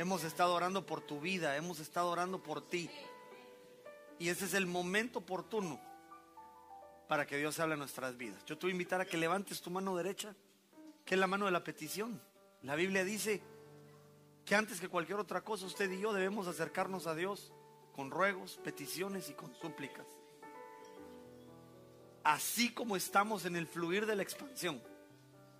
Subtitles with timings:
[0.00, 2.88] Hemos estado orando por tu vida, hemos estado orando por ti.
[4.18, 5.78] Y ese es el momento oportuno
[7.06, 8.42] para que Dios hable en nuestras vidas.
[8.46, 10.34] Yo te voy a invitar a que levantes tu mano derecha,
[11.04, 12.18] que es la mano de la petición.
[12.62, 13.42] La Biblia dice
[14.46, 17.52] que antes que cualquier otra cosa, usted y yo debemos acercarnos a Dios
[17.94, 20.06] con ruegos, peticiones y con súplicas.
[22.24, 24.82] Así como estamos en el fluir de la expansión,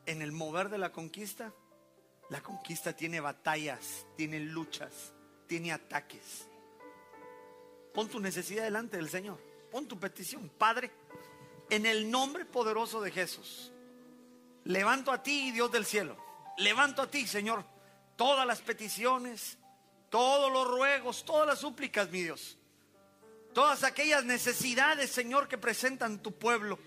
[0.07, 1.52] en el mover de la conquista,
[2.30, 5.12] la conquista tiene batallas, tiene luchas,
[5.46, 6.46] tiene ataques.
[7.92, 9.38] Pon tu necesidad delante del Señor.
[9.70, 10.48] Pon tu petición.
[10.56, 10.92] Padre,
[11.69, 13.72] en el nombre poderoso de Jesús,
[14.64, 16.16] levanto a ti, Dios del cielo.
[16.58, 17.64] Levanto a ti, Señor,
[18.16, 19.58] todas las peticiones,
[20.08, 22.56] todos los ruegos, todas las súplicas, mi Dios.
[23.52, 26.78] Todas aquellas necesidades, Señor, que presentan tu pueblo.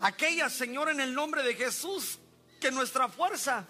[0.00, 2.18] Aquellas, Señor, en el nombre de Jesús,
[2.60, 3.66] que nuestra fuerza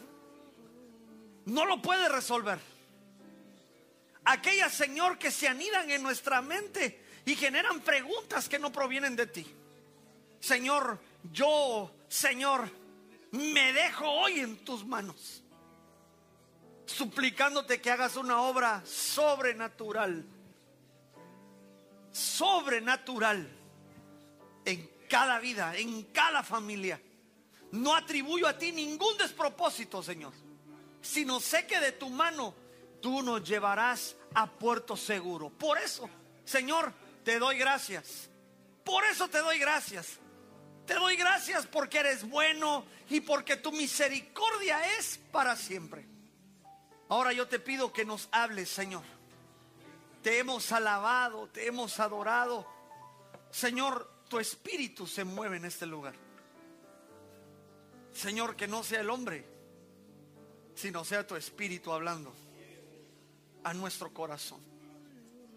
[1.51, 2.61] no lo puede resolver.
[4.25, 9.27] Aquellas, Señor, que se anidan en nuestra mente y generan preguntas que no provienen de
[9.27, 9.47] ti.
[10.39, 11.01] Señor,
[11.33, 12.71] yo, Señor,
[13.33, 15.43] me dejo hoy en tus manos,
[16.87, 20.25] suplicándote que hagas una obra sobrenatural,
[22.13, 23.49] sobrenatural
[24.65, 27.01] en cada vida, en cada familia.
[27.73, 30.50] No atribuyo a ti ningún despropósito, Señor
[31.01, 32.55] sino sé que de tu mano
[33.01, 35.51] tú nos llevarás a puerto seguro.
[35.51, 36.09] Por eso,
[36.45, 36.93] Señor,
[37.25, 38.29] te doy gracias.
[38.85, 40.19] Por eso te doy gracias.
[40.87, 46.07] Te doy gracias porque eres bueno y porque tu misericordia es para siempre.
[47.09, 49.05] Ahora yo te pido que nos hables, Señor.
[50.23, 52.67] Te hemos alabado, te hemos adorado.
[53.51, 56.15] Señor, tu espíritu se mueve en este lugar.
[58.13, 59.60] Señor, que no sea el hombre
[60.75, 62.33] sino sea tu espíritu hablando
[63.65, 64.61] a nuestro corazón.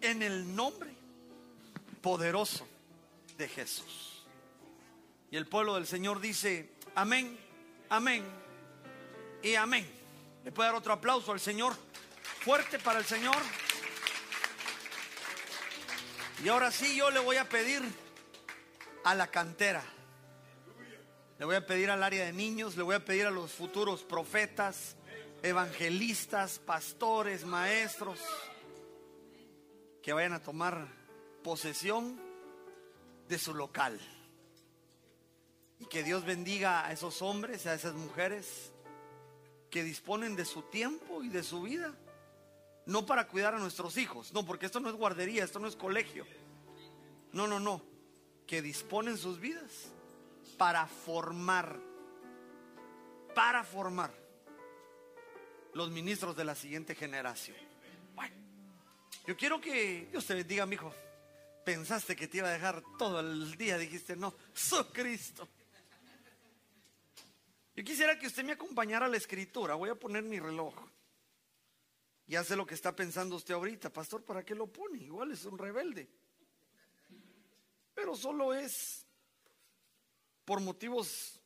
[0.00, 0.90] En el nombre
[2.02, 2.66] poderoso
[3.38, 4.24] de Jesús.
[5.30, 7.38] Y el pueblo del Señor dice, amén,
[7.88, 8.24] amén
[9.42, 9.86] y amén.
[10.44, 11.74] ¿Le puede dar otro aplauso al Señor?
[12.40, 13.36] Fuerte para el Señor.
[16.44, 17.82] Y ahora sí yo le voy a pedir
[19.04, 19.82] a la cantera.
[21.38, 24.02] Le voy a pedir al área de niños, le voy a pedir a los futuros
[24.02, 24.96] profetas,
[25.44, 28.18] evangelistas, pastores, maestros,
[30.02, 30.88] que vayan a tomar
[31.42, 32.18] posesión
[33.28, 34.00] de su local.
[35.78, 38.72] Y que Dios bendiga a esos hombres, a esas mujeres
[39.70, 41.94] que disponen de su tiempo y de su vida.
[42.86, 45.76] No para cuidar a nuestros hijos, no, porque esto no es guardería, esto no es
[45.76, 46.26] colegio.
[47.32, 47.82] No, no, no.
[48.46, 49.92] Que disponen sus vidas
[50.56, 51.78] para formar,
[53.34, 54.23] para formar
[55.74, 57.56] los ministros de la siguiente generación.
[58.14, 58.34] Bueno,
[59.26, 60.94] yo quiero que Dios te bendiga, mi hijo.
[61.64, 65.48] Pensaste que te iba a dejar todo el día, dijiste, no, soy Cristo.
[67.76, 69.74] Yo quisiera que usted me acompañara a la escritura.
[69.74, 70.74] Voy a poner mi reloj.
[72.26, 74.98] Ya sé lo que está pensando usted ahorita, pastor, ¿para qué lo pone?
[74.98, 76.08] Igual es un rebelde.
[77.94, 79.04] Pero solo es
[80.44, 81.40] por motivos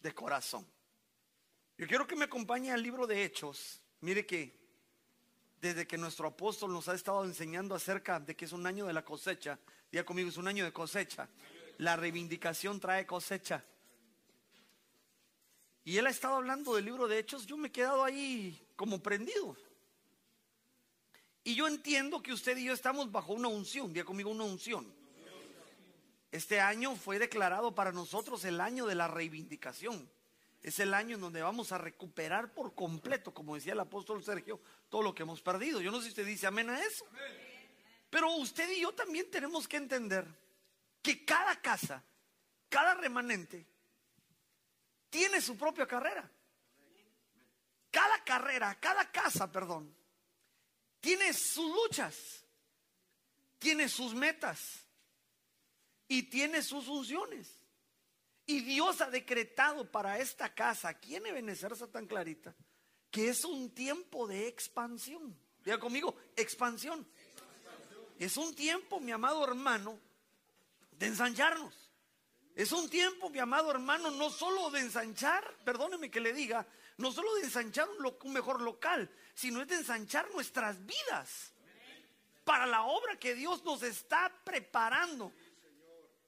[0.00, 0.66] de corazón.
[1.80, 3.80] Yo quiero que me acompañe al libro de Hechos.
[4.02, 4.54] Mire que
[5.62, 8.92] desde que nuestro apóstol nos ha estado enseñando acerca de que es un año de
[8.92, 9.58] la cosecha,
[9.90, 11.26] diga conmigo, es un año de cosecha.
[11.78, 13.64] La reivindicación trae cosecha.
[15.82, 19.02] Y él ha estado hablando del libro de Hechos, yo me he quedado ahí como
[19.02, 19.56] prendido.
[21.44, 24.86] Y yo entiendo que usted y yo estamos bajo una unción, diga conmigo una unción.
[26.30, 30.10] Este año fue declarado para nosotros el año de la reivindicación.
[30.62, 34.60] Es el año en donde vamos a recuperar por completo, como decía el apóstol Sergio,
[34.88, 35.80] todo lo que hemos perdido.
[35.80, 37.06] Yo no sé si usted dice amén a eso.
[38.10, 40.26] Pero usted y yo también tenemos que entender
[41.00, 42.04] que cada casa,
[42.68, 43.66] cada remanente,
[45.08, 46.30] tiene su propia carrera.
[47.90, 49.92] Cada carrera, cada casa, perdón,
[51.00, 52.44] tiene sus luchas,
[53.58, 54.84] tiene sus metas
[56.06, 57.59] y tiene sus funciones.
[58.50, 62.52] Y Dios ha decretado para esta casa, aquí en Ebenezer tan clarita,
[63.08, 65.38] que es un tiempo de expansión.
[65.64, 67.06] Diga conmigo, expansión.
[68.18, 70.00] Es un tiempo, mi amado hermano,
[70.90, 71.92] de ensancharnos.
[72.56, 76.66] Es un tiempo, mi amado hermano, no solo de ensanchar, perdóneme que le diga,
[76.96, 81.52] no solo de ensanchar un, un mejor local, sino es de ensanchar nuestras vidas
[82.42, 85.32] para la obra que Dios nos está preparando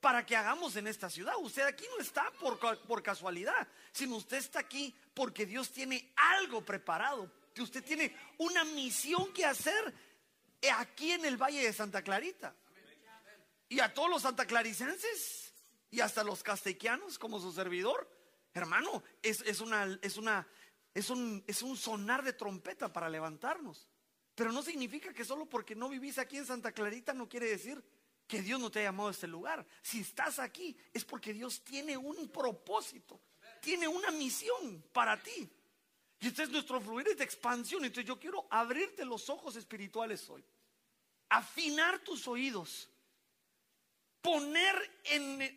[0.02, 1.34] para que hagamos en esta ciudad.
[1.38, 6.62] Usted aquí no está por, por casualidad, sino usted está aquí porque Dios tiene algo
[6.62, 9.94] preparado que usted tiene una misión que hacer
[10.74, 12.52] aquí en el Valle de Santa Clarita.
[13.68, 15.54] Y a todos los santaclaricenses
[15.88, 18.10] y hasta los castequianos como su servidor,
[18.54, 20.48] hermano, es, es una, es una,
[20.94, 23.88] es un, es un sonar de trompeta para levantarnos.
[24.34, 27.84] Pero no significa que solo porque no vivís aquí en Santa Clarita no quiere decir
[28.26, 29.66] que Dios no te ha llamado a este lugar.
[29.82, 33.20] Si estás aquí es porque Dios tiene un propósito,
[33.60, 35.50] tiene una misión para ti.
[36.20, 37.84] Y este es nuestro fluir de expansión.
[37.84, 40.44] Entonces yo quiero abrirte los ojos espirituales hoy.
[41.28, 42.88] Afinar tus oídos.
[44.20, 45.02] Poner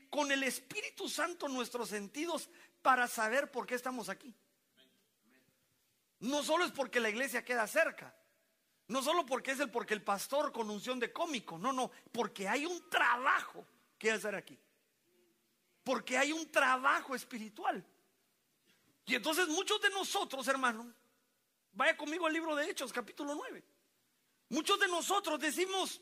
[0.10, 2.50] con el Espíritu Santo nuestros sentidos
[2.82, 4.34] para saber por qué estamos aquí.
[6.20, 8.16] No solo es porque la iglesia queda cerca.
[8.88, 12.48] No solo porque es el porque el pastor con unción de cómico, no, no, porque
[12.48, 13.66] hay un trabajo
[13.98, 14.60] que hacer aquí.
[15.84, 17.84] Porque hay un trabajo espiritual.
[19.06, 20.94] Y entonces muchos de nosotros, hermano,
[21.74, 23.64] vaya conmigo al libro de Hechos, capítulo 9.
[24.50, 26.02] Muchos de nosotros decimos,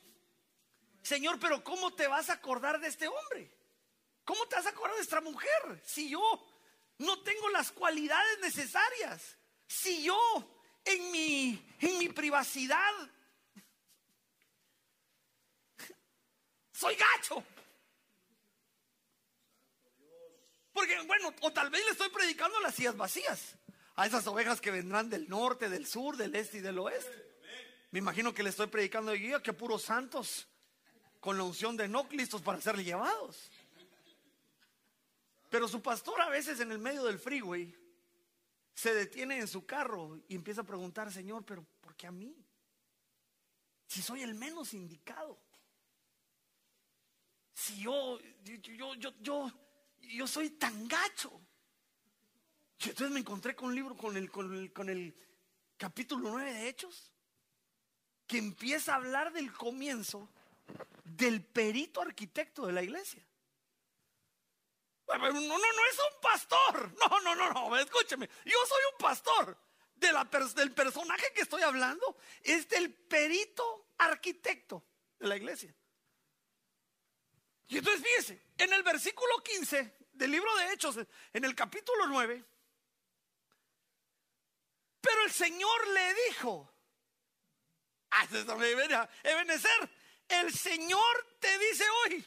[1.01, 3.50] Señor, pero ¿cómo te vas a acordar de este hombre?
[4.25, 5.81] ¿Cómo te vas a acordar de esta mujer?
[5.86, 6.21] Si yo
[7.00, 9.38] no tengo las cualidades necesarias.
[9.68, 10.52] Si yo
[10.85, 12.91] en mi, en mi privacidad.
[16.71, 17.44] Soy gacho.
[20.74, 23.56] Porque, bueno, o tal vez le estoy predicando a las sillas vacías,
[23.95, 27.24] a esas ovejas que vendrán del norte, del sur, del este y del oeste.
[27.91, 30.47] Me imagino que le estoy predicando de guía que puros santos
[31.19, 33.51] con la unción de no listos para ser llevados.
[35.50, 37.82] Pero su pastor a veces en el medio del freeway
[38.73, 42.35] se detiene en su carro y empieza a preguntar, Señor, pero ¿por qué a mí?
[43.87, 45.39] Si soy el menos indicado.
[47.53, 49.51] Si yo, yo, yo, yo,
[50.01, 51.39] yo soy tan gacho.
[52.79, 55.15] Y entonces me encontré con un libro, con el, con el, con el
[55.77, 57.13] capítulo 9 de Hechos,
[58.27, 60.29] que empieza a hablar del comienzo
[61.03, 63.23] del perito arquitecto de la iglesia.
[65.07, 66.94] No, no, no es un pastor.
[66.97, 68.29] No, no, no, no, escúcheme.
[68.45, 69.57] Yo soy un pastor.
[69.95, 74.83] De la, del personaje que estoy hablando es del perito arquitecto
[75.17, 75.73] de la iglesia.
[77.67, 80.97] Y entonces fíjese, en el versículo 15 del libro de Hechos,
[81.31, 82.44] en el capítulo 9,
[85.00, 86.73] pero el Señor le dijo,
[88.11, 88.27] ah,
[89.23, 89.89] Ebenezer,
[90.27, 92.25] el Señor te dice hoy,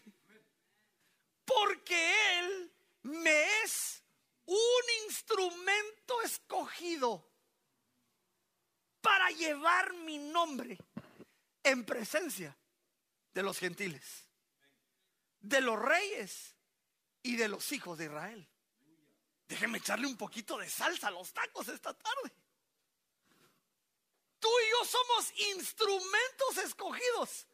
[1.46, 2.72] porque Él
[3.02, 4.02] me es
[4.44, 7.26] un instrumento escogido
[9.00, 10.76] para llevar mi nombre
[11.62, 12.56] en presencia
[13.32, 14.28] de los gentiles,
[15.40, 16.54] de los reyes
[17.22, 18.48] y de los hijos de Israel.
[19.48, 22.32] Déjeme echarle un poquito de salsa a los tacos esta tarde.
[24.40, 27.46] Tú y yo somos instrumentos escogidos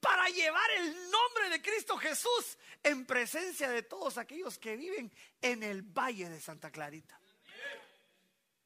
[0.00, 5.12] para llevar el nombre de Cristo Jesús en presencia de todos aquellos que viven
[5.42, 7.20] en el Valle de Santa Clarita.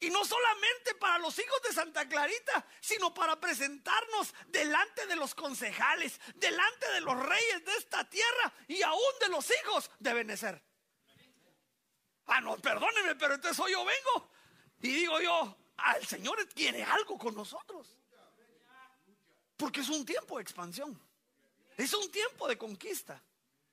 [0.01, 5.35] Y no solamente para los hijos de Santa Clarita, sino para presentarnos delante de los
[5.35, 10.63] concejales, delante de los reyes de esta tierra y aún de los hijos de Benecer.
[12.27, 14.31] Ah, no, perdónenme, pero entonces hoy yo vengo
[14.83, 17.97] y digo yo, al Señor quiere algo con nosotros.
[19.57, 21.01] Porque es un tiempo de expansión.
[21.77, 23.23] Es un tiempo de conquista.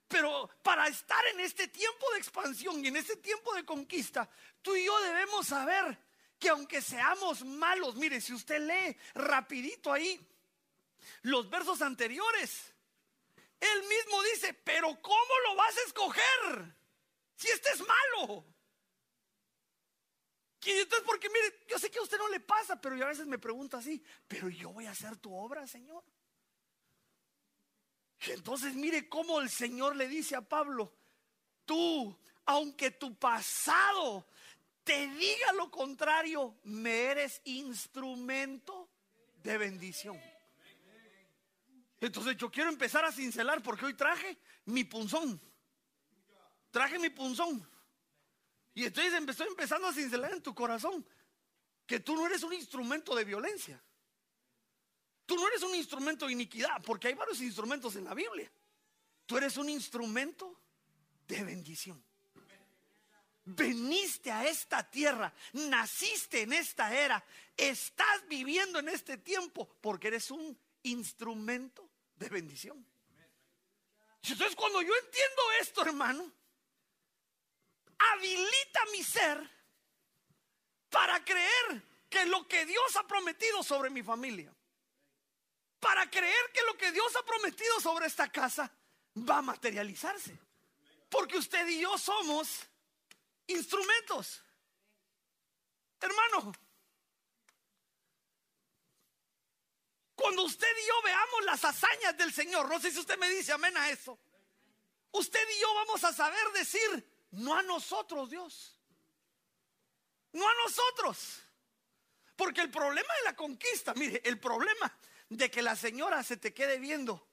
[0.08, 4.29] Pero para estar en este tiempo de expansión y en este tiempo de conquista,
[4.62, 5.98] tú y yo debemos saber
[6.38, 10.20] que aunque seamos malos, mire, si usted lee rapidito ahí
[11.22, 12.74] los versos anteriores,
[13.60, 16.75] él mismo dice, pero ¿cómo lo vas a escoger
[17.36, 18.46] si este es malo?
[20.63, 23.10] Y entonces, porque mire, yo sé que a usted no le pasa, pero yo a
[23.10, 26.03] veces me pregunto así, pero yo voy a hacer tu obra, Señor.
[28.27, 30.93] Entonces mire cómo el Señor le dice a Pablo,
[31.65, 34.27] tú, aunque tu pasado
[34.83, 38.89] te diga lo contrario, me eres instrumento
[39.43, 40.21] de bendición.
[41.99, 45.39] Entonces yo quiero empezar a cincelar porque hoy traje mi punzón.
[46.71, 47.67] Traje mi punzón.
[48.73, 51.05] Y entonces estoy empezando a cincelar en tu corazón
[51.85, 53.81] que tú no eres un instrumento de violencia.
[55.31, 58.51] Tú no eres un instrumento de iniquidad, porque hay varios instrumentos en la Biblia.
[59.25, 60.59] Tú eres un instrumento
[61.25, 62.03] de bendición.
[63.45, 67.23] Veniste a esta tierra, naciste en esta era,
[67.55, 72.85] estás viviendo en este tiempo porque eres un instrumento de bendición.
[74.23, 76.29] Entonces cuando yo entiendo esto, hermano,
[77.97, 79.50] habilita mi ser
[80.89, 84.53] para creer que lo que Dios ha prometido sobre mi familia,
[85.81, 88.71] para creer que lo que Dios ha prometido sobre esta casa
[89.17, 90.39] va a materializarse.
[91.09, 92.61] Porque usted y yo somos
[93.47, 94.43] instrumentos.
[96.00, 96.53] Hermano,
[100.15, 103.51] cuando usted y yo veamos las hazañas del Señor, no sé si usted me dice
[103.51, 104.19] amén a eso,
[105.11, 108.79] usted y yo vamos a saber decir, no a nosotros Dios,
[110.33, 111.41] no a nosotros.
[112.35, 114.95] Porque el problema de la conquista, mire, el problema
[115.31, 117.25] de que la señora se te quede viendo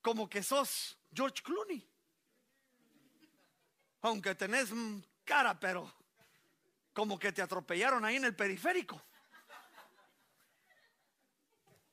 [0.00, 1.84] como que sos George Clooney.
[4.02, 4.70] Aunque tenés
[5.24, 5.92] cara, pero
[6.92, 9.02] como que te atropellaron ahí en el periférico.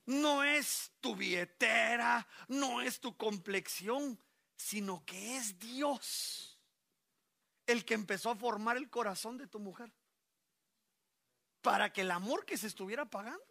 [0.05, 4.19] No es tu billetera, no es tu complexión,
[4.55, 6.59] sino que es Dios
[7.65, 9.91] el que empezó a formar el corazón de tu mujer.
[11.61, 13.43] Para que el amor que se estuviera pagando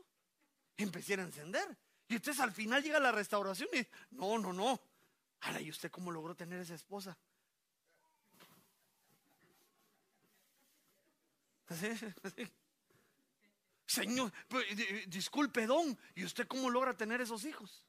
[0.77, 1.77] empezara a encender.
[2.09, 3.87] Y entonces al final llega la restauración y
[4.17, 4.81] no, no, no.
[5.41, 7.17] Ahora, ¿y usted cómo logró tener esa esposa?
[13.87, 14.67] Señor, pues,
[15.07, 17.85] disculpe, don, ¿y usted cómo logra tener esos hijos?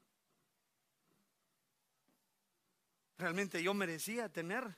[3.18, 4.78] Realmente yo merecía tener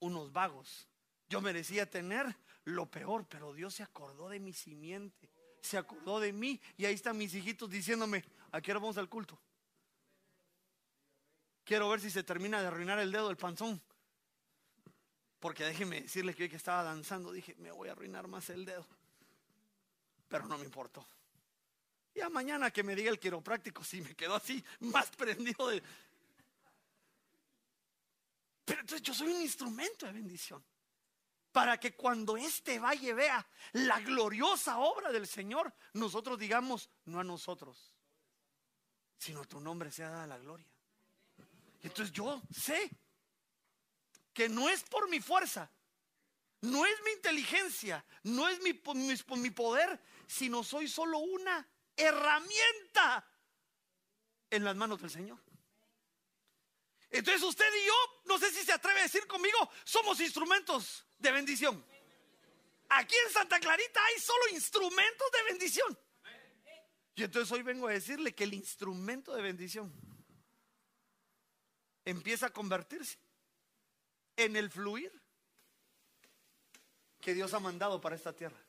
[0.00, 0.88] unos vagos.
[1.28, 5.28] Yo merecía tener lo peor, pero Dios se acordó de mi simiente,
[5.64, 9.08] se acordó de mí y ahí están mis hijitos diciéndome, ¿a qué hora vamos al
[9.08, 9.40] culto?
[11.64, 13.80] Quiero ver si se termina de arruinar el dedo del panzón.
[15.40, 18.66] Porque déjeme decirle que hoy que estaba danzando dije, me voy a arruinar más el
[18.66, 18.86] dedo.
[20.28, 21.06] Pero no me importó.
[22.14, 25.82] Ya mañana que me diga el quiropráctico, si me quedó así, más prendido de...
[28.66, 30.62] Pero entonces yo soy un instrumento de bendición.
[31.54, 37.22] Para que cuando este valle vea la gloriosa obra del Señor, nosotros digamos, no a
[37.22, 37.94] nosotros,
[39.16, 40.66] sino a tu nombre sea dada la gloria.
[41.80, 42.90] Entonces yo sé
[44.32, 45.70] que no es por mi fuerza,
[46.62, 48.72] no es mi inteligencia, no es mi,
[49.36, 53.30] mi, poder, sino soy solo una herramienta
[54.50, 55.38] en las manos del Señor.
[57.10, 57.94] Entonces usted y yo,
[58.24, 61.84] no sé si se atreve a decir conmigo, somos instrumentos de bendición.
[62.90, 65.98] Aquí en Santa Clarita hay solo instrumentos de bendición.
[67.16, 69.92] Y entonces hoy vengo a decirle que el instrumento de bendición
[72.04, 73.18] empieza a convertirse
[74.36, 75.12] en el fluir
[77.20, 78.60] que Dios ha mandado para esta tierra.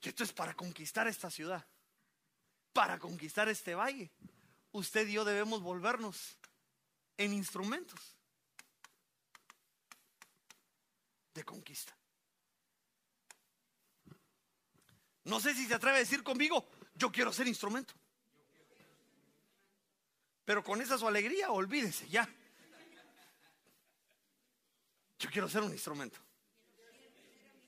[0.00, 1.66] Y esto es para conquistar esta ciudad,
[2.72, 4.12] para conquistar este valle.
[4.70, 6.38] Usted y yo debemos volvernos
[7.16, 8.17] en instrumentos
[11.44, 11.96] conquista.
[15.24, 17.94] No sé si se atreve a decir conmigo, yo quiero ser instrumento.
[20.44, 22.26] Pero con esa su alegría, olvídese ya.
[25.18, 26.18] Yo quiero ser un instrumento.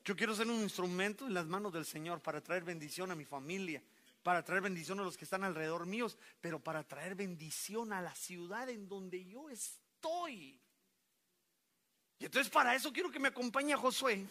[0.05, 3.27] Yo quiero ser un instrumento en las manos del Señor para traer bendición a mi
[3.27, 3.83] familia,
[4.23, 8.15] para traer bendición a los que están alrededor míos, pero para traer bendición a la
[8.15, 10.59] ciudad en donde yo estoy.
[12.21, 14.27] Y entonces para eso quiero que me acompañe Josué,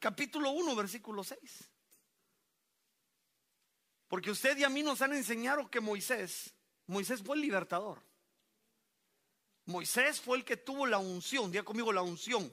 [0.00, 1.40] capítulo 1, versículo 6.
[4.08, 6.52] Porque usted y a mí nos han enseñado que Moisés,
[6.88, 8.02] Moisés fue el libertador.
[9.66, 12.52] Moisés fue el que tuvo la unción, diga conmigo la unción.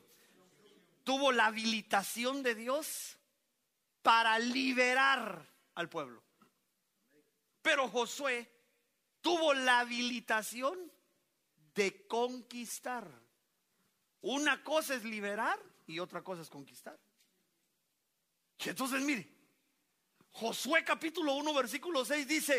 [1.03, 3.17] Tuvo la habilitación de Dios
[4.03, 6.23] para liberar al pueblo.
[7.63, 8.49] Pero Josué
[9.19, 10.91] tuvo la habilitación
[11.73, 13.30] de conquistar.
[14.21, 16.99] Una cosa es liberar y otra cosa es conquistar.
[18.63, 19.27] Y entonces mire,
[20.31, 22.53] Josué capítulo 1 versículo 6 dice,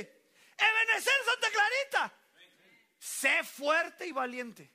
[0.58, 2.14] Ebenezer Santa Clarita,
[2.98, 4.70] sé fuerte y valiente.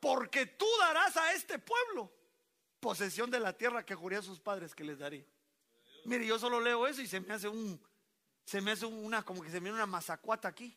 [0.00, 2.12] Porque tú darás a este pueblo
[2.80, 5.24] posesión de la tierra que juré a sus padres que les daré.
[6.04, 7.80] Mire, yo solo leo eso y se me hace un,
[8.44, 10.76] se me hace una, como que se me viene una mazacuata aquí.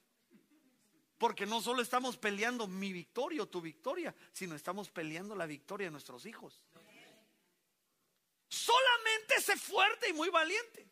[1.18, 5.88] Porque no solo estamos peleando mi victoria o tu victoria, sino estamos peleando la victoria
[5.88, 6.62] de nuestros hijos.
[8.50, 10.90] Solamente sé fuerte y muy valiente.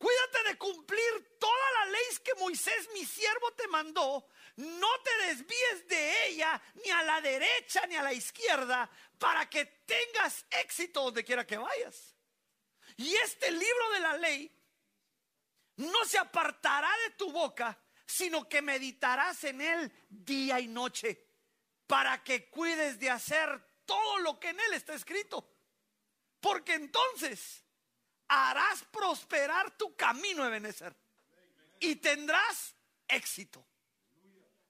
[0.00, 4.26] Cuídate de cumplir toda la ley que Moisés, mi siervo, te mandó.
[4.56, 9.66] No te desvíes de ella ni a la derecha ni a la izquierda para que
[9.66, 12.16] tengas éxito donde quiera que vayas.
[12.96, 14.50] Y este libro de la ley
[15.76, 17.78] no se apartará de tu boca,
[18.10, 21.24] sino que meditarás en él día y noche
[21.86, 25.48] para que cuides de hacer todo lo que en él está escrito.
[26.40, 27.64] Porque entonces
[28.28, 30.94] harás prosperar tu camino, Ebenezer.
[31.78, 32.74] Y tendrás
[33.06, 33.64] éxito.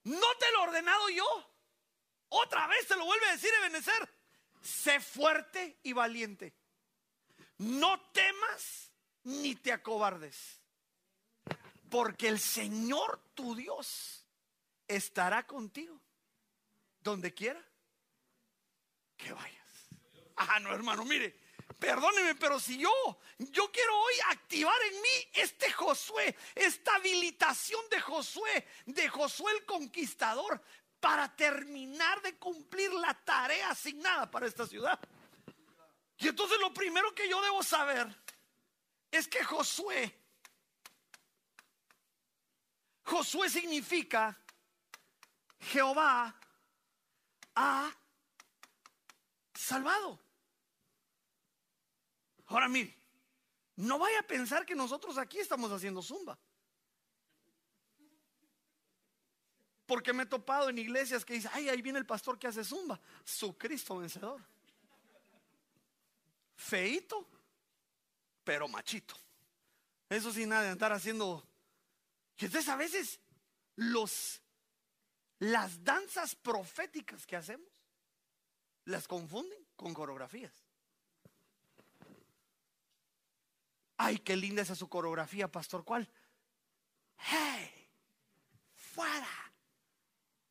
[0.05, 1.55] No te lo he ordenado yo.
[2.29, 4.09] Otra vez te lo vuelve a decir Ebenezer.
[4.61, 6.55] Sé fuerte y valiente.
[7.59, 8.93] No temas
[9.25, 10.60] ni te acobardes.
[11.91, 14.25] Porque el Señor tu Dios
[14.87, 16.01] estará contigo
[17.01, 17.63] donde quiera
[19.17, 19.61] que vayas.
[20.37, 21.37] Ah, no, hermano, mire,
[21.79, 22.93] perdóneme, pero si yo,
[23.39, 29.65] yo quiero hoy activar en mí este Josué, esta habilitación de Josué, de Josué el
[29.67, 30.63] conquistador,
[31.01, 34.99] para terminar de cumplir la tarea asignada para esta ciudad.
[36.19, 38.07] Y entonces lo primero que yo debo saber
[39.11, 40.20] es que Josué,
[43.11, 44.39] Josué significa
[45.59, 46.33] Jehová
[47.57, 47.93] ha
[49.53, 50.21] salvado.
[52.47, 52.97] Ahora mire,
[53.75, 56.39] no vaya a pensar que nosotros aquí estamos haciendo zumba.
[59.87, 62.63] Porque me he topado en iglesias que dicen, ay, ahí viene el pastor que hace
[62.63, 63.01] zumba.
[63.25, 64.41] Su Cristo vencedor.
[66.55, 67.27] Feito,
[68.45, 69.17] pero machito.
[70.09, 71.50] Eso sin nada de andar haciendo.
[72.41, 73.21] Y entonces a veces
[73.77, 74.41] los
[75.41, 77.69] las danzas proféticas que hacemos
[78.85, 80.53] las confunden con coreografías.
[83.97, 85.85] Ay, qué linda esa su coreografía, pastor.
[85.85, 86.09] ¿Cuál?
[87.19, 87.89] Hey,
[88.75, 89.29] fuera.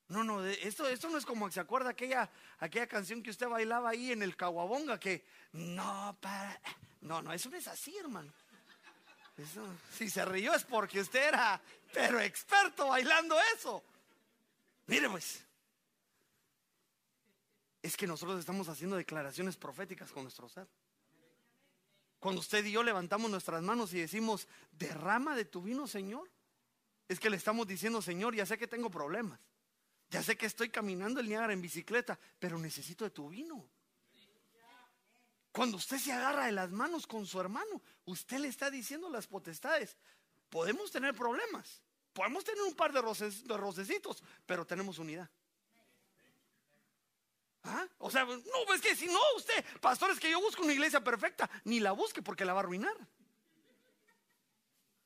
[0.08, 3.90] No, no, esto, esto no es como se acuerda aquella, aquella canción que usted bailaba
[3.90, 6.60] ahí en el Caguabonga que no para.
[7.02, 8.34] No, no, eso no es así, hermano.
[9.96, 11.62] si se rió es porque usted era,
[11.94, 13.84] pero experto bailando eso.
[14.88, 15.44] Mire pues,
[17.82, 20.68] es que nosotros estamos haciendo declaraciones proféticas con nuestro ser.
[22.20, 26.30] Cuando usted y yo levantamos nuestras manos y decimos, derrama de tu vino, Señor,
[27.08, 29.40] es que le estamos diciendo, Señor, ya sé que tengo problemas.
[30.10, 33.70] Ya sé que estoy caminando el Niágara en bicicleta, pero necesito de tu vino.
[35.52, 39.28] Cuando usted se agarra de las manos con su hermano, usted le está diciendo las
[39.28, 39.98] potestades.
[40.50, 41.82] Podemos tener problemas,
[42.14, 45.30] Podemos tener un par de, roces, de rocecitos, pero tenemos unidad.
[47.64, 47.88] ¿Ah?
[47.98, 51.04] O sea, no, es que si no, usted, pastor, es que yo busco una iglesia
[51.04, 52.96] perfecta, ni la busque porque la va a arruinar.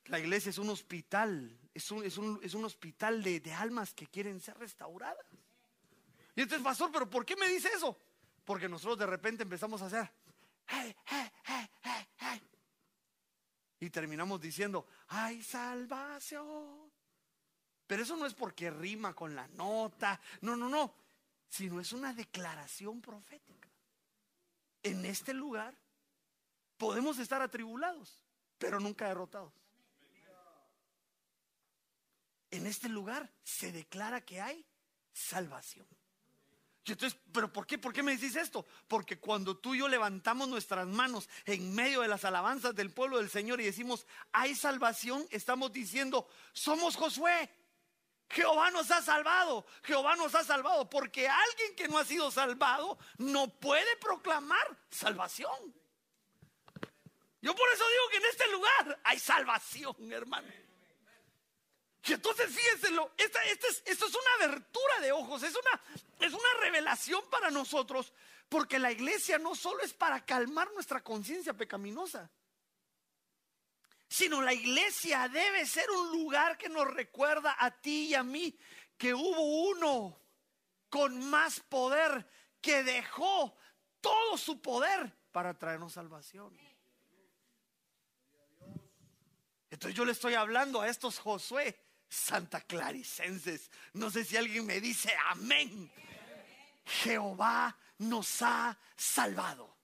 [0.05, 3.93] La iglesia es un hospital, es un, es un, es un hospital de, de, almas
[3.93, 5.25] que quieren ser restauradas.
[6.35, 7.97] Y entonces, pastor, pero ¿por qué me dice eso?
[8.43, 10.11] Porque nosotros de repente empezamos a hacer,
[10.67, 12.02] hey, hey, hey, hey,
[13.83, 16.91] y terminamos diciendo, hay salvación.
[17.85, 20.95] Pero eso no es porque rima con la nota, no, no, no,
[21.49, 23.69] sino es una declaración profética.
[24.81, 25.77] En este lugar
[26.77, 28.21] podemos estar atribulados,
[28.57, 29.53] pero nunca derrotados.
[32.51, 34.65] En este lugar se declara que hay
[35.11, 35.87] salvación.
[36.85, 37.77] Y entonces, ¿pero por qué?
[37.77, 38.65] ¿Por qué me decís esto?
[38.87, 43.17] Porque cuando tú y yo levantamos nuestras manos en medio de las alabanzas del pueblo
[43.17, 47.49] del Señor y decimos, hay salvación, estamos diciendo, somos Josué.
[48.29, 52.97] Jehová nos ha salvado, Jehová nos ha salvado, porque alguien que no ha sido salvado
[53.17, 55.73] no puede proclamar salvación.
[57.41, 60.47] Yo por eso digo que en este lugar hay salvación, hermano.
[62.05, 65.81] Y entonces fíjense, esta, es, esto es una abertura de ojos, es una,
[66.19, 68.11] es una revelación para nosotros,
[68.49, 72.29] porque la iglesia no solo es para calmar nuestra conciencia pecaminosa,
[74.09, 78.57] sino la iglesia debe ser un lugar que nos recuerda a ti y a mí
[78.97, 80.19] que hubo uno
[80.89, 82.27] con más poder
[82.59, 83.55] que dejó
[84.01, 86.55] todo su poder para traernos salvación.
[89.69, 91.79] Entonces yo le estoy hablando a estos Josué
[92.13, 93.71] Santa Claricenses.
[93.93, 95.91] No sé si alguien me dice amén.
[96.85, 99.75] Jehová nos ha salvado.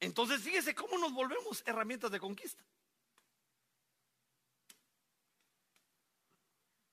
[0.00, 2.64] Entonces fíjese cómo nos volvemos herramientas de conquista.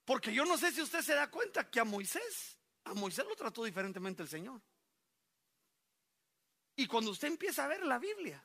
[0.04, 3.36] Porque yo no sé si usted se da cuenta que a Moisés, a Moisés lo
[3.36, 4.60] trató diferentemente el Señor.
[6.76, 8.44] Y cuando usted empieza a ver la Biblia,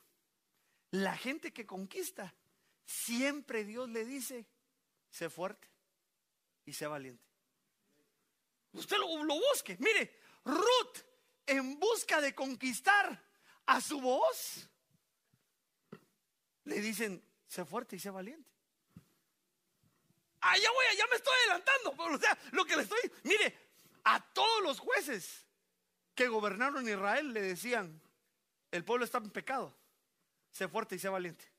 [0.92, 2.34] la gente que conquista,
[2.86, 4.48] siempre Dios le dice,
[5.10, 5.68] sé fuerte
[6.66, 7.24] y sé valiente.
[8.74, 9.78] Usted lo, busque.
[9.80, 11.00] Mire, Ruth
[11.46, 13.24] en busca de conquistar
[13.66, 14.68] a su voz,
[16.66, 18.52] le dicen, sé fuerte y sé valiente.
[20.42, 21.96] Ah, ya voy, ya me estoy adelantando.
[21.98, 23.58] O sea, lo que le estoy, mire,
[24.04, 25.46] a todos los jueces
[26.14, 28.02] que gobernaron Israel le decían,
[28.72, 29.76] el pueblo está en pecado,
[30.52, 31.55] sé fuerte y sé valiente.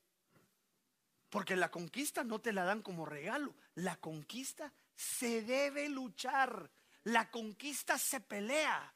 [1.29, 3.53] Porque la conquista no te la dan como regalo.
[3.75, 6.69] La conquista se debe luchar.
[7.03, 8.93] La conquista se pelea.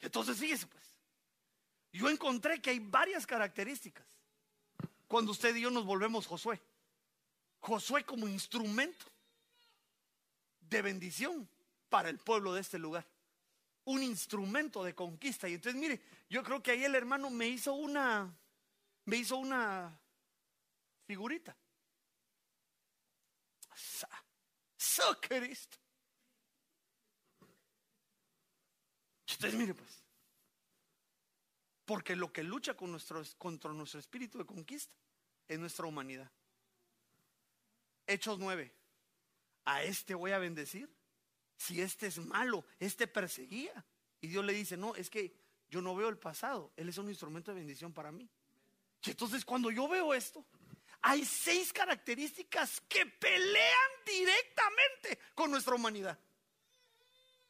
[0.00, 0.84] Entonces fíjese pues.
[1.92, 4.04] Yo encontré que hay varias características
[5.06, 6.60] cuando usted y yo nos volvemos Josué.
[7.60, 9.06] Josué como instrumento
[10.60, 11.48] de bendición
[11.88, 13.06] para el pueblo de este lugar.
[13.84, 15.48] Un instrumento de conquista.
[15.48, 18.34] Y entonces, mire, yo creo que ahí el hermano me hizo una,
[19.04, 19.96] me hizo una
[21.06, 21.56] figurita.
[24.76, 25.76] So Cristo.
[29.28, 30.02] Entonces, mire pues.
[31.84, 34.94] Porque lo que lucha con nuestro, contra nuestro espíritu de conquista
[35.48, 36.30] es nuestra humanidad.
[38.06, 38.72] Hechos 9.
[39.66, 40.88] A este voy a bendecir.
[41.56, 43.84] Si este es malo, este perseguía.
[44.20, 45.36] Y Dios le dice, no, es que
[45.68, 46.72] yo no veo el pasado.
[46.76, 48.30] Él es un instrumento de bendición para mí.
[49.04, 50.46] Y entonces cuando yo veo esto,
[51.06, 56.18] hay seis características que pelean directamente con nuestra humanidad.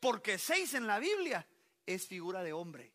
[0.00, 1.46] Porque seis en la Biblia
[1.86, 2.92] es figura de hombre.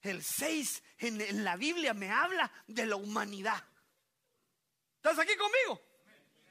[0.00, 3.62] El 6 en, la Biblia me habla de la humanidad.
[4.96, 5.80] ¿Estás aquí conmigo?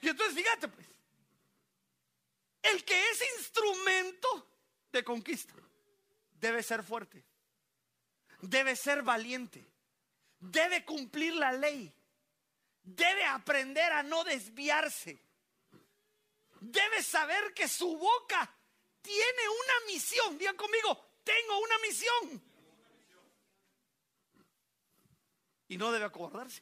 [0.02, 0.88] Y entonces fíjate pues,
[2.64, 4.48] el que es instrumento
[4.92, 5.54] de conquista
[6.34, 7.24] debe ser fuerte,
[8.42, 9.64] debe ser valiente,
[10.40, 11.94] debe cumplir la ley,
[12.84, 15.20] debe aprender a no desviarse,
[16.60, 18.56] debe saber que su boca
[19.02, 20.38] tiene una misión.
[20.38, 22.54] Digan conmigo, tengo una misión.
[25.74, 26.62] y no debe acobardarse.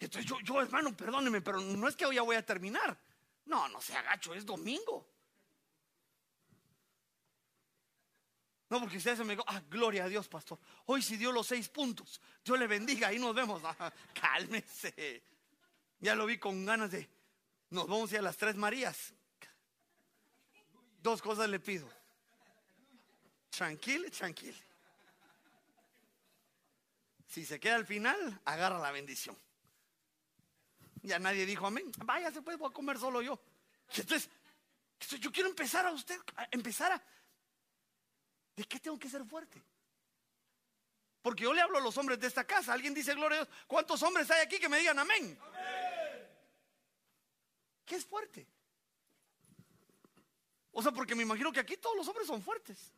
[0.00, 2.98] Entonces yo, yo, hermano, perdóneme, pero no es que hoy ya voy a terminar.
[3.44, 5.08] No, no se agacho, es domingo.
[8.70, 10.58] No, porque usted se me dijo, ah, gloria a Dios, pastor.
[10.86, 13.60] Hoy si dio los seis puntos, Dios le bendiga, ahí nos vemos.
[14.14, 15.24] Cálmese.
[15.98, 17.08] Ya lo vi con ganas de,
[17.70, 19.12] nos vamos a ir a las tres Marías.
[21.02, 21.90] Dos cosas le pido.
[23.50, 24.56] Tranquilo, tranquilo.
[27.26, 29.36] Si se queda al final, agarra la bendición.
[31.02, 31.90] Ya nadie dijo amén.
[32.04, 33.40] Váyase pues, voy a comer solo yo.
[33.96, 34.30] Entonces,
[35.18, 36.20] yo quiero empezar a usted,
[36.52, 37.02] empezar a...
[38.56, 39.62] ¿De qué tengo que ser fuerte?
[41.22, 42.72] Porque yo le hablo a los hombres de esta casa.
[42.72, 45.38] Alguien dice, gloria a Dios, ¿cuántos hombres hay aquí que me digan amén?
[45.42, 46.28] amén.
[47.84, 48.46] ¿Qué es fuerte?
[50.72, 52.92] O sea, porque me imagino que aquí todos los hombres son fuertes.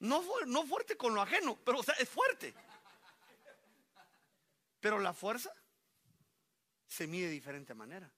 [0.00, 2.54] No, no fuerte con lo ajeno, pero o sea, es fuerte.
[4.80, 5.52] Pero la fuerza
[6.86, 8.10] se mide de diferente manera.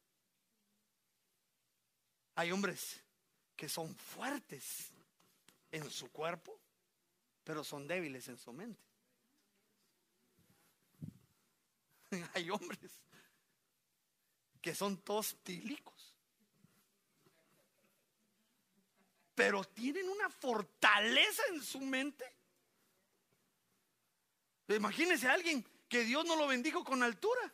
[2.34, 3.00] Hay hombres
[3.56, 4.90] que son fuertes
[5.70, 6.58] en su cuerpo,
[7.44, 8.82] pero son débiles en su mente.
[12.34, 13.00] Hay hombres
[14.60, 15.36] que son todos
[19.36, 22.24] pero tienen una fortaleza en su mente.
[24.68, 27.52] Imagínese a alguien que Dios no lo bendijo con altura.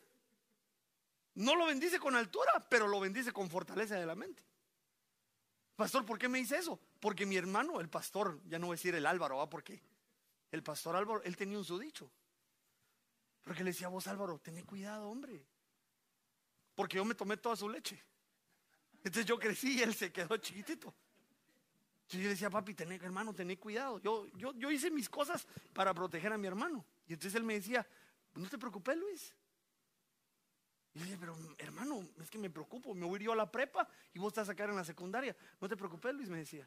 [1.35, 4.43] No lo bendice con altura, pero lo bendice con fortaleza de la mente.
[5.75, 6.79] Pastor, ¿por qué me dice eso?
[7.03, 9.49] Porque mi hermano, el pastor, ya no voy a decir el Álvaro, ¿va?
[9.49, 9.77] Porque
[10.51, 12.09] el pastor Álvaro, él tenía un sudicho.
[13.43, 15.45] Porque le decía a vos, Álvaro, ten cuidado, hombre.
[16.73, 18.01] Porque yo me tomé toda su leche.
[18.99, 20.95] Entonces yo crecí y él se quedó chiquitito.
[22.03, 23.99] Entonces yo le decía, papi, ten, hermano, ten cuidado.
[23.99, 26.85] Yo, yo, yo hice mis cosas para proteger a mi hermano.
[27.05, 27.85] Y entonces él me decía,
[28.35, 29.35] no te preocupes, Luis.
[30.93, 33.89] Y yo dije, pero hermano, es que me preocupo, me voy yo a la prepa
[34.13, 35.35] y vos estás acá en la secundaria.
[35.59, 36.65] No te preocupes, Luis, me decía.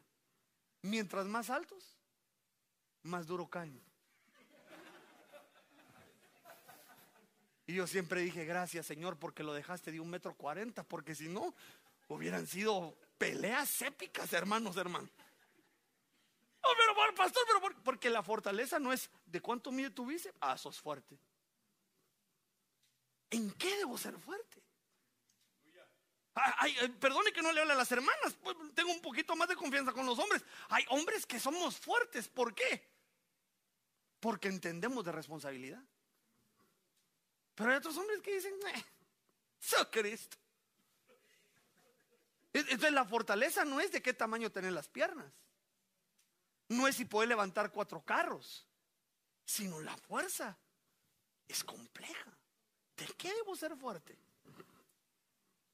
[0.81, 1.97] Mientras más altos,
[3.03, 3.81] más duro caen.
[7.65, 11.27] Y yo siempre dije, gracias Señor, porque lo dejaste de un metro cuarenta, porque si
[11.27, 11.53] no,
[12.07, 15.09] hubieran sido peleas épicas, hermanos, hermanos.
[16.61, 20.57] Oh, pero pastor, pero porque la fortaleza no es de cuánto mide tu bíceps, ah,
[20.57, 21.17] sos fuerte.
[23.29, 24.61] ¿En qué debo ser fuerte?
[26.57, 29.55] Ay, perdone que no le hable a las hermanas, pues, tengo un poquito más de
[29.55, 30.43] confianza con los hombres.
[30.69, 32.87] Hay hombres que somos fuertes, ¿por qué?
[34.19, 35.83] Porque entendemos de responsabilidad.
[37.55, 38.85] Pero hay otros hombres que dicen, eh,
[39.59, 40.37] so Cristo.
[42.53, 45.31] Entonces la fortaleza no es de qué tamaño tener las piernas.
[46.69, 48.67] No es si puede levantar cuatro carros,
[49.45, 50.57] sino la fuerza
[51.47, 52.37] es compleja.
[52.95, 54.17] ¿De qué debo ser fuerte?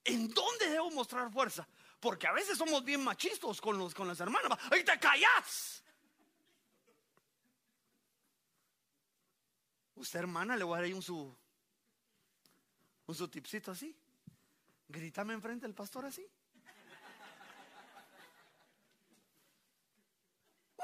[0.05, 1.67] ¿En dónde debo mostrar fuerza?
[1.99, 4.59] Porque a veces somos bien machistas con, los, con las hermanas.
[4.71, 5.83] ¡Ahí te callas.
[9.95, 11.33] Usted, hermana, le voy a dar ahí un su,
[13.05, 13.95] un su tipcito así.
[14.87, 16.27] Grítame enfrente del pastor así.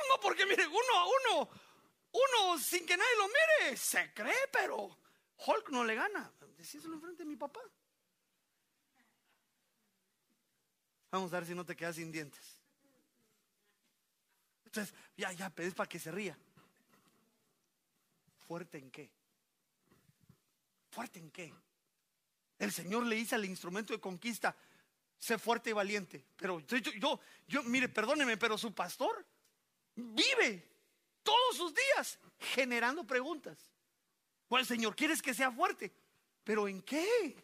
[0.09, 1.49] No, porque mire, uno a uno,
[2.13, 4.97] uno sin que nadie lo mire, se cree, pero
[5.45, 6.31] Hulk no le gana.
[6.57, 7.59] Decíselo enfrente de mi papá.
[11.11, 12.59] Vamos a ver si no te quedas sin dientes.
[14.65, 16.37] Entonces, ya, ya, pedís para que se ría.
[18.47, 19.09] ¿Fuerte en qué?
[20.91, 21.53] ¿Fuerte en qué?
[22.59, 24.55] El Señor le dice al instrumento de conquista,
[25.17, 26.23] sé fuerte y valiente.
[26.35, 29.25] Pero yo, yo, mire, perdóneme, pero su pastor
[29.95, 30.67] vive
[31.23, 33.57] todos sus días generando preguntas.
[34.47, 35.91] Pues Señor, ¿quieres que sea fuerte?
[36.43, 37.35] ¿Pero en qué?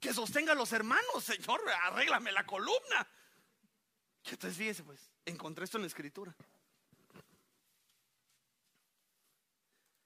[0.00, 3.08] Que sostenga a los hermanos, Señor, arréglame la columna.
[4.24, 6.34] entonces fíjese, pues, encontré esto en la escritura.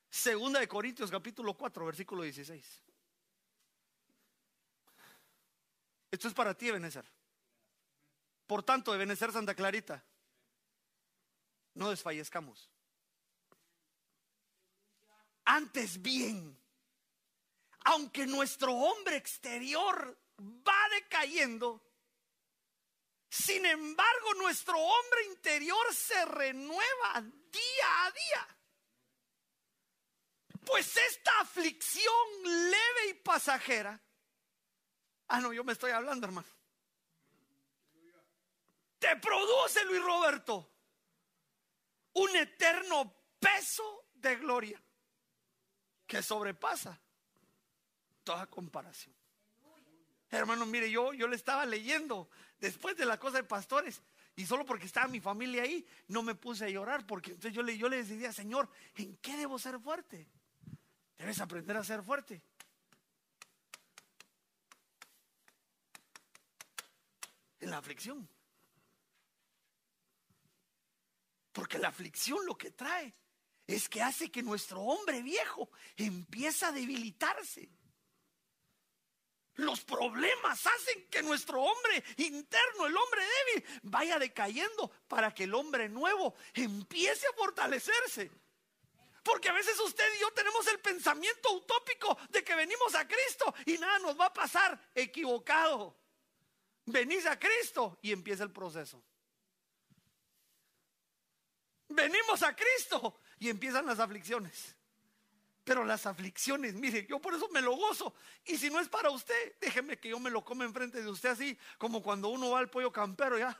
[0.09, 2.83] Segunda de Corintios capítulo 4, versículo 16.
[6.11, 7.11] Esto es para ti, Ebenezer.
[8.46, 10.05] Por tanto, Ebenezer Santa Clarita,
[11.74, 12.70] no desfallezcamos.
[15.44, 16.62] Antes bien,
[17.85, 21.83] aunque nuestro hombre exterior va decayendo,
[23.29, 28.59] sin embargo nuestro hombre interior se renueva día a día.
[30.64, 32.14] Pues esta aflicción
[32.45, 34.01] leve y pasajera.
[35.29, 36.49] Ah, no, yo me estoy hablando, hermano.
[38.99, 40.71] Te produce, Luis Roberto,
[42.12, 44.81] un eterno peso de gloria
[46.07, 47.01] que sobrepasa
[48.24, 49.14] toda comparación.
[50.30, 54.02] Hermano, mire, yo, yo le estaba leyendo después de la cosa de pastores
[54.35, 57.62] y solo porque estaba mi familia ahí, no me puse a llorar porque entonces yo
[57.62, 60.26] le, yo le decía, Señor, ¿en qué debo ser fuerte?
[61.18, 62.42] Debes aprender a ser fuerte.
[67.61, 68.28] En la aflicción.
[71.52, 73.14] Porque la aflicción lo que trae
[73.66, 77.70] es que hace que nuestro hombre viejo empiece a debilitarse.
[79.56, 85.54] Los problemas hacen que nuestro hombre interno, el hombre débil, vaya decayendo para que el
[85.54, 88.30] hombre nuevo empiece a fortalecerse.
[89.22, 93.54] Porque a veces usted y yo tenemos el pensamiento utópico de que venimos a Cristo
[93.66, 95.96] y nada nos va a pasar equivocado.
[96.86, 99.02] Venís a Cristo y empieza el proceso.
[101.88, 104.74] Venimos a Cristo y empiezan las aflicciones.
[105.64, 108.14] Pero las aflicciones, mire, yo por eso me lo gozo.
[108.44, 111.31] Y si no es para usted, déjeme que yo me lo come enfrente de usted
[111.31, 113.57] así, como cuando uno va al pollo campero ya.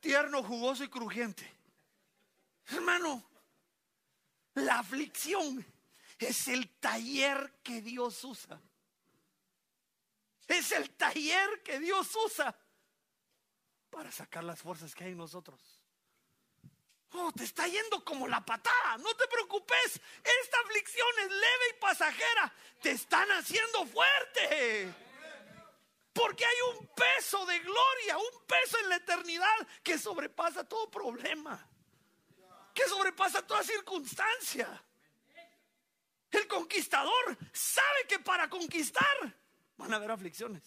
[0.00, 1.48] Tierno, jugoso y crujiente.
[2.66, 3.24] Hermano,
[4.54, 5.64] la aflicción
[6.18, 8.60] es el taller que Dios usa.
[10.48, 12.56] Es el taller que Dios usa
[13.90, 15.77] para sacar las fuerzas que hay en nosotros.
[17.12, 18.98] Oh, te está yendo como la patada.
[18.98, 20.00] No te preocupes.
[20.42, 22.52] Esta aflicción es leve y pasajera.
[22.82, 24.94] Te están haciendo fuerte.
[26.12, 31.68] Porque hay un peso de gloria, un peso en la eternidad que sobrepasa todo problema
[32.78, 34.68] que sobrepasa toda circunstancia.
[36.30, 39.36] El conquistador sabe que para conquistar
[39.76, 40.62] van a haber aflicciones.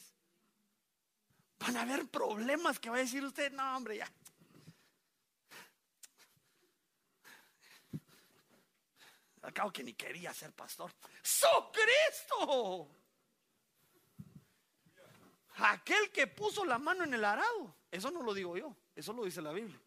[1.60, 4.12] Van a haber problemas que va a decir usted, no hombre, ya.
[9.41, 10.91] Acabo que ni quería ser pastor.
[11.21, 12.89] ¡So Cristo!
[15.58, 17.75] Aquel que puso la mano en el arado.
[17.91, 19.80] Eso no lo digo yo, eso lo dice la Biblia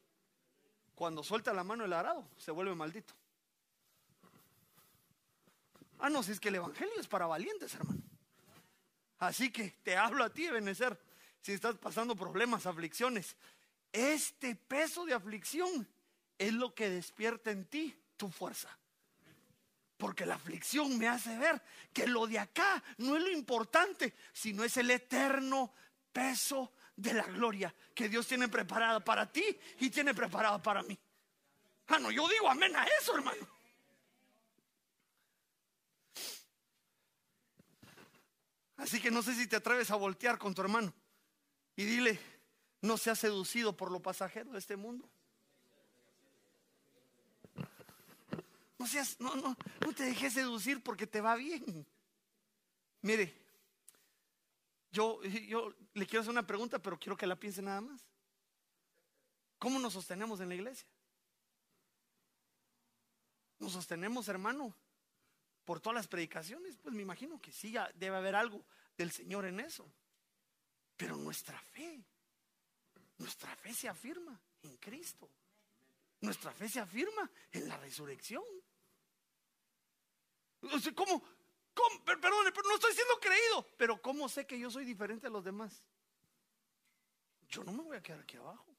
[0.94, 3.14] cuando suelta la mano el arado, se vuelve maldito.
[5.98, 8.02] Ah, no, si es que el Evangelio es para valientes, hermano.
[9.18, 11.00] Así que te hablo a ti, Benecer,
[11.40, 13.36] si estás pasando problemas, aflicciones.
[13.92, 15.88] Este peso de aflicción
[16.36, 18.76] es lo que despierta en ti tu fuerza.
[19.96, 24.64] Porque la aflicción me hace ver que lo de acá no es lo importante, sino
[24.64, 25.72] es el eterno
[26.12, 29.44] peso de la gloria que Dios tiene preparada para ti
[29.80, 30.98] y tiene preparada para mí.
[31.88, 33.46] Ah, no, yo digo amén a eso, hermano.
[38.76, 40.92] Así que no sé si te atreves a voltear con tu hermano
[41.76, 42.20] y dile,
[42.80, 45.08] no seas seducido por lo pasajero de este mundo.
[48.78, 51.86] No seas, no, no, no te dejes seducir porque te va bien.
[53.02, 53.34] Mire,
[54.90, 58.04] yo, yo le quiero hacer una pregunta, pero quiero que la piense nada más.
[59.58, 60.86] ¿Cómo nos sostenemos en la iglesia?
[63.64, 64.76] nos sostenemos, hermano,
[65.64, 68.64] por todas las predicaciones, pues me imagino que sí, debe haber algo
[68.96, 69.90] del Señor en eso.
[70.96, 72.04] Pero nuestra fe,
[73.18, 75.28] nuestra fe se afirma en Cristo.
[76.20, 78.44] Nuestra fe se afirma en la resurrección.
[80.94, 81.22] ¿Cómo?
[81.74, 82.04] ¿Cómo?
[82.04, 83.68] Perdón, pero no estoy siendo creído.
[83.76, 85.84] Pero ¿cómo sé que yo soy diferente a los demás?
[87.48, 88.74] Yo no me voy a quedar aquí abajo.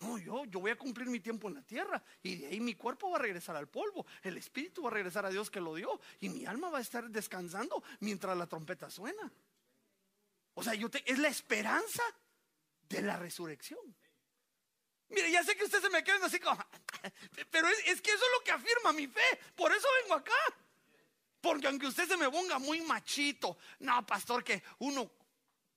[0.00, 2.74] No, yo, yo voy a cumplir mi tiempo en la tierra y de ahí mi
[2.74, 5.76] cuerpo va a regresar al polvo, el espíritu va a regresar a Dios que lo
[5.76, 9.32] dio y mi alma va a estar descansando mientras la trompeta suena.
[10.54, 12.02] O sea, yo te, es la esperanza
[12.88, 13.96] de la resurrección.
[15.12, 16.58] Mire, ya sé que ustedes se me quedan así como,
[17.50, 20.32] pero es, es, que eso es lo que afirma mi fe, por eso vengo acá.
[21.40, 25.10] Porque aunque usted se me ponga muy machito, no, pastor, que uno,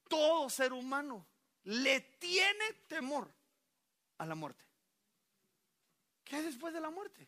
[0.07, 1.25] todo ser humano,
[1.63, 3.33] le tiene temor
[4.19, 4.63] a la muerte.
[6.23, 7.27] ¿Qué hay después de la muerte?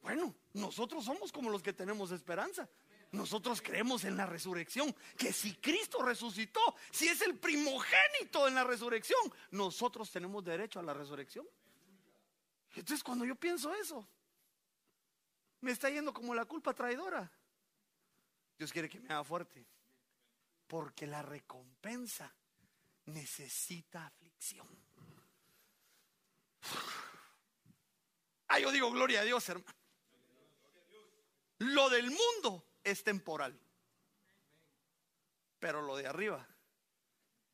[0.00, 2.68] Bueno, nosotros somos como los que tenemos esperanza.
[3.12, 8.64] Nosotros creemos en la resurrección, que si Cristo resucitó, si es el primogénito en la
[8.64, 9.20] resurrección,
[9.50, 11.46] nosotros tenemos derecho a la resurrección.
[12.74, 14.08] Entonces cuando yo pienso eso,
[15.60, 17.30] me está yendo como la culpa traidora.
[18.56, 19.66] Dios quiere que me haga fuerte,
[20.66, 22.34] porque la recompensa
[23.04, 24.66] necesita aflicción.
[28.48, 29.76] Ah, yo digo gloria a Dios, hermano.
[31.58, 33.58] Lo del mundo es temporal,
[35.58, 36.46] pero lo de arriba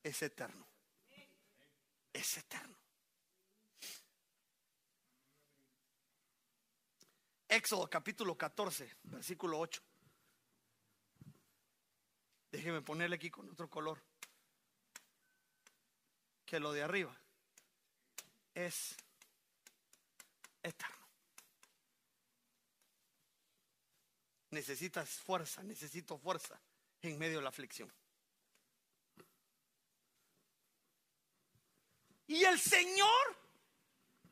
[0.03, 0.67] es eterno.
[2.13, 2.77] Es eterno.
[7.49, 9.83] Éxodo capítulo 14, versículo 8.
[12.51, 14.03] Déjeme ponerle aquí con otro color.
[16.45, 17.19] Que lo de arriba
[18.55, 18.97] es
[20.63, 20.98] eterno.
[24.51, 26.61] Necesitas fuerza, necesito fuerza
[27.03, 27.93] en medio de la aflicción.
[32.27, 33.37] Y el Señor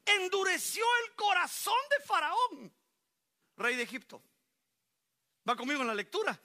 [0.04, 2.74] endureció el corazón de Faraón,
[3.56, 4.22] rey de Egipto.
[5.48, 6.38] Va conmigo en la lectura.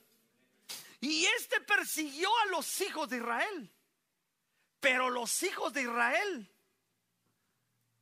[1.01, 3.71] Y este persiguió a los hijos de Israel.
[4.79, 6.51] Pero los hijos de Israel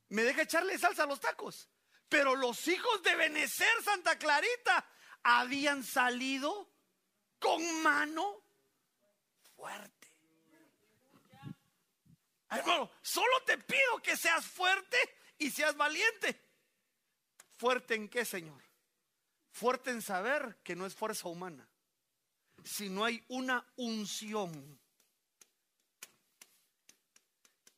[0.09, 1.69] me deja echarle salsa a los tacos.
[2.07, 4.85] Pero los hijos de Benecer, Santa Clarita,
[5.23, 6.69] habían salido
[7.39, 8.43] con mano
[9.55, 10.07] fuerte.
[12.49, 14.97] Hermano, solo te pido que seas fuerte
[15.37, 16.41] y seas valiente.
[17.57, 18.63] ¿Fuerte en qué, Señor?
[19.51, 21.67] Fuerte en saber que no es fuerza humana,
[22.63, 24.79] sino hay una unción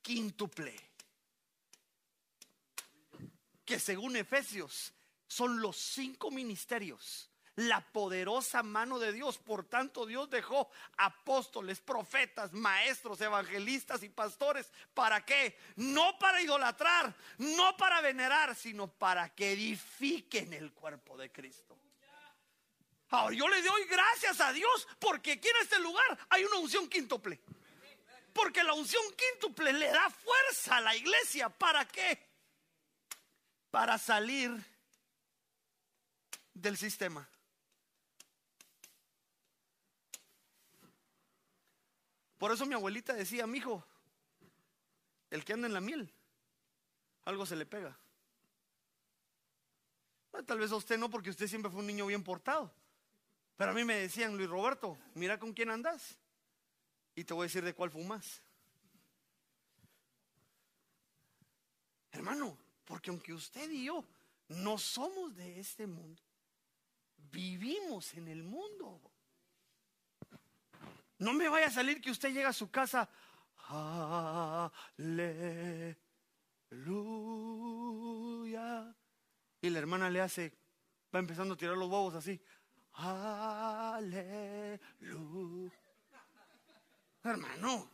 [0.01, 0.75] quíntuple
[3.65, 4.93] que según Efesios
[5.27, 7.30] son los cinco ministerios,
[7.67, 9.37] la poderosa mano de Dios.
[9.37, 14.71] Por tanto, Dios dejó apóstoles, profetas, maestros, evangelistas y pastores.
[14.93, 15.57] ¿Para qué?
[15.75, 21.77] No para idolatrar, no para venerar, sino para que edifiquen el cuerpo de Cristo.
[23.09, 26.87] Ahora, yo le doy gracias a Dios porque aquí en este lugar hay una unción
[26.87, 27.41] quíntuple.
[28.33, 31.49] Porque la unción quíntuple le da fuerza a la iglesia.
[31.49, 32.31] ¿Para qué?
[33.71, 34.51] para salir
[36.53, 37.27] del sistema.
[42.41, 43.85] Por eso mi abuelita decía, mi hijo,
[45.29, 46.11] el que anda en la miel,
[47.25, 47.95] algo se le pega.
[50.47, 52.73] tal vez a usted no, porque usted siempre fue un niño bien portado.
[53.57, 56.17] Pero a mí me decían, Luis Roberto, mira con quién andas.
[57.13, 58.41] Y te voy a decir de cuál fumas.
[62.11, 64.03] Hermano, porque aunque usted y yo
[64.47, 66.23] no somos de este mundo,
[67.31, 69.10] vivimos en el mundo.
[71.21, 73.07] No me vaya a salir que usted llega a su casa,
[74.97, 75.93] aleluya.
[79.61, 80.51] Y la hermana le hace,
[81.13, 82.41] va empezando a tirar los bobos así,
[82.93, 84.19] aleluya.
[87.23, 87.87] Hermano,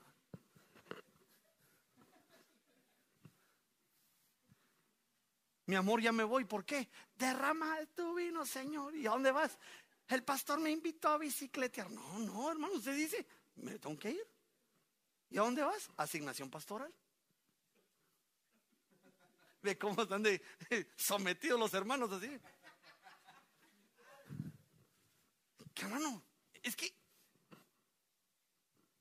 [5.65, 6.45] Mi amor, ya me voy.
[6.45, 6.87] ¿Por qué?
[7.17, 8.95] Derrama tu vino, Señor.
[8.95, 9.59] ¿Y a dónde vas?
[10.07, 11.89] El pastor me invitó a bicicletear.
[11.91, 13.25] No, no, hermano, usted dice,
[13.57, 14.27] me tengo que ir.
[15.29, 15.89] ¿Y a dónde vas?
[15.97, 16.93] Asignación pastoral.
[19.61, 20.23] Ve cómo están
[20.95, 22.39] sometidos los hermanos así.
[25.73, 26.23] ¿Qué hermano?
[26.63, 26.93] Es que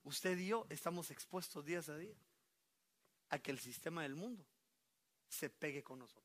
[0.03, 2.15] usted y yo estamos expuestos días a día
[3.29, 4.45] a que el sistema del mundo
[5.29, 6.25] se pegue con nosotros.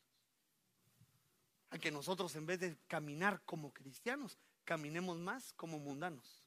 [1.71, 6.43] a que nosotros en vez de caminar como cristianos, caminemos más como mundanos.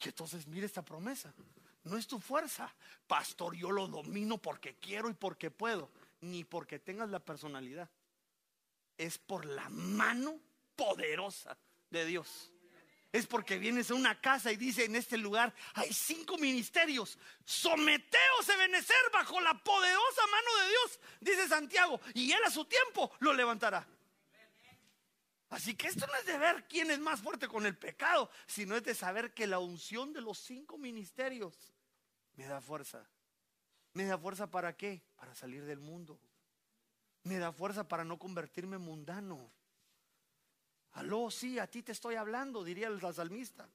[0.00, 1.34] Y entonces mire esta promesa.
[1.84, 2.74] No es tu fuerza,
[3.06, 7.88] pastor, yo lo domino porque quiero y porque puedo, ni porque tengas la personalidad.
[8.96, 10.38] Es por la mano
[10.76, 11.56] poderosa
[11.90, 12.52] de Dios.
[13.10, 17.18] Es porque vienes a una casa y dice en este lugar hay cinco ministerios.
[17.44, 22.66] Someteos a venecer bajo la poderosa mano de Dios, dice Santiago, y él a su
[22.66, 23.86] tiempo lo levantará.
[25.50, 28.76] Así que esto no es de ver quién es más fuerte con el pecado, sino
[28.76, 31.72] es de saber que la unción de los cinco ministerios
[32.34, 33.08] me da fuerza.
[33.94, 35.02] ¿Me da fuerza para qué?
[35.16, 36.20] Para salir del mundo.
[37.24, 39.50] Me da fuerza para no convertirme en mundano.
[40.92, 43.68] Aló, sí, a ti te estoy hablando, diría el salmista.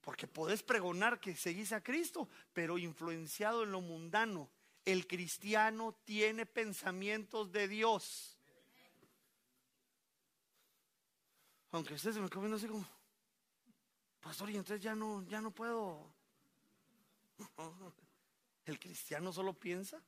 [0.00, 4.50] Porque podés pregonar que seguís a Cristo, pero influenciado en lo mundano.
[4.84, 8.35] El cristiano tiene pensamientos de Dios.
[11.76, 12.88] Aunque usted se me quedó viendo así como,
[14.20, 16.10] pastor, y entonces ya no, ya no puedo.
[18.64, 20.02] El cristiano solo piensa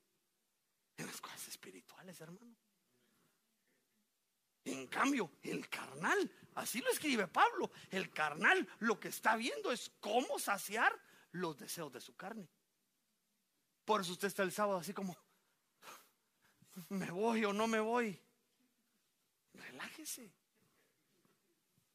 [0.97, 2.57] en las cosas espirituales, hermano.
[4.65, 9.91] En cambio, el carnal, así lo escribe Pablo, el carnal lo que está viendo es
[10.01, 10.99] cómo saciar
[11.33, 12.49] los deseos de su carne.
[13.85, 15.17] Por eso usted está el sábado así como,
[16.89, 18.21] me voy o no me voy.
[19.53, 20.38] Relájese.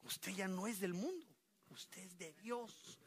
[0.04, 1.26] Usted ya no es del mundo,
[1.72, 3.00] usted es de Dios.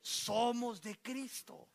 [0.00, 1.68] Somos de Cristo.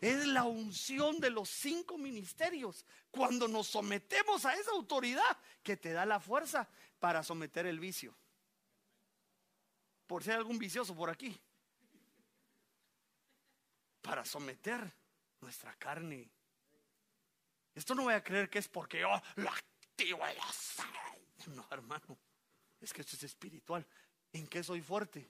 [0.00, 2.84] Es la unción de los cinco ministerios.
[3.10, 8.14] Cuando nos sometemos a esa autoridad que te da la fuerza para someter el vicio.
[10.06, 11.38] Por hay algún vicioso por aquí.
[14.00, 14.90] Para someter
[15.40, 16.30] nuestra carne.
[17.74, 20.20] Esto no voy a creer que es porque yo lo activo
[21.48, 22.18] No, hermano.
[22.80, 23.86] Es que esto es espiritual.
[24.32, 25.28] ¿En qué soy fuerte?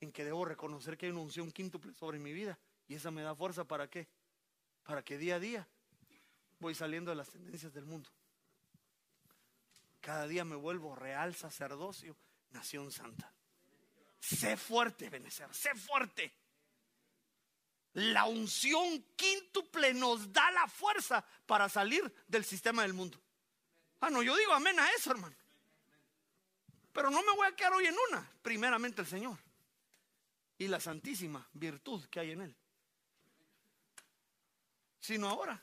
[0.00, 2.58] En que debo reconocer que hay una unción quíntuple sobre mi vida.
[2.88, 4.08] Y esa me da fuerza para qué?
[4.84, 5.68] Para que día a día
[6.58, 8.10] voy saliendo de las tendencias del mundo.
[10.00, 12.16] Cada día me vuelvo real sacerdocio,
[12.50, 13.32] nación santa.
[14.20, 16.32] Sé fuerte, Benecer, sé fuerte.
[17.94, 23.18] La unción quíntuple nos da la fuerza para salir del sistema del mundo.
[24.00, 25.34] Ah, no, yo digo amén a eso, hermano.
[26.96, 28.26] Pero no me voy a quedar hoy en una.
[28.40, 29.38] Primeramente el Señor.
[30.56, 32.56] Y la santísima virtud que hay en Él.
[34.98, 35.62] Sino ahora.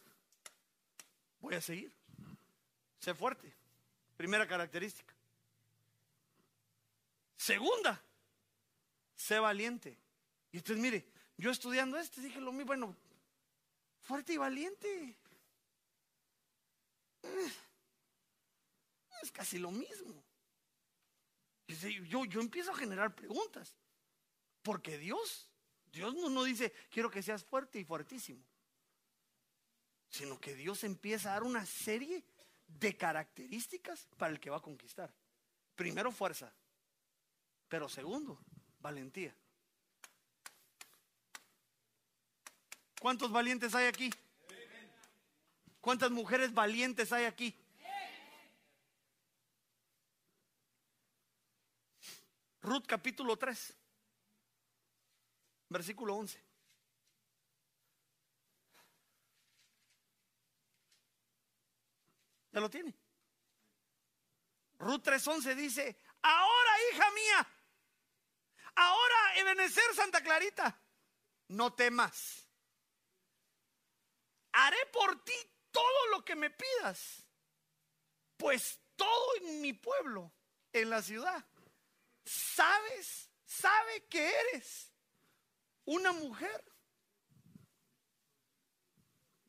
[1.40, 1.92] Voy a seguir.
[3.00, 3.52] Sé fuerte.
[4.16, 5.12] Primera característica.
[7.36, 8.00] Segunda.
[9.16, 9.98] Sé valiente.
[10.52, 11.04] Y usted mire,
[11.36, 12.68] yo estudiando este dije lo mismo.
[12.68, 12.96] Bueno,
[14.02, 15.16] fuerte y valiente.
[19.24, 20.23] Es casi lo mismo.
[22.08, 23.76] Yo, empiezo a generar preguntas.
[24.62, 25.50] Porque Dios,
[25.92, 28.44] Dios no, no dice, quiero que seas fuerte y fuertísimo.
[30.10, 32.24] Sino que Dios empieza a dar una serie
[32.68, 35.14] de características para el que va a conquistar.
[35.76, 36.54] Primero, fuerza.
[37.68, 38.40] Pero segundo,
[38.80, 39.36] valentía.
[43.00, 44.14] ¿Cuántos valientes hay aquí?
[45.82, 47.54] ¿Cuántas mujeres valientes hay aquí?
[52.64, 53.78] Ruth capítulo 3,
[55.68, 56.42] versículo 11.
[62.54, 62.96] ¿Ya lo tiene?
[64.80, 67.48] Ruth 3.11 dice, ahora hija mía,
[68.76, 70.80] ahora Ebenezer Santa Clarita,
[71.50, 72.48] no temas.
[74.54, 75.34] Haré por ti
[75.72, 77.26] todo lo que me pidas,
[78.38, 80.32] pues todo en mi pueblo,
[80.72, 81.44] en la ciudad,
[82.26, 84.92] sabes, sabe que eres
[85.86, 86.64] una mujer,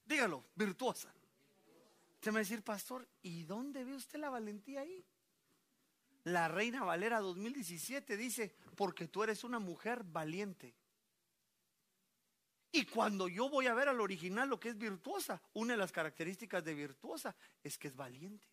[0.05, 1.15] dígalo, virtuosa.
[2.15, 5.07] Usted me va a decir, pastor, ¿y dónde ve usted la valentía ahí?
[6.25, 10.75] La Reina Valera 2017 dice, porque tú eres una mujer valiente.
[12.73, 15.93] Y cuando yo voy a ver al original lo que es virtuosa, una de las
[15.93, 18.49] características de virtuosa es que es valiente.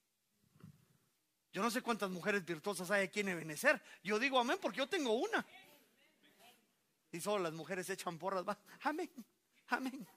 [1.51, 3.81] Yo no sé cuántas mujeres virtuosas hay aquí en Ebenezer.
[4.03, 5.45] Yo digo amén porque yo tengo una.
[7.11, 8.47] Y solo las mujeres echan porras.
[8.47, 8.57] Va.
[8.83, 9.11] Amén,
[9.67, 10.07] amén.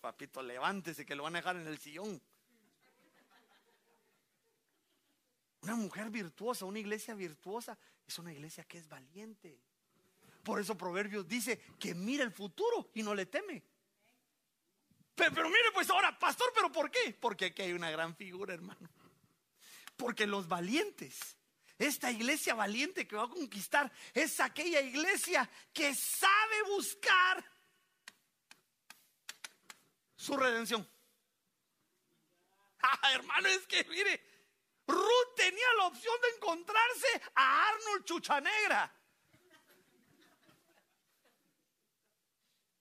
[0.00, 2.20] Papito, levántese que lo van a dejar en el sillón.
[5.62, 7.76] Una mujer virtuosa, una iglesia virtuosa,
[8.06, 9.58] es una iglesia que es valiente.
[10.44, 13.64] Por eso Proverbios dice que mira el futuro y no le teme.
[15.16, 17.16] Pero mire, pues ahora, pastor, ¿pero por qué?
[17.18, 18.88] Porque aquí hay una gran figura, hermano.
[19.96, 21.36] Porque los valientes,
[21.78, 27.44] esta iglesia valiente que va a conquistar, es aquella iglesia que sabe buscar
[30.14, 30.86] su redención.
[32.88, 34.22] Ah, hermano, es que mire,
[34.86, 38.95] Ruth tenía la opción de encontrarse a Arnold Chuchanegra.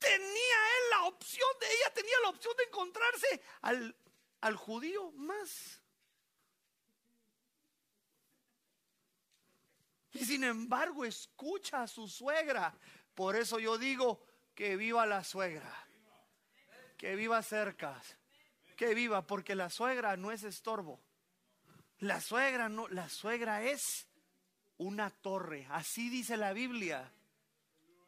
[0.05, 3.95] Tenía él la opción de ella, tenía la opción de encontrarse al,
[4.41, 5.81] al judío más.
[10.13, 12.73] Y sin embargo escucha a su suegra.
[13.13, 15.73] Por eso yo digo que viva la suegra.
[16.97, 18.01] Que viva cerca.
[18.77, 21.01] Que viva, porque la suegra no es estorbo.
[21.99, 24.07] La suegra no, la suegra es
[24.77, 25.67] una torre.
[25.69, 27.11] Así dice la Biblia.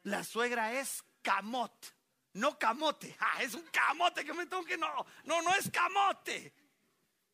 [0.04, 1.93] La suegra es camot,
[2.34, 3.15] no camote.
[3.19, 6.53] Ah, es un camote que me tengo que no, no, no es camote.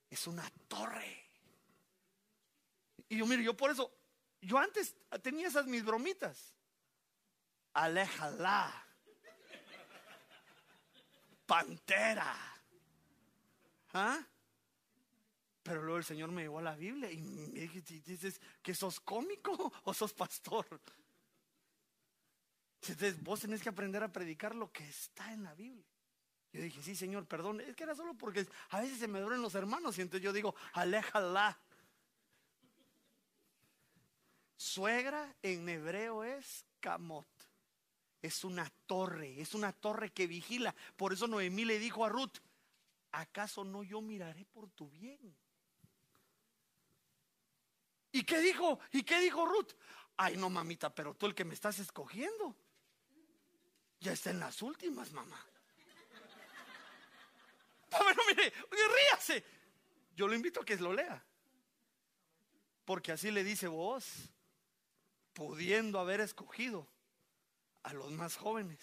[0.09, 1.29] Es una torre.
[3.07, 3.91] Y yo, mire, yo por eso,
[4.41, 6.55] yo antes tenía esas mis bromitas.
[7.73, 8.73] Aléjala.
[11.45, 12.35] Pantera.
[13.93, 14.19] ¿Ah?
[15.61, 19.71] Pero luego el Señor me llevó a la Biblia y me dices que sos cómico
[19.83, 20.81] o sos pastor.
[22.89, 25.86] Entonces vos tenés que aprender a predicar lo que está en la Biblia.
[26.51, 27.61] Yo dije, sí, Señor, perdón.
[27.61, 30.34] Es que era solo porque a veces se me duelen los hermanos y entonces yo
[30.34, 31.59] digo, aléjala.
[34.55, 37.27] Suegra en hebreo es camot.
[38.21, 40.75] Es una torre, es una torre que vigila.
[40.95, 42.38] Por eso Noemí le dijo a Ruth,
[43.11, 45.36] ¿acaso no yo miraré por tu bien?
[48.11, 48.79] ¿Y qué dijo?
[48.91, 49.73] ¿Y qué dijo Ruth?
[50.15, 52.55] Ay, no, mamita, pero tú el que me estás escogiendo
[54.03, 55.43] ya está en las últimas, mamá.
[57.89, 59.45] Bueno, mire, ríase.
[60.15, 61.23] Yo lo invito a que lo lea.
[62.85, 64.31] Porque así le dice vos,
[65.33, 66.87] pudiendo haber escogido
[67.83, 68.79] a los más jóvenes,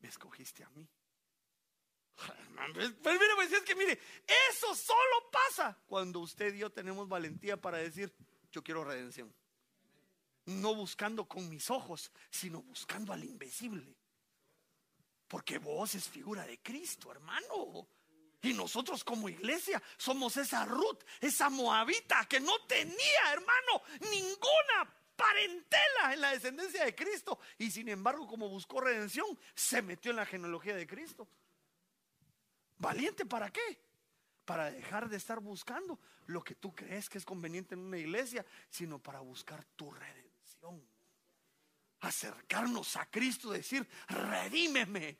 [0.00, 0.88] me escogiste a mí.
[2.56, 4.00] Pero mire, pues es que mire,
[4.50, 8.12] eso solo pasa cuando usted y yo tenemos valentía para decir,
[8.50, 9.32] yo quiero redención
[10.48, 13.94] no buscando con mis ojos, sino buscando al invisible.
[15.26, 17.88] Porque vos es figura de Cristo, hermano.
[18.40, 26.14] Y nosotros como iglesia somos esa Ruth, esa moabita que no tenía, hermano, ninguna parentela
[26.14, 27.38] en la descendencia de Cristo.
[27.58, 31.28] Y sin embargo, como buscó redención, se metió en la genealogía de Cristo.
[32.78, 33.82] ¿Valiente para qué?
[34.46, 38.46] Para dejar de estar buscando lo que tú crees que es conveniente en una iglesia,
[38.70, 40.27] sino para buscar tu redención
[42.00, 45.18] acercarnos a Cristo, decir, redímeme,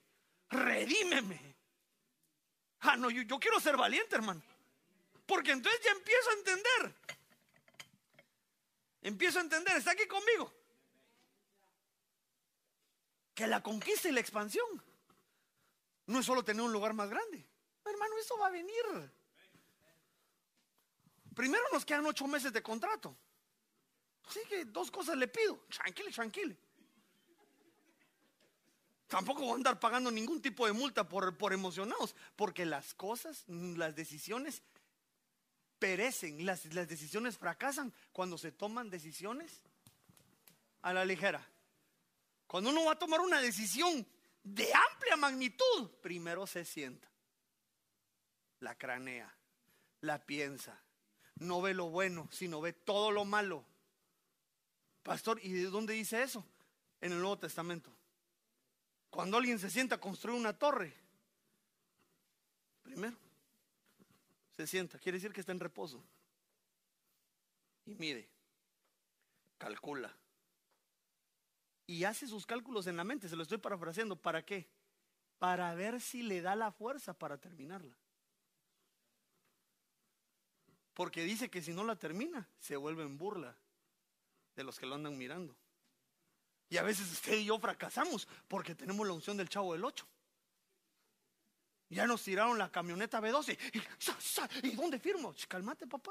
[0.48, 1.56] redímeme.
[2.80, 4.42] Ah, no, yo, yo quiero ser valiente, hermano.
[5.26, 6.94] Porque entonces ya empiezo a entender.
[9.02, 10.52] Empiezo a entender, está aquí conmigo.
[13.34, 14.66] Que la conquista y la expansión
[16.06, 17.46] no es solo tener un lugar más grande.
[17.84, 18.82] Hermano, eso va a venir.
[21.34, 23.16] Primero nos quedan ocho meses de contrato.
[24.28, 25.58] Así que dos cosas le pido.
[25.70, 26.56] Tranquile, tranquile.
[29.06, 33.44] Tampoco voy a andar pagando ningún tipo de multa por, por emocionados, porque las cosas,
[33.48, 34.62] las decisiones
[35.78, 39.62] perecen, las, las decisiones fracasan cuando se toman decisiones
[40.82, 41.46] a la ligera.
[42.46, 44.06] Cuando uno va a tomar una decisión
[44.42, 47.08] de amplia magnitud, primero se sienta,
[48.60, 49.34] la cranea,
[50.02, 50.82] la piensa,
[51.36, 53.64] no ve lo bueno, sino ve todo lo malo.
[55.02, 56.44] Pastor, ¿y de dónde dice eso?
[57.00, 57.90] En el Nuevo Testamento.
[59.10, 60.94] Cuando alguien se sienta a construir una torre,
[62.82, 63.16] primero
[64.56, 66.02] se sienta, quiere decir que está en reposo.
[67.86, 68.28] Y mide,
[69.56, 70.14] calcula.
[71.86, 74.16] Y hace sus cálculos en la mente, se lo estoy parafraseando.
[74.16, 74.68] ¿Para qué?
[75.38, 77.96] Para ver si le da la fuerza para terminarla.
[80.92, 83.56] Porque dice que si no la termina, se vuelve en burla
[84.58, 85.56] de los que lo andan mirando.
[86.68, 90.04] Y a veces usted y yo fracasamos porque tenemos la unción del chavo del 8.
[91.90, 93.56] Ya nos tiraron la camioneta B12.
[94.64, 95.32] ¿Y, dónde firmo?
[95.46, 96.10] Cálmate, papá.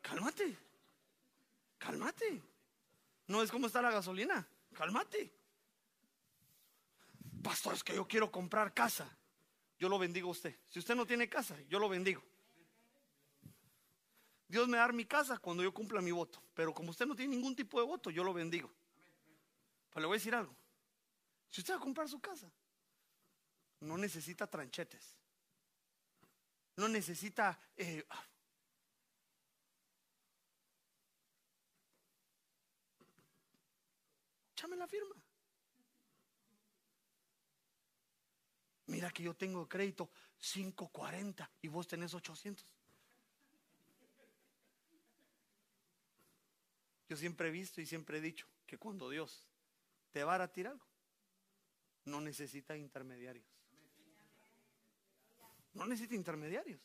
[0.00, 0.56] Cálmate.
[1.76, 2.42] Cálmate.
[3.26, 4.48] No es como está la gasolina.
[4.72, 5.30] Cálmate.
[7.42, 9.14] Pastor, es que yo quiero comprar casa.
[9.78, 10.58] Yo lo bendigo a usted.
[10.70, 12.24] Si usted no tiene casa, yo lo bendigo.
[14.48, 16.40] Dios me da mi casa cuando yo cumpla mi voto.
[16.54, 18.72] Pero como usted no tiene ningún tipo de voto, yo lo bendigo.
[19.90, 20.54] Pero le voy a decir algo.
[21.48, 22.50] Si usted va a comprar su casa,
[23.80, 25.14] no necesita tranchetes.
[26.76, 27.58] No necesita...
[27.76, 28.04] Eh,
[34.52, 35.16] échame la firma.
[38.86, 42.75] Mira que yo tengo crédito 540 y vos tenés 800.
[47.08, 49.46] Yo siempre he visto y siempre he dicho que cuando Dios
[50.10, 50.86] te va a tirar algo,
[52.04, 53.46] no necesita intermediarios.
[55.74, 56.80] No necesita intermediarios.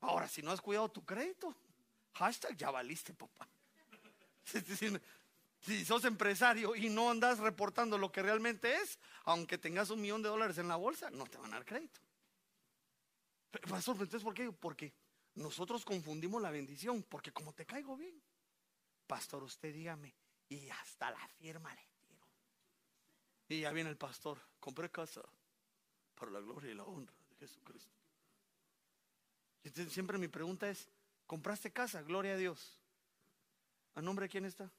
[0.00, 1.54] Ahora, si no has cuidado tu crédito,
[2.14, 3.48] hashtag ya valiste, papá.
[5.62, 10.22] Si sos empresario y no andas reportando lo que realmente es, aunque tengas un millón
[10.22, 12.00] de dólares en la bolsa, no te van a dar crédito.
[13.68, 14.50] Pastor, entonces, ¿por qué?
[14.52, 14.94] Porque
[15.34, 18.22] nosotros confundimos la bendición, porque como te caigo bien,
[19.10, 20.14] pastor, usted dígame,
[20.48, 22.26] y hasta la firma le tiro.
[23.48, 25.20] Y ya viene el pastor, compré casa
[26.14, 27.90] para la gloria y la honra de Jesucristo.
[29.64, 30.88] Entonces siempre mi pregunta es,
[31.26, 32.02] ¿compraste casa?
[32.02, 32.78] Gloria a Dios.
[33.96, 34.70] ¿A nombre de quién está?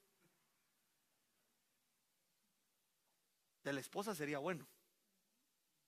[3.63, 4.65] de la esposa sería bueno.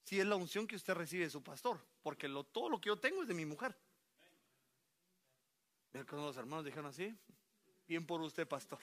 [0.03, 2.87] Si es la unción que usted recibe de su pastor, porque lo, todo lo que
[2.87, 3.75] yo tengo es de mi mujer.
[5.91, 7.15] Cuando los hermanos dijeron así,
[7.87, 8.79] bien por usted, pastor.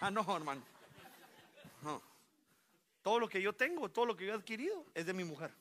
[0.00, 0.62] Ah, no, hermano.
[1.82, 2.02] No.
[3.02, 5.52] Todo lo que yo tengo, todo lo que yo he adquirido es de mi mujer.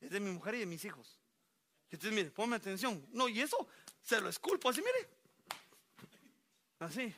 [0.00, 1.18] Es de mi mujer y de mis hijos.
[1.90, 3.06] Entonces, mire, ponme atención.
[3.12, 3.68] No, y eso
[4.02, 5.08] se lo esculpo así, mire.
[6.78, 7.14] Así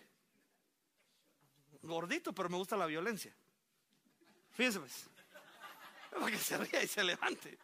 [1.82, 3.34] gordito, pero me gusta la violencia.
[4.52, 5.06] Fíjese pues.
[6.10, 7.58] Para que se ría y se levante.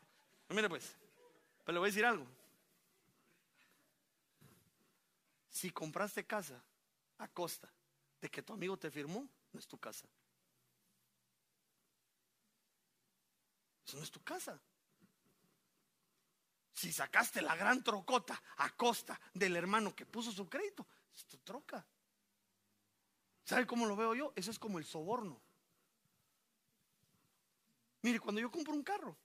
[0.48, 0.96] Mire pues.
[1.64, 2.26] Pero le voy a decir algo.
[5.58, 6.62] Si compraste casa
[7.18, 7.68] a costa
[8.20, 10.06] de que tu amigo te firmó, no es tu casa.
[13.84, 14.56] Eso no es tu casa.
[16.74, 21.38] Si sacaste la gran trocota a costa del hermano que puso su crédito, es tu
[21.38, 21.84] troca.
[23.42, 24.32] ¿Sabe cómo lo veo yo?
[24.36, 25.42] Eso es como el soborno.
[28.02, 29.16] Mire, cuando yo compro un carro,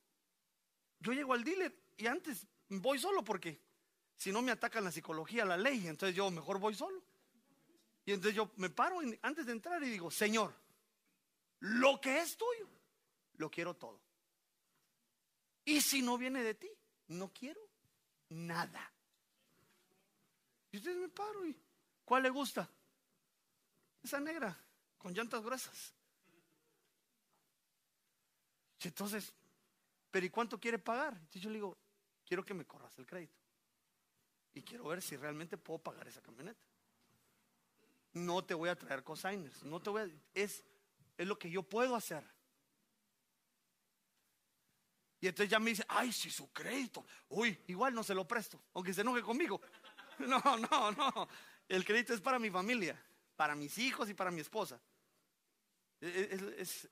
[0.99, 3.61] yo llego al dealer y antes voy solo porque
[4.15, 7.01] si no me atacan la psicología, la ley, entonces yo mejor voy solo.
[8.05, 10.53] Y entonces yo me paro antes de entrar y digo, Señor,
[11.59, 12.67] lo que es tuyo,
[13.35, 14.01] lo quiero todo.
[15.65, 16.69] Y si no viene de ti,
[17.07, 17.61] no quiero
[18.29, 18.91] nada.
[20.71, 21.55] Y entonces me paro y,
[22.03, 22.69] ¿cuál le gusta?
[24.01, 24.57] Esa negra,
[24.97, 25.93] con llantas gruesas.
[28.81, 29.33] Entonces,
[30.11, 31.13] ¿pero y cuánto quiere pagar?
[31.13, 31.77] Entonces yo le digo,
[32.25, 33.42] quiero que me corras el crédito.
[34.53, 36.65] Y quiero ver si realmente puedo pagar esa camioneta.
[38.13, 40.63] No te voy a traer cosigners, no te voy a, es,
[41.17, 42.23] es lo que yo puedo hacer.
[45.19, 48.61] Y entonces ya me dice, ay, si su crédito, uy, igual no se lo presto,
[48.73, 49.61] aunque se enoje conmigo.
[50.19, 51.27] No, no, no,
[51.67, 53.03] el crédito es para mi familia
[53.35, 54.79] para mis hijos y para mi esposa.
[56.01, 56.89] E, e, es,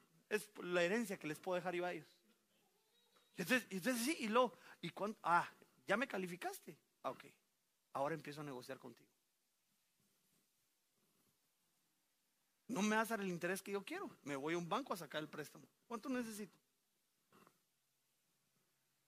[0.63, 2.07] la herencia que les puedo dejar yo a ellos.
[3.37, 5.19] Y entonces, sí, y luego, ¿y cuánto?
[5.23, 5.49] Ah,
[5.87, 6.77] ya me calificaste.
[7.03, 7.25] Ah, ok,
[7.93, 9.09] ahora empiezo a negociar contigo.
[12.67, 14.09] No me vas a dar el interés que yo quiero.
[14.23, 15.67] Me voy a un banco a sacar el préstamo.
[15.87, 16.57] ¿Cuánto necesito?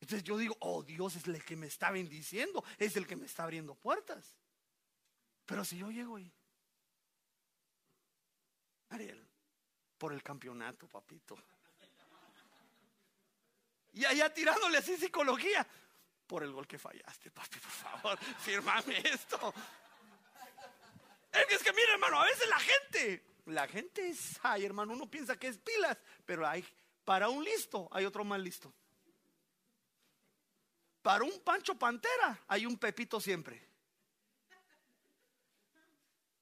[0.01, 3.25] Entonces yo digo, oh Dios es el que me está bendiciendo, es el que me
[3.25, 4.35] está abriendo puertas.
[5.45, 6.29] Pero si yo llego y
[8.89, 9.25] Ariel,
[9.97, 11.37] por el campeonato, papito.
[13.93, 15.65] Y allá tirándole así psicología.
[16.33, 19.53] Por el gol que fallaste, papi, por favor, firmame esto.
[21.31, 25.37] Es que mira, hermano, a veces la gente, la gente es, ay, hermano, uno piensa
[25.37, 26.65] que es pilas, pero hay,
[27.05, 28.73] para un listo, hay otro más listo.
[31.03, 33.69] Para un Pancho Pantera, hay un Pepito siempre.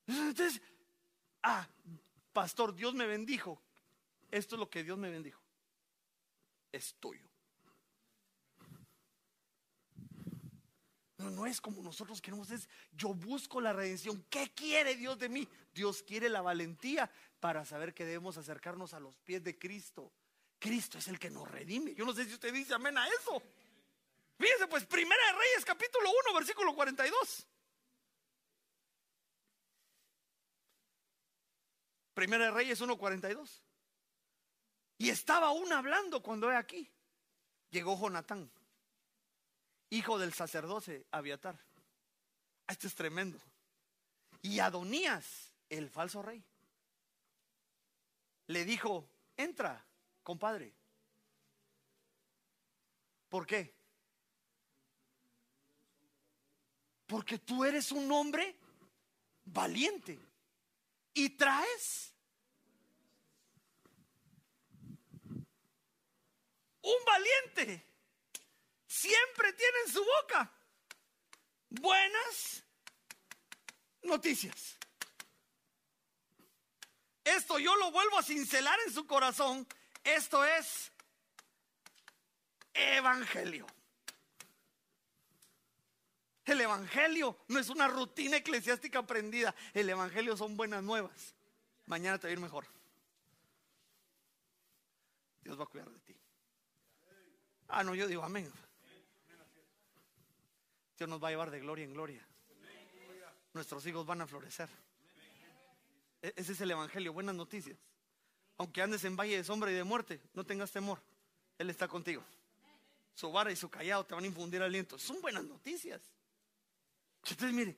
[0.08, 0.62] Entonces,
[1.44, 1.68] ah,
[2.32, 3.62] pastor, Dios me bendijo.
[4.30, 5.42] Esto es lo que Dios me bendijo.
[6.72, 7.31] Es tuyo.
[11.30, 14.26] No, es como nosotros queremos, es yo busco la redención.
[14.30, 15.48] ¿Qué quiere Dios de mí?
[15.74, 20.12] Dios quiere la valentía para saber que debemos acercarnos a los pies de Cristo.
[20.60, 21.94] Cristo es el que nos redime.
[21.94, 23.42] Yo no sé si usted dice amén a eso.
[24.38, 27.48] Fíjense, pues, Primera de Reyes, capítulo 1, versículo 42.
[32.14, 33.62] Primera de Reyes 1.42.
[34.98, 36.92] Y estaba aún hablando cuando he aquí.
[37.72, 38.52] Llegó Jonatán,
[39.92, 41.58] hijo del sacerdote Abiatar.
[42.68, 43.40] Esto es tremendo.
[44.42, 46.44] Y Adonías, el falso rey,
[48.48, 49.86] le dijo, entra,
[50.24, 50.74] compadre,
[53.32, 53.74] ¿Por qué?
[57.08, 58.58] Porque tú eres un hombre
[59.46, 60.20] valiente
[61.14, 62.14] y traes
[66.82, 67.91] un valiente.
[68.92, 70.52] Siempre tiene en su boca
[71.70, 72.62] buenas
[74.04, 74.78] noticias.
[77.24, 79.66] Esto yo lo vuelvo a cincelar en su corazón.
[80.04, 80.92] Esto es
[82.74, 83.66] evangelio.
[86.44, 89.56] El evangelio no es una rutina eclesiástica aprendida.
[89.74, 91.34] El evangelio son buenas nuevas.
[91.86, 92.68] Mañana te va a ir mejor.
[95.44, 96.20] Dios va a cuidar de ti.
[97.70, 98.52] Ah, no, yo digo amén.
[101.02, 102.24] Dios nos va a llevar de gloria en gloria.
[103.54, 104.70] Nuestros hijos van a florecer.
[106.22, 107.76] E-, ese es el Evangelio, buenas noticias.
[108.58, 111.02] Aunque andes en valle de sombra y de muerte, no tengas temor.
[111.58, 112.24] Él está contigo.
[113.16, 115.00] Su vara y su callado te van a infundir aliento.
[115.00, 116.04] Son buenas noticias.
[117.24, 117.76] Entonces, mire,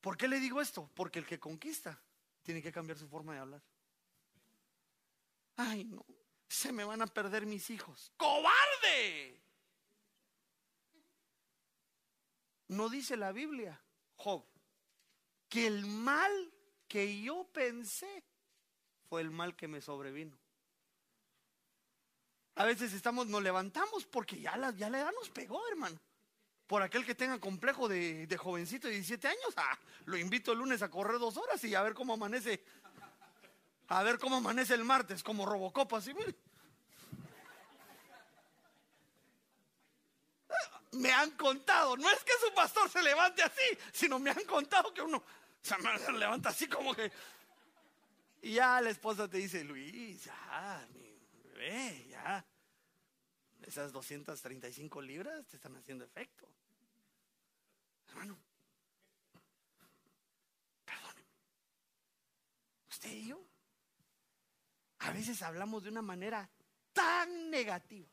[0.00, 0.88] ¿por qué le digo esto?
[0.94, 2.00] Porque el que conquista
[2.44, 3.62] tiene que cambiar su forma de hablar.
[5.56, 6.06] Ay, no,
[6.48, 8.12] se me van a perder mis hijos.
[8.18, 9.45] ¡Cobarde!
[12.68, 13.80] No dice la Biblia,
[14.16, 14.44] Job,
[15.48, 16.52] que el mal
[16.88, 18.24] que yo pensé
[19.08, 20.36] fue el mal que me sobrevino.
[22.56, 26.00] A veces estamos, nos levantamos porque ya la, ya la edad nos pegó, hermano.
[26.66, 30.82] Por aquel que tenga complejo de, jovencito de 17 años, ah, lo invito el lunes
[30.82, 32.64] a correr dos horas y a ver cómo amanece.
[33.88, 36.34] A ver cómo amanece el martes, como Robocop, así, mire.
[40.96, 44.92] Me han contado, no es que su pastor se levante así, sino me han contado
[44.92, 45.22] que uno
[45.60, 47.10] se levanta así como que.
[48.42, 52.44] Y ya la esposa te dice, Luis, ya, mi bebé, ya.
[53.62, 56.48] Esas 235 libras te están haciendo efecto.
[58.08, 58.38] Hermano,
[60.84, 61.28] perdóneme.
[62.88, 63.44] Usted y yo
[65.00, 66.48] a veces hablamos de una manera
[66.92, 68.08] tan negativa.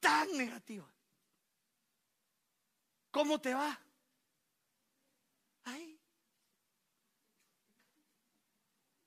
[0.00, 0.88] Tan negativa.
[3.10, 3.78] ¿Cómo te va?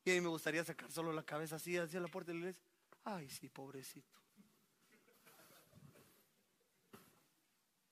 [0.04, 2.39] Y a mí me gustaría sacar solo la cabeza así hacia la puerta de la
[2.39, 2.64] iglesia.
[3.04, 4.20] Ay, sí, pobrecito.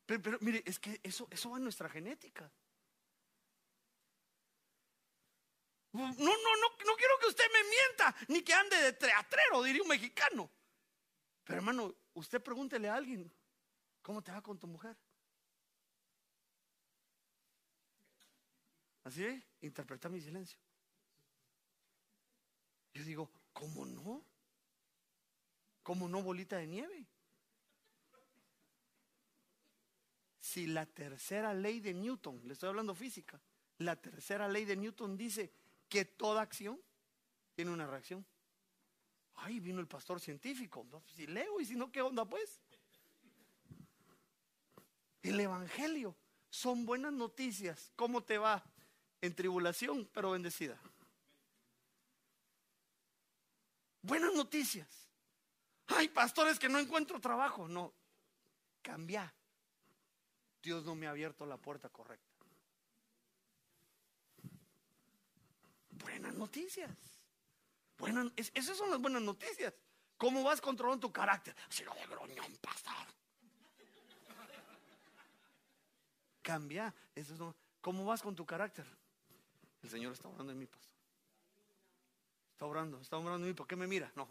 [0.05, 2.51] Pero, mire, es que eso, eso va en nuestra genética.
[5.91, 9.81] No, no, no, no quiero que usted me mienta, ni que ande de teatrero, diría
[9.83, 10.49] un mexicano.
[11.49, 13.27] Pero hermano, usted pregúntele a alguien,
[14.03, 14.95] ¿cómo te va con tu mujer?
[19.03, 20.59] Así interpreta mi silencio.
[22.93, 24.23] Yo digo, ¿cómo no?
[25.81, 27.07] ¿Cómo no bolita de nieve?
[30.39, 33.41] Si la tercera ley de Newton, le estoy hablando física,
[33.79, 35.51] la tercera ley de Newton dice
[35.87, 36.79] que toda acción
[37.55, 38.23] tiene una reacción.
[39.41, 40.85] Ay, vino el pastor científico.
[41.15, 42.59] si leo y si no, ¿qué onda pues?
[45.21, 46.15] El Evangelio
[46.49, 47.91] son buenas noticias.
[47.95, 48.63] ¿Cómo te va?
[49.21, 50.79] En tribulación, pero bendecida.
[54.01, 54.87] Buenas noticias.
[55.87, 57.67] Ay, pastores que no encuentro trabajo.
[57.67, 57.93] No,
[58.81, 59.33] cambia.
[60.61, 62.27] Dios no me ha abierto la puerta correcta.
[65.91, 67.18] Buenas noticias.
[67.99, 69.73] Buenas, esas son las buenas noticias.
[70.17, 71.55] ¿Cómo vas controlando tu carácter?
[71.69, 72.93] Si lo de groñón, pastor.
[76.41, 76.93] Cambia.
[77.13, 78.85] Eso ¿Cómo vas con tu carácter?
[79.83, 80.89] El Señor está hablando en mi pastor.
[82.51, 84.11] Está orando, está orando y ¿por qué me mira?
[84.15, 84.27] No.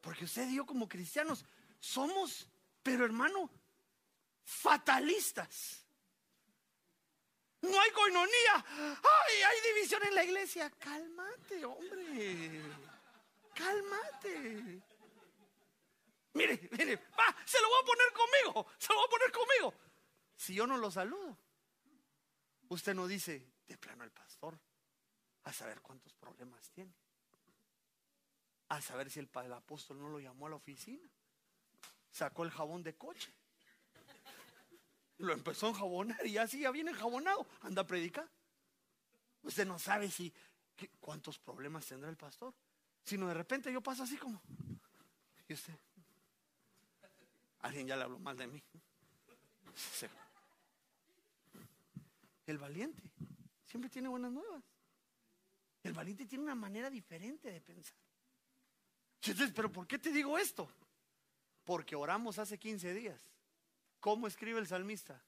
[0.00, 1.44] Porque usted y yo como cristianos
[1.80, 2.48] somos,
[2.82, 3.50] pero hermano,
[4.44, 5.84] fatalistas.
[7.62, 8.64] No hay coinonía.
[8.68, 10.70] Ay, hay división en la iglesia.
[10.78, 12.62] Cálmate, hombre.
[13.54, 14.82] Cálmate.
[16.34, 18.66] Mire, mire, va, se lo voy a poner conmigo.
[18.78, 19.74] Se lo voy a poner conmigo.
[20.36, 21.36] Si yo no lo saludo,
[22.68, 24.56] usted no dice, de plano el pastor,
[25.44, 26.94] a saber cuántos problemas tiene.
[28.68, 31.08] A saber si el, el apóstol no lo llamó a la oficina.
[32.10, 33.32] Sacó el jabón de coche.
[35.18, 37.46] Lo empezó a enjabonar y así ya viene enjabonado.
[37.62, 38.28] Anda a predicar.
[39.42, 40.32] Usted no sabe si
[41.00, 42.54] cuántos problemas tendrá el pastor.
[43.04, 44.40] Sino de repente yo paso así como.
[45.48, 45.74] Y usted.
[47.60, 48.62] Alguien ya le habló mal de mí.
[52.46, 53.02] El valiente
[53.66, 54.62] siempre tiene buenas nuevas.
[55.82, 57.96] El valiente tiene una manera diferente de pensar.
[59.54, 60.70] Pero ¿por qué te digo esto?
[61.64, 63.20] Porque oramos hace 15 días.
[64.00, 65.20] ¿Cómo escribe el salmista?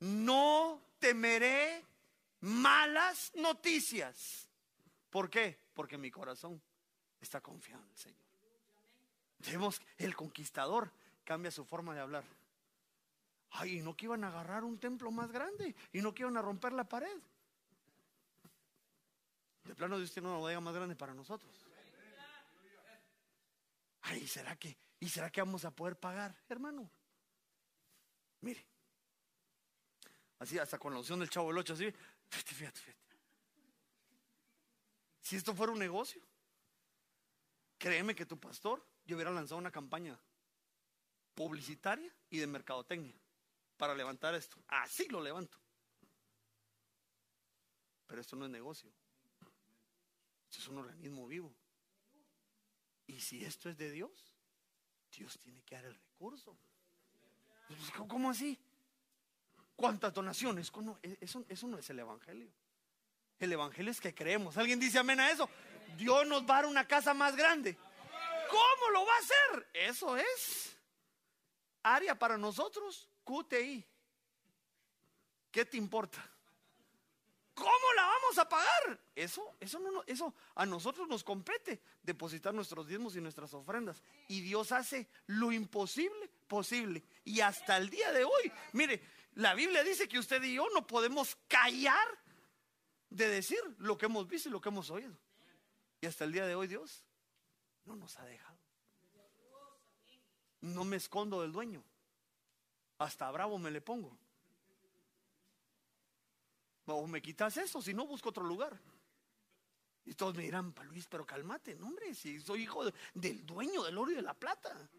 [0.00, 1.84] No temeré
[2.40, 4.48] malas noticias.
[5.10, 5.58] ¿Por qué?
[5.74, 6.60] Porque mi corazón
[7.20, 8.22] está confiado en el Señor.
[9.38, 10.92] Vemos, el conquistador
[11.24, 12.24] cambia su forma de hablar.
[13.50, 16.42] Ay, no que iban a agarrar un templo más grande y no que iban a
[16.42, 17.20] romper la pared.
[19.64, 21.52] De plano Dios tiene una bodega más grande para nosotros.
[24.02, 26.90] Ay, ¿será que, ¿y será que vamos a poder pagar, hermano?
[28.42, 28.64] Mire,
[30.38, 31.92] así hasta con la opción del chavo del 8, así,
[32.28, 33.02] fíjate, fíjate, fíjate.
[35.20, 36.20] Si esto fuera un negocio,
[37.78, 40.18] créeme que tu pastor yo hubiera lanzado una campaña
[41.34, 43.14] publicitaria y de mercadotecnia
[43.76, 44.62] para levantar esto.
[44.68, 45.58] Así lo levanto.
[48.06, 48.92] Pero esto no es negocio.
[50.50, 51.54] Esto es un organismo vivo.
[53.06, 54.34] Y si esto es de Dios,
[55.16, 56.58] Dios tiene que dar el recurso.
[58.08, 58.58] ¿Cómo así?
[59.76, 60.70] ¿Cuántas donaciones?
[61.20, 62.50] Eso, eso no es el Evangelio.
[63.38, 64.56] El Evangelio es que creemos.
[64.56, 65.48] ¿Alguien dice amén a eso?
[65.96, 67.76] Dios nos va a dar una casa más grande.
[68.48, 69.68] ¿Cómo lo va a hacer?
[69.72, 70.76] Eso es
[71.82, 73.84] área para nosotros, QTI.
[75.50, 76.24] ¿Qué te importa?
[77.54, 78.98] ¿Cómo la vamos a pagar?
[79.14, 84.02] Eso, eso no, eso a nosotros nos compete depositar nuestros diezmos y nuestras ofrendas.
[84.28, 86.30] Y Dios hace lo imposible
[87.24, 89.02] Y hasta el día de hoy, mire,
[89.34, 92.06] la Biblia dice que usted y yo no podemos callar
[93.08, 95.16] de decir lo que hemos visto y lo que hemos oído.
[96.00, 97.04] Y hasta el día de hoy Dios
[97.84, 98.58] no nos ha dejado.
[100.60, 101.82] No me escondo del dueño.
[102.98, 104.16] Hasta bravo me le pongo.
[106.86, 108.78] O me quitas eso, si no busco otro lugar.
[110.04, 112.84] Y todos me dirán, Luis, pero cálmate, no hombre, si soy hijo
[113.14, 114.90] del dueño del oro y de la plata.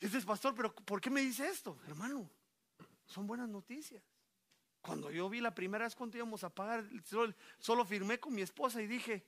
[0.00, 1.78] Dices, pastor, pero ¿por qué me dice esto?
[1.86, 2.30] Hermano,
[3.06, 4.02] son buenas noticias.
[4.80, 8.42] Cuando yo vi la primera vez cuando íbamos a pagar, solo, solo firmé con mi
[8.42, 9.26] esposa y dije,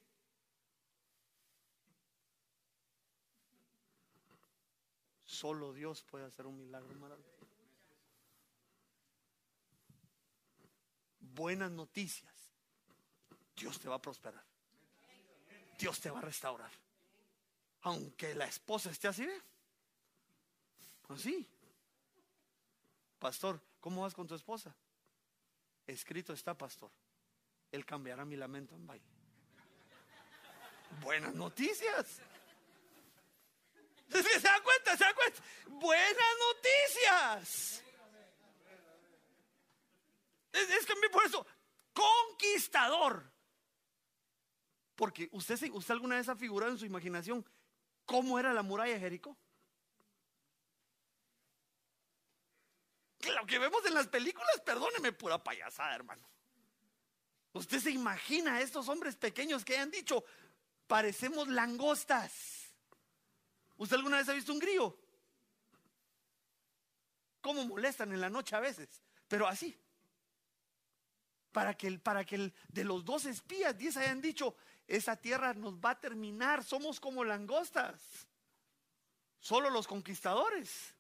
[5.25, 7.39] solo Dios puede hacer un milagro maravilloso.
[11.39, 12.35] buenas noticias,
[13.57, 14.45] Dios te va a prosperar.
[15.79, 16.73] Dios te va a restaurar.
[17.83, 19.41] Aunque la esposa esté así, ¿ve?
[21.09, 21.49] Así.
[23.19, 24.75] Pastor, ¿cómo vas con tu esposa?
[25.87, 26.91] Escrito está, pastor.
[27.73, 29.07] Él cambiará mi lamento en baile.
[31.01, 32.21] Buenas noticias.
[34.11, 34.97] ¿Se dan cuenta?
[34.97, 35.43] ¿Se dan cuenta?
[35.67, 37.83] Buenas noticias.
[40.53, 41.47] Es, que por eso,
[41.93, 43.31] conquistador.
[44.97, 47.45] Porque usted, usted alguna vez ha figurado en su imaginación
[48.05, 49.37] cómo era la muralla de Jericó.
[53.27, 56.29] Lo que vemos en las películas, perdóneme, pura payasada, hermano.
[57.53, 60.25] Usted se imagina a estos hombres pequeños que hayan dicho,
[60.87, 62.73] parecemos langostas.
[63.77, 64.97] ¿Usted alguna vez ha visto un grillo?
[67.41, 69.03] ¿Cómo molestan en la noche a veces?
[69.29, 69.77] Pero así
[71.59, 74.55] para que, el, para que el, de los dos espías, diez hayan dicho,
[74.87, 78.01] esa tierra nos va a terminar, somos como langostas.
[79.41, 80.95] Solo los conquistadores,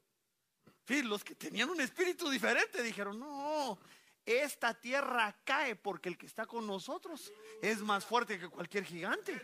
[0.89, 3.78] los que tenían un espíritu diferente, dijeron, no,
[4.24, 7.32] esta tierra cae porque el que está con nosotros
[7.62, 9.41] es más fuerte que cualquier gigante.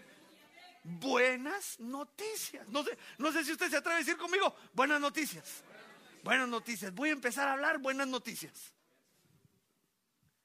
[0.82, 2.68] Buenas noticias.
[2.68, 5.62] No sé, no sé si usted se atreve a decir conmigo, buenas noticias.
[6.22, 6.94] Buenas noticias.
[6.94, 8.72] Voy a empezar a hablar buenas noticias.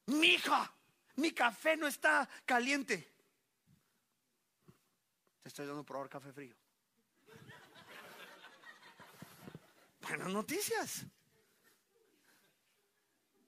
[0.08, 0.74] Mija,
[1.16, 3.10] mi café no está caliente.
[5.41, 6.59] Te estoy dando probar café frío.
[10.02, 11.06] Buenas noticias.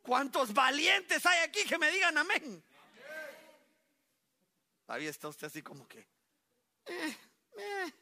[0.01, 2.63] ¿Cuántos valientes hay aquí que me digan amén?
[4.87, 5.99] Ahí está usted así como que.
[6.85, 7.17] Eh,
[7.57, 7.93] eh.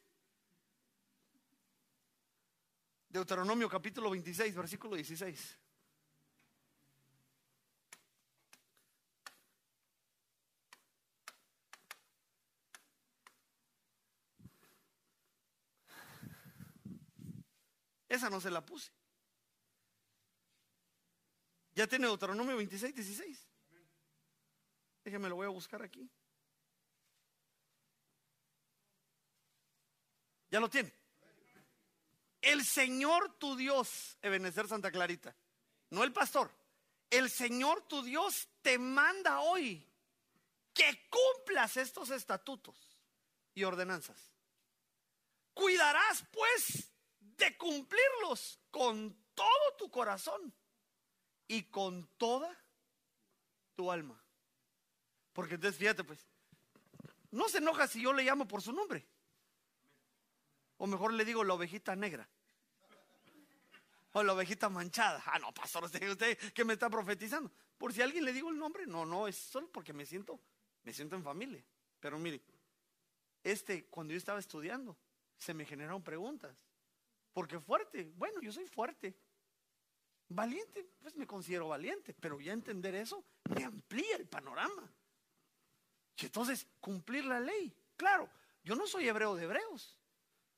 [3.10, 5.58] Deuteronomio capítulo 26, versículo 16.
[18.10, 18.92] Esa no se la puse.
[21.74, 23.48] Ya tiene Deuteronomio 26, 16.
[25.04, 26.10] Déjeme, lo voy a buscar aquí.
[30.50, 30.92] Ya lo tiene.
[32.42, 35.36] El Señor tu Dios, Ebenezer Santa Clarita,
[35.92, 36.52] no el pastor.
[37.10, 39.88] El Señor tu Dios te manda hoy
[40.74, 42.78] que cumplas estos estatutos
[43.54, 44.34] y ordenanzas.
[45.54, 46.90] Cuidarás pues
[47.40, 50.54] de cumplirlos con todo tu corazón
[51.48, 52.56] y con toda
[53.76, 54.22] tu alma.
[55.34, 56.28] Porque entonces fíjate pues,
[57.32, 59.08] no se enoja si yo le llamo por su nombre.
[60.78, 62.28] O mejor le digo la ovejita negra.
[64.14, 65.22] O la ovejita manchada.
[65.26, 67.52] Ah, no, pastor, usted, usted que me está profetizando.
[67.78, 70.40] Por si alguien le digo el nombre, no, no, es solo porque me siento,
[70.84, 71.64] me siento en familia.
[72.00, 72.42] Pero mire,
[73.44, 74.98] este, cuando yo estaba estudiando,
[75.38, 76.56] se me generaron preguntas.
[77.34, 79.16] Porque fuerte, bueno, yo soy fuerte.
[80.30, 83.24] Valiente, pues me considero valiente, pero ya entender eso
[83.56, 84.92] me amplía el panorama.
[86.18, 87.74] Y entonces, cumplir la ley.
[87.96, 88.30] Claro,
[88.64, 89.98] yo no soy hebreo de hebreos,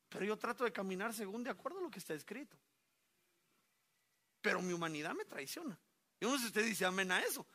[0.09, 2.57] pero yo trato de caminar según de acuerdo a lo que está escrito.
[4.41, 5.77] Pero mi humanidad me traiciona.
[6.19, 7.45] Y uno si usted dice amén a eso.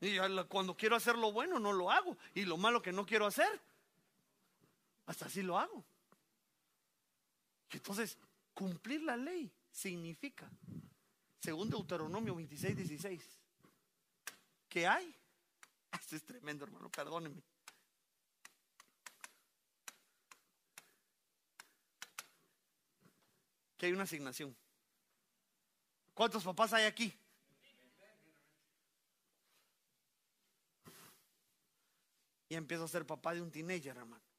[0.00, 0.16] Y
[0.48, 2.16] cuando quiero hacer lo bueno no lo hago.
[2.34, 3.60] Y lo malo que no quiero hacer,
[5.06, 5.84] hasta así lo hago.
[7.72, 8.18] Y entonces,
[8.54, 10.50] cumplir la ley significa,
[11.40, 13.40] según Deuteronomio 26, 16,
[14.68, 15.14] que hay.
[15.92, 17.42] Esto es tremendo, hermano, perdóneme.
[23.76, 24.54] Que hay una asignación.
[26.12, 27.14] ¿Cuántos papás hay aquí?
[32.50, 34.29] Y empiezo a ser papá de un teenager, hermano.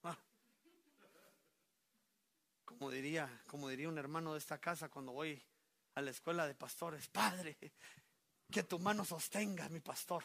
[2.81, 5.39] Como diría, como diría un hermano de esta casa cuando voy
[5.93, 7.55] a la escuela de pastores, Padre,
[8.51, 10.23] que tu mano sostenga, mi pastor.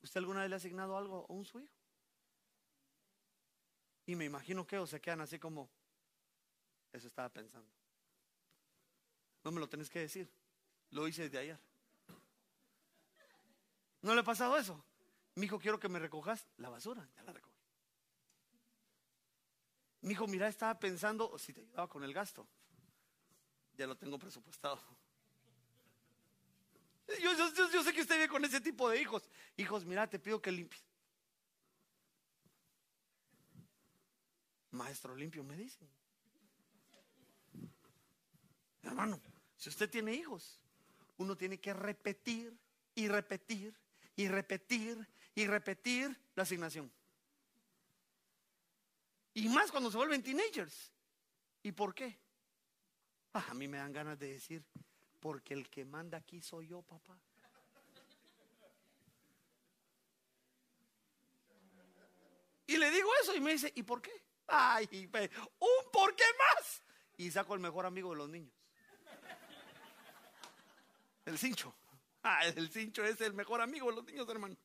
[0.00, 1.74] ¿Usted alguna vez le ha asignado algo a un su hijo?
[4.06, 5.68] Y me imagino que o se quedan así como,
[6.90, 7.70] eso estaba pensando.
[9.44, 10.32] No me lo tenés que decir.
[10.92, 11.60] Lo hice desde ayer.
[14.00, 14.82] ¿No le ha pasado eso?
[15.34, 17.06] Mi hijo, quiero que me recojas la basura.
[17.16, 17.47] Ya la.
[20.00, 22.46] Mi hijo, mira, estaba pensando si te ayudaba con el gasto.
[23.76, 24.80] Ya lo tengo presupuestado.
[27.22, 27.32] Yo,
[27.72, 29.28] yo, sé que usted vive con ese tipo de hijos.
[29.56, 30.82] Hijos, mira, te pido que limpies.
[34.70, 35.88] Maestro limpio, me dicen.
[38.82, 39.20] Hermano,
[39.56, 40.60] si usted tiene hijos,
[41.16, 42.56] uno tiene que repetir
[42.94, 43.74] y repetir
[44.14, 46.92] y repetir y repetir la asignación.
[49.38, 50.92] Y más cuando se vuelven teenagers.
[51.62, 52.18] ¿Y por qué?
[53.34, 54.64] Ah, a mí me dan ganas de decir,
[55.20, 57.16] porque el que manda aquí soy yo, papá.
[62.66, 64.10] Y le digo eso y me dice, ¿y por qué?
[64.48, 65.08] Ay,
[65.60, 66.82] un por qué más.
[67.16, 68.52] Y saco el mejor amigo de los niños.
[71.26, 71.76] El cincho.
[72.24, 74.56] Ah, el cincho es el mejor amigo de los niños, hermano.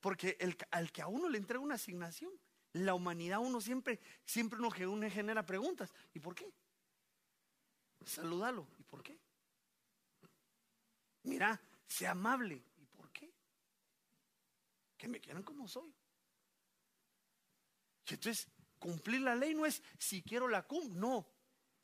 [0.00, 0.38] Porque
[0.70, 2.32] al que a uno le entrega una asignación,
[2.72, 4.70] la humanidad uno siempre, siempre uno,
[5.10, 5.92] genera preguntas.
[6.14, 6.52] ¿Y por qué?
[8.04, 8.66] Salúdalo.
[8.78, 9.18] ¿Y por qué?
[11.24, 12.64] Mira, sea amable.
[12.78, 13.30] ¿Y por qué?
[14.96, 15.92] Que me quieran como soy.
[18.06, 18.48] Entonces,
[18.78, 21.28] cumplir la ley no es si quiero la cum, no.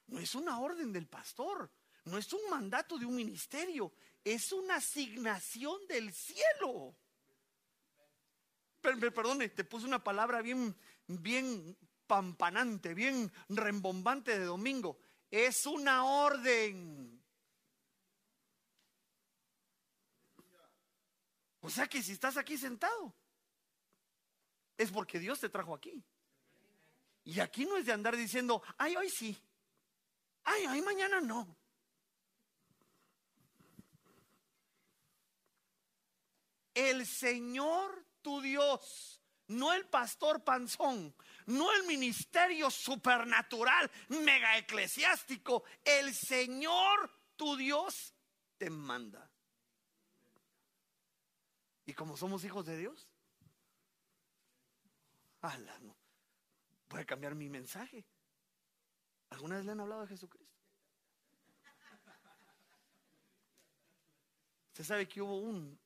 [0.07, 1.71] No es una orden del pastor.
[2.07, 3.93] No es un mandato de un ministerio,
[4.23, 6.97] es una asignación del cielo.
[9.13, 10.77] Perdone, te puse una palabra bien,
[11.07, 11.77] bien
[12.07, 14.99] pampanante, bien rembombante de domingo.
[15.31, 17.23] Es una orden.
[21.61, 23.15] O sea que si estás aquí sentado,
[24.79, 26.05] es porque Dios te trajo aquí.
[27.25, 29.37] Y aquí no es de andar diciendo, ay, hoy sí,
[30.45, 31.57] ay, ay, mañana no.
[36.77, 41.15] el Señor tu Dios, no el pastor panzón,
[41.47, 48.13] no el ministerio supernatural, mega eclesiástico, el Señor tu Dios
[48.59, 49.31] te manda.
[51.85, 53.09] Y como somos hijos de Dios,
[55.43, 55.97] ala, no.
[56.89, 58.05] voy a cambiar mi mensaje.
[59.31, 60.53] ¿Alguna vez le han hablado de Jesucristo?
[64.71, 65.79] Usted sabe que hubo un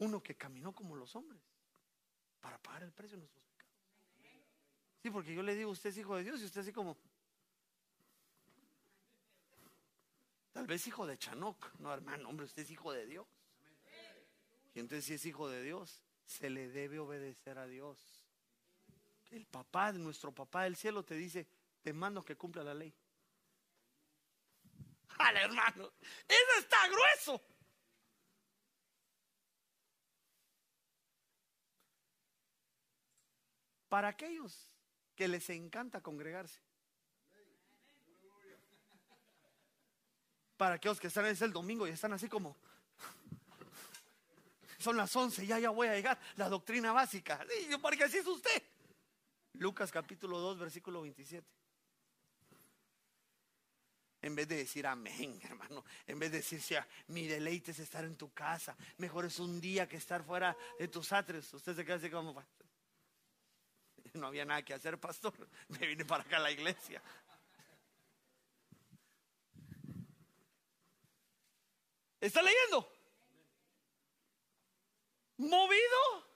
[0.00, 1.40] uno que caminó como los hombres
[2.40, 3.74] para pagar el precio de nuestros pecados.
[5.02, 6.96] Sí, porque yo le digo, usted es hijo de Dios y usted así como...
[10.52, 11.74] Tal vez hijo de Chanoc.
[11.78, 13.26] No, hermano, hombre, usted es hijo de Dios.
[14.74, 18.20] Y entonces si es hijo de Dios, se le debe obedecer a Dios.
[19.30, 21.46] El papá, nuestro papá del cielo te dice,
[21.82, 22.92] te mando que cumpla la ley.
[25.18, 25.92] Al hermano.
[26.26, 27.42] Eso está grueso.
[33.90, 34.56] Para aquellos
[35.14, 36.62] que les encanta congregarse.
[40.56, 42.56] Para aquellos que están es el domingo y están así como
[44.80, 47.44] son las 11, ya ya voy a llegar, la doctrina básica.
[47.48, 48.62] Sí, porque así es usted.
[49.54, 51.46] Lucas capítulo 2, versículo 27.
[54.22, 58.04] En vez de decir amén, hermano, en vez de decir, sea, mi deleite es estar
[58.04, 61.52] en tu casa, mejor es un día que estar fuera de tus atrios.
[61.52, 62.42] Usted se queda así como,
[64.14, 65.34] no había nada que hacer, pastor,
[65.68, 67.02] me vine para acá a la iglesia.
[72.20, 72.86] ¿Está leyendo?
[75.38, 76.30] ¿Movido?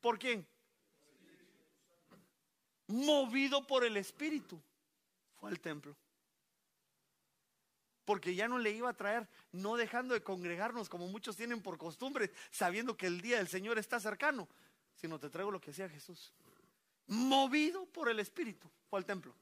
[0.00, 0.46] ¿Por quién?
[2.88, 4.60] Movido por el Espíritu.
[5.36, 5.96] Fue al templo.
[8.04, 11.78] Porque ya no le iba a traer, no dejando de congregarnos como muchos tienen por
[11.78, 14.48] costumbre, sabiendo que el día del Señor está cercano,
[14.94, 16.32] sino te traigo lo que hacía Jesús.
[17.06, 19.34] Movido por el Espíritu, fue al templo.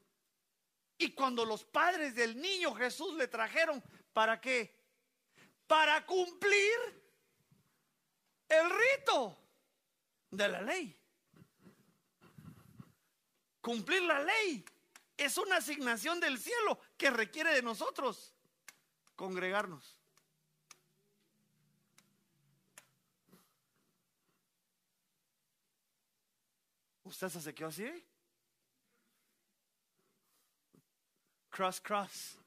[0.97, 3.83] Y cuando los padres del niño Jesús le trajeron,
[4.13, 4.75] ¿para qué?
[5.67, 6.77] Para cumplir
[8.49, 9.37] el rito
[10.29, 10.97] de la ley.
[13.61, 14.65] Cumplir la ley
[15.17, 18.33] es una asignación del cielo que requiere de nosotros
[19.15, 20.00] congregarnos.
[27.11, 27.85] ¿Usted se quedó así?
[31.49, 32.39] Cross, cross.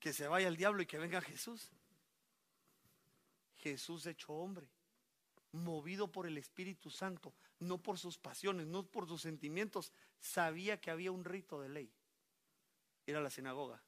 [0.00, 1.70] Que se vaya el diablo y que venga Jesús.
[3.54, 4.68] Jesús hecho hombre,
[5.52, 10.90] movido por el Espíritu Santo, no por sus pasiones, no por sus sentimientos, sabía que
[10.90, 11.94] había un rito de ley.
[13.06, 13.80] Ir a la sinagoga,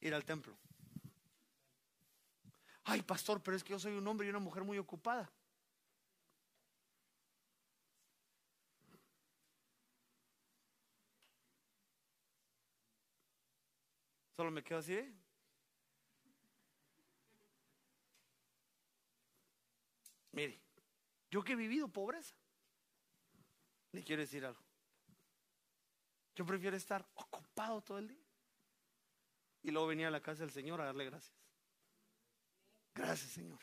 [0.00, 0.58] ir al templo.
[2.84, 5.30] Ay, pastor, pero es que yo soy un hombre y una mujer muy ocupada.
[14.36, 15.12] Solo me quedo así, ¿eh?
[20.32, 20.60] Mire,
[21.30, 22.34] yo que he vivido pobreza,
[23.92, 24.62] le quiero decir algo.
[26.34, 28.26] Yo prefiero estar ocupado todo el día.
[29.62, 31.34] Y luego venía a la casa del Señor a darle gracias.
[32.94, 33.60] Gracias, Señor.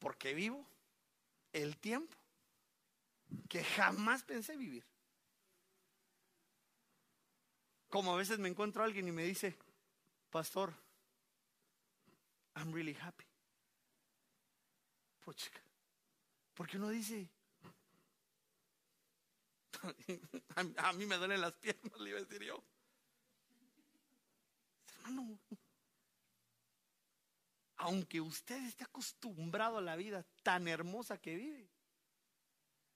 [0.00, 0.68] Porque vivo
[1.52, 2.18] el tiempo
[3.48, 4.84] que jamás pensé vivir.
[7.94, 9.56] Como a veces me encuentro a alguien y me dice,
[10.28, 10.74] pastor,
[12.56, 13.24] I'm really happy.
[15.20, 15.48] Pues,
[16.54, 17.30] porque uno dice,
[20.76, 22.64] a mí me duelen las piernas, le iba a decir yo.
[24.96, 25.38] Hermano,
[27.76, 31.70] aunque usted esté acostumbrado a la vida tan hermosa que vive,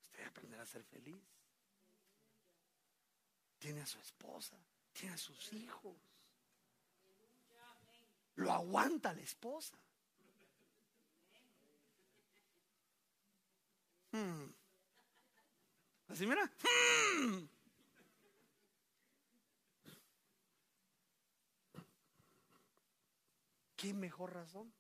[0.03, 1.23] usted debe aprender a ser feliz.
[3.61, 4.59] Tiene a su esposa,
[4.99, 5.97] tiene a sus hijos.
[8.35, 9.77] Lo aguanta la esposa.
[14.11, 14.47] Hmm.
[16.09, 16.51] Así mira.
[17.21, 17.47] Hmm.
[23.77, 24.73] ¿Qué mejor razón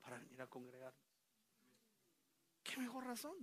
[0.00, 1.02] para venir a congregarnos?
[2.62, 3.34] ¿Qué mejor razón?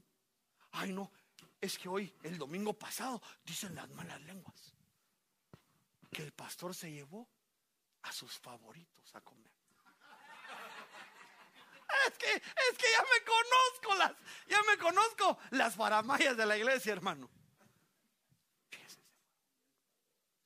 [0.72, 1.12] Ay, no,
[1.60, 4.77] es que hoy, el domingo pasado, dicen las malas lenguas
[6.12, 7.28] que el pastor se llevó
[8.04, 9.52] a sus favoritos a comer.
[12.08, 14.12] Es que, es que ya me conozco las,
[14.48, 17.30] ya me conozco las faramayas de la iglesia, hermano.
[18.70, 19.02] Fíjese,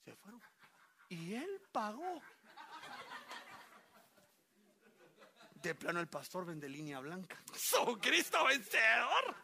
[0.06, 0.42] se fueron.
[1.10, 2.22] Y él pagó.
[5.56, 7.38] De plano el pastor vende línea blanca.
[7.56, 9.36] Soy Cristo vencedor.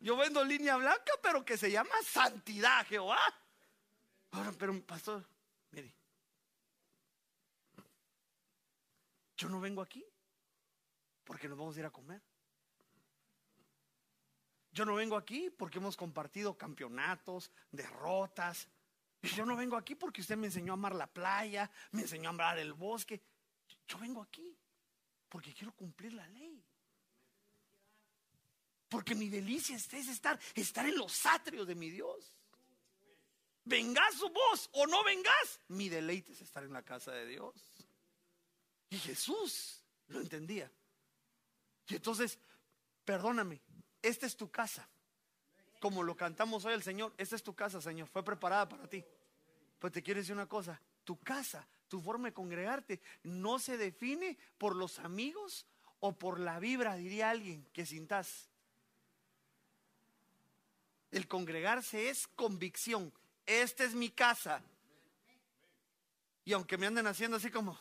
[0.00, 3.18] Yo vendo línea blanca, pero que se llama santidad, Jehová.
[4.30, 5.26] Ahora, pero pastor,
[5.70, 5.94] mire.
[9.36, 10.04] Yo no vengo aquí
[11.24, 12.20] porque nos vamos a ir a comer.
[14.72, 18.68] Yo no vengo aquí porque hemos compartido campeonatos, derrotas.
[19.22, 22.30] Yo no vengo aquí porque usted me enseñó a amar la playa, me enseñó a
[22.30, 23.20] amar el bosque.
[23.86, 24.56] Yo vengo aquí
[25.28, 26.64] porque quiero cumplir la ley.
[28.88, 32.37] Porque mi delicia es estar, estar en los atrios de mi Dios.
[33.68, 37.54] Vengas su voz o no vengas, mi deleite es estar en la casa de Dios.
[38.88, 40.72] Y Jesús lo entendía.
[41.86, 42.38] Y entonces,
[43.04, 43.60] perdóname,
[44.00, 44.88] esta es tu casa.
[45.80, 49.04] Como lo cantamos hoy el Señor, esta es tu casa, Señor, fue preparada para ti.
[49.78, 54.38] Pues te quiero decir una cosa, tu casa, tu forma de congregarte, no se define
[54.56, 55.66] por los amigos
[56.00, 58.48] o por la vibra, diría alguien, que sintas.
[61.10, 63.12] El congregarse es convicción.
[63.48, 64.62] Esta es mi casa.
[66.44, 67.78] Y aunque me anden haciendo así como,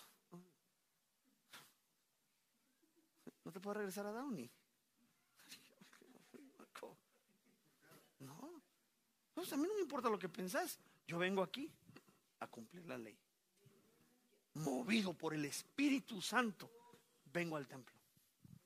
[3.43, 4.49] no te puedo regresar a Downey.
[8.19, 8.63] No,
[9.33, 10.79] pues a mí no me importa lo que pensás.
[11.05, 11.69] Yo vengo aquí
[12.39, 13.19] a cumplir la ley.
[14.53, 16.71] Movido por el Espíritu Santo,
[17.25, 17.93] vengo al templo.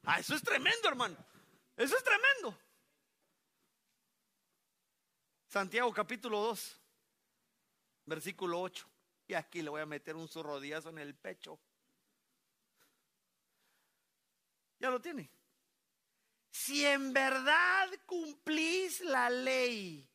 [0.04, 1.18] Ah, eso es tremendo, hermano.
[1.76, 2.56] Eso es tremendo.
[5.48, 6.81] Santiago capítulo 2,
[8.06, 8.88] versículo 8.
[9.28, 11.60] Y aquí le voy a meter un zurrodiazo en el pecho.
[14.80, 15.30] Ya lo tiene.
[16.50, 20.08] Si en verdad cumplís la ley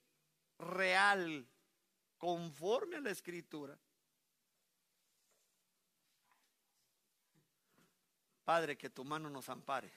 [0.58, 1.48] real
[2.18, 3.78] conforme a la escritura,
[8.44, 9.92] Padre, que tu mano nos ampare.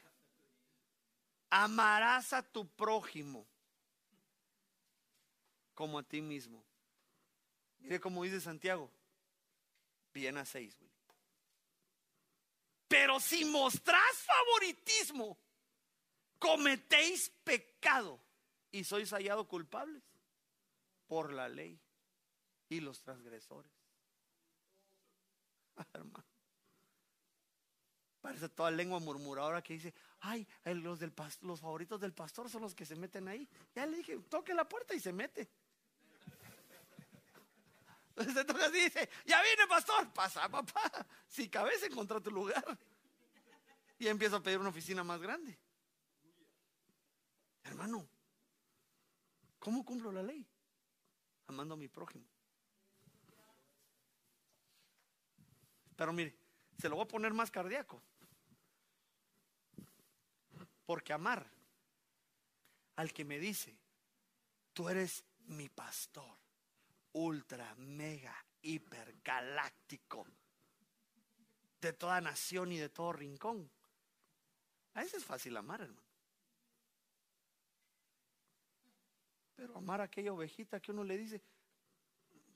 [1.52, 3.46] Amarás a tu prójimo
[5.76, 6.64] como a ti mismo.
[7.80, 8.92] Mire cómo dice Santiago.
[10.14, 10.78] Bien hacéis,
[12.88, 15.38] Pero si mostrás favoritismo,
[16.40, 18.20] cometéis pecado
[18.72, 20.04] y sois hallados culpables
[21.08, 21.80] por la ley
[22.70, 23.72] y los transgresores.
[25.94, 26.26] Hermano.
[28.22, 32.76] Parece toda lengua murmuradora que dice, ay, los, del, los favoritos del pastor son los
[32.76, 33.48] que se meten ahí.
[33.74, 35.50] Ya le dije, toque la puerta y se mete.
[38.20, 42.78] Entonces toca así dice, ya viene pastor, pasa papá, si cabeza encontró tu lugar.
[43.98, 45.58] Y empieza a pedir una oficina más grande.
[47.64, 48.10] Hermano,
[49.58, 50.46] ¿cómo cumplo la ley?
[51.48, 52.26] Amando a mi prójimo.
[55.96, 56.36] Pero mire,
[56.78, 58.02] se lo voy a poner más cardíaco.
[60.86, 61.50] Porque amar
[62.98, 63.78] al que me dice,
[64.74, 66.38] tú eres mi pastor,
[67.14, 70.26] ultra, mega, hiper, galáctico,
[71.82, 73.70] de toda nación y de todo rincón.
[74.94, 76.08] A ese es fácil amar, hermano.
[79.56, 81.42] Pero amar a aquella ovejita que uno le dice,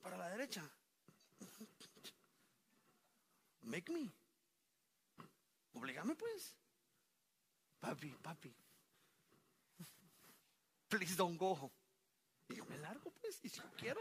[0.02, 0.70] para la derecha,
[3.62, 4.12] make me.
[5.74, 6.56] Obligame pues.
[7.80, 8.56] Papi, papi.
[10.88, 11.72] Please don't go.
[12.50, 14.00] Y yo me largo pues, y si yo quiero.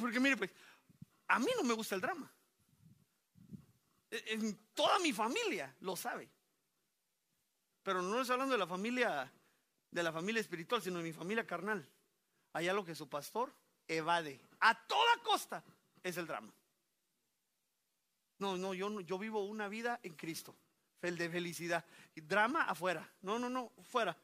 [0.00, 0.50] Porque mire pues,
[1.28, 2.30] a mí no me gusta el drama.
[4.10, 6.28] En toda mi familia lo sabe.
[7.82, 9.32] Pero no estoy hablando de la familia,
[9.90, 11.88] de la familia espiritual, sino de mi familia carnal.
[12.52, 13.54] Allá lo que su pastor
[13.86, 15.62] evade a toda costa
[16.02, 16.52] es el drama.
[18.38, 20.56] No, no, yo, yo vivo una vida en Cristo,
[21.02, 21.84] el de felicidad.
[22.14, 23.08] Drama afuera.
[23.22, 24.16] No, no, no, fuera.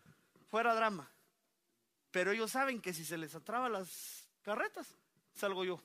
[0.49, 1.11] Fuera drama.
[2.11, 4.97] Pero ellos saben que si se les atraba las carretas,
[5.37, 5.81] salgo yo.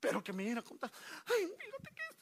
[0.00, 0.92] Pero que me viene a contar,
[1.26, 2.16] ay, fíjate que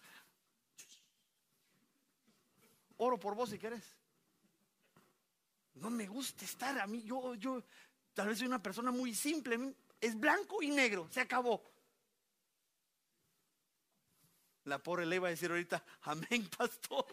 [2.98, 3.84] oro por vos si querés.
[5.74, 7.62] No me gusta estar a mí, yo, yo,
[8.14, 11.62] tal vez soy una persona muy simple, es blanco y negro, se acabó.
[14.64, 17.06] La pobre le iba a decir ahorita, amén, pastor.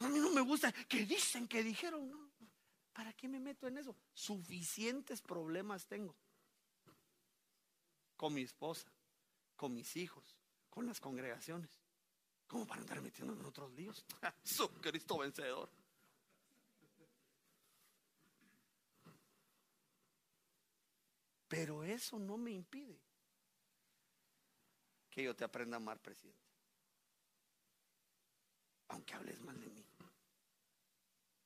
[0.00, 2.30] A mí no me gusta que dicen, que dijeron.
[2.92, 3.96] ¿Para qué me meto en eso?
[4.12, 6.14] Suficientes problemas tengo.
[8.20, 8.92] Con mi esposa,
[9.56, 10.36] con mis hijos,
[10.68, 11.70] con las congregaciones.
[12.46, 14.04] ¿Cómo para andar metiendo en otros líos?
[14.44, 15.70] Su Cristo vencedor.
[21.48, 23.00] Pero eso no me impide
[25.08, 26.44] que yo te aprenda a amar, presidente.
[28.88, 29.86] Aunque hables mal de mí.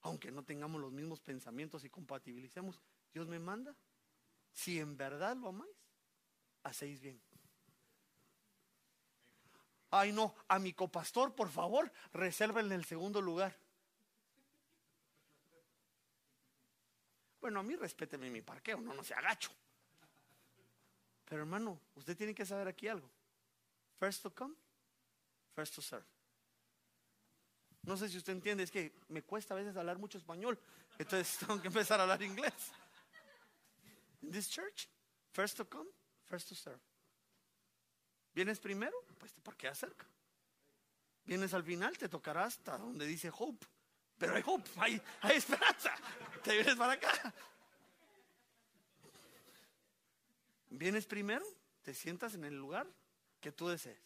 [0.01, 2.83] Aunque no tengamos los mismos pensamientos y compatibilicemos,
[3.13, 3.77] Dios me manda.
[4.51, 5.84] Si en verdad lo amáis,
[6.65, 7.21] hacéis bien.
[9.91, 13.57] Ay, no, a mi copastor, por favor, resérvenle el segundo lugar.
[17.41, 19.53] Bueno, a mí respéteme mi parqueo, no, no se agacho.
[21.27, 23.09] Pero hermano, usted tiene que saber aquí algo.
[24.01, 24.55] First to come,
[25.55, 26.07] first to serve.
[27.83, 30.59] No sé si usted entiende, es que me cuesta a veces hablar mucho español,
[30.99, 32.73] entonces tengo que empezar a hablar inglés.
[34.23, 34.89] In this church,
[35.33, 35.89] first to come,
[36.27, 36.81] first to serve.
[38.35, 38.97] ¿Vienes primero?
[39.19, 40.07] Pues te qué cerca.
[41.25, 43.67] Vienes al final, te tocará hasta donde dice hope.
[44.19, 45.95] Pero hay hope, hay, hay esperanza.
[46.43, 47.35] Te vienes para acá.
[50.71, 51.45] Vienes primero,
[51.83, 52.87] te sientas en el lugar
[53.41, 54.03] que tú desees.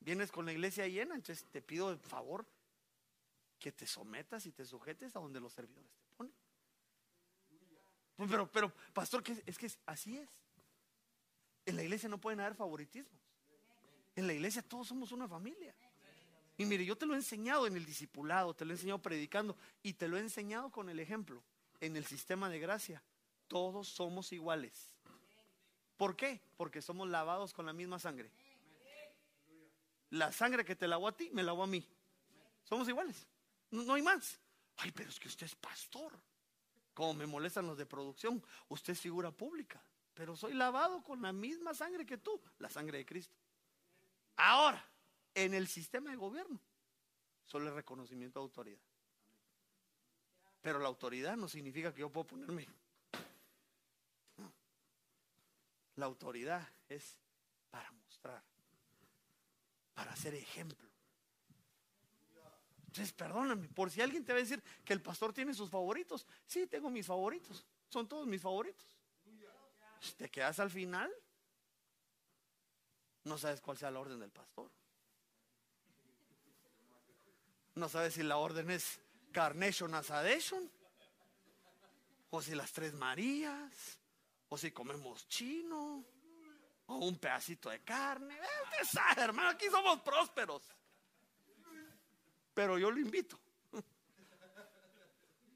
[0.00, 2.46] Vienes con la iglesia llena, entonces te pido de favor
[3.58, 6.34] que te sometas y te sujetes a donde los servidores te ponen.
[8.16, 10.30] Pero, pero, pastor, es que así es.
[11.64, 13.20] En la iglesia no pueden haber favoritismos.
[14.14, 15.74] En la iglesia todos somos una familia.
[16.56, 19.56] Y mire, yo te lo he enseñado en el discipulado, te lo he enseñado predicando
[19.82, 21.42] y te lo he enseñado con el ejemplo.
[21.80, 23.02] En el sistema de gracia,
[23.48, 24.94] todos somos iguales.
[25.96, 26.40] ¿Por qué?
[26.56, 28.30] Porque somos lavados con la misma sangre.
[30.10, 31.86] La sangre que te lavó a ti, me lavó a mí.
[32.64, 33.26] Somos iguales.
[33.70, 34.38] No, no hay más.
[34.76, 36.12] Ay, pero es que usted es pastor.
[36.94, 39.82] Como me molestan los de producción, usted es figura pública.
[40.14, 43.34] Pero soy lavado con la misma sangre que tú, la sangre de Cristo.
[44.36, 44.84] Ahora,
[45.34, 46.60] en el sistema de gobierno,
[47.46, 48.82] solo es reconocimiento de autoridad.
[50.60, 52.68] Pero la autoridad no significa que yo puedo ponerme.
[55.96, 57.18] La autoridad es
[57.70, 58.42] para mostrar,
[59.94, 60.88] para hacer ejemplo.
[62.86, 66.26] Entonces, perdóname, por si alguien te va a decir que el pastor tiene sus favoritos.
[66.46, 67.64] Sí, tengo mis favoritos.
[67.88, 68.86] Son todos mis favoritos.
[70.16, 71.12] Te quedas al final,
[73.24, 74.70] no sabes cuál sea la orden del pastor.
[77.74, 79.00] No sabes si la orden es
[79.32, 80.70] Carnation Asadation,
[82.30, 83.98] o si las tres Marías,
[84.48, 86.04] o si comemos chino,
[86.86, 88.38] o un pedacito de carne.
[88.82, 90.62] Usted hermano, aquí somos prósperos.
[92.52, 93.38] Pero yo lo invito.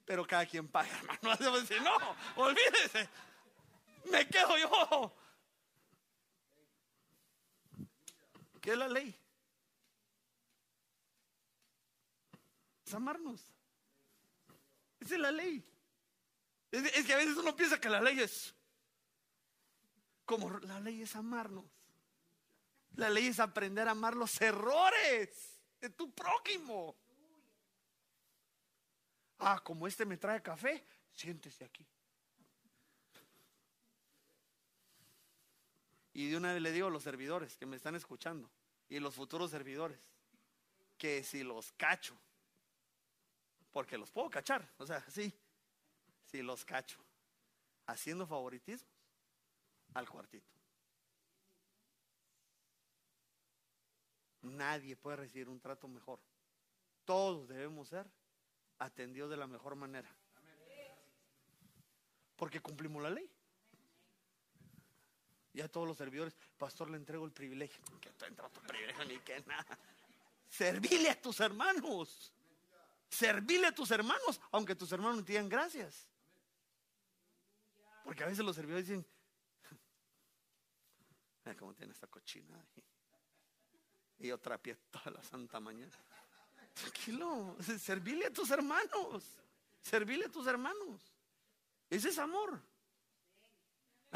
[0.07, 1.21] Pero cada quien paga, hermano.
[1.83, 3.09] no, olvídese.
[4.11, 5.17] Me quedo yo.
[8.61, 9.15] ¿Qué es la ley?
[12.85, 13.41] Es amarnos.
[15.01, 15.65] Esa es la ley.
[16.71, 18.55] Es, que a veces uno piensa que la ley es
[20.25, 21.65] como la ley es amarnos.
[22.97, 26.97] La ley es aprender a amar los errores de tu prójimo.
[29.39, 31.87] Ah, como este me trae café, siéntese aquí.
[36.17, 38.51] Y de una vez le digo a los servidores que me están escuchando
[38.89, 40.01] y los futuros servidores
[40.97, 42.19] que si los cacho,
[43.71, 45.31] porque los puedo cachar, o sea, sí,
[46.25, 47.05] si los cacho,
[47.85, 48.91] haciendo favoritismos
[49.93, 50.51] al cuartito.
[54.41, 56.19] Nadie puede recibir un trato mejor.
[57.05, 58.11] Todos debemos ser
[58.79, 60.09] atendidos de la mejor manera.
[62.37, 63.31] Porque cumplimos la ley.
[65.57, 67.83] Y a todos los servidores, pastor, le entrego el privilegio.
[67.99, 69.79] Que tú entra tu privilegio ni que nada.
[70.51, 72.31] Servile a tus hermanos.
[73.09, 76.07] Servile a tus hermanos, aunque tus hermanos no te digan gracias.
[78.05, 79.07] Porque a veces los servidores dicen,
[81.47, 82.63] mira cómo tiene esta cochina.
[84.19, 85.97] Y yo trapié toda la santa mañana.
[86.75, 89.25] Tranquilo, servile a tus hermanos.
[89.81, 91.01] Servile a tus hermanos.
[91.89, 92.61] Ese es amor.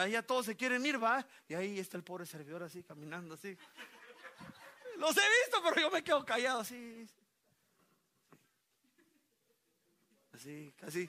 [0.01, 1.27] Ahí ya todos se quieren ir, va.
[1.47, 3.57] Y ahí está el pobre servidor así, caminando así.
[4.97, 7.09] Los he visto, pero yo me quedo callado así.
[10.33, 11.09] Así, casi.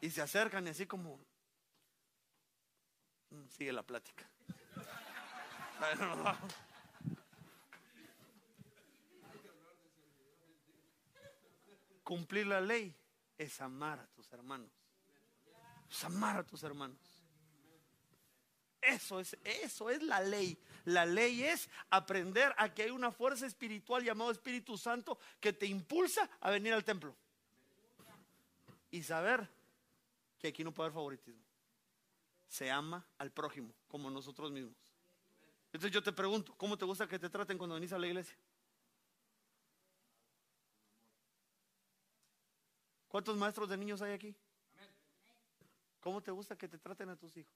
[0.00, 1.18] Y se acercan y así como.
[3.30, 4.28] Mm, sigue la plática.
[12.04, 12.94] Cumplir la ley
[13.38, 14.70] es amar a tus hermanos.
[15.90, 17.11] Es amar a tus hermanos.
[18.82, 20.58] Eso es, eso es la ley.
[20.84, 25.66] La ley es aprender a que hay una fuerza espiritual llamada Espíritu Santo que te
[25.66, 27.14] impulsa a venir al templo.
[28.90, 29.48] Y saber
[30.40, 31.40] que aquí no puede haber favoritismo.
[32.48, 34.74] Se ama al prójimo como nosotros mismos.
[35.66, 38.36] Entonces yo te pregunto, ¿cómo te gusta que te traten cuando venís a la iglesia?
[43.06, 44.34] ¿Cuántos maestros de niños hay aquí?
[46.00, 47.54] ¿Cómo te gusta que te traten a tus hijos?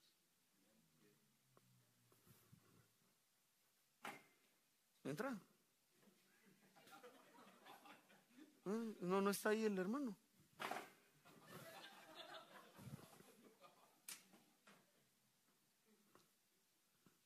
[5.06, 5.30] Entra.
[8.64, 10.16] Mm, no, no está ahí el hermano.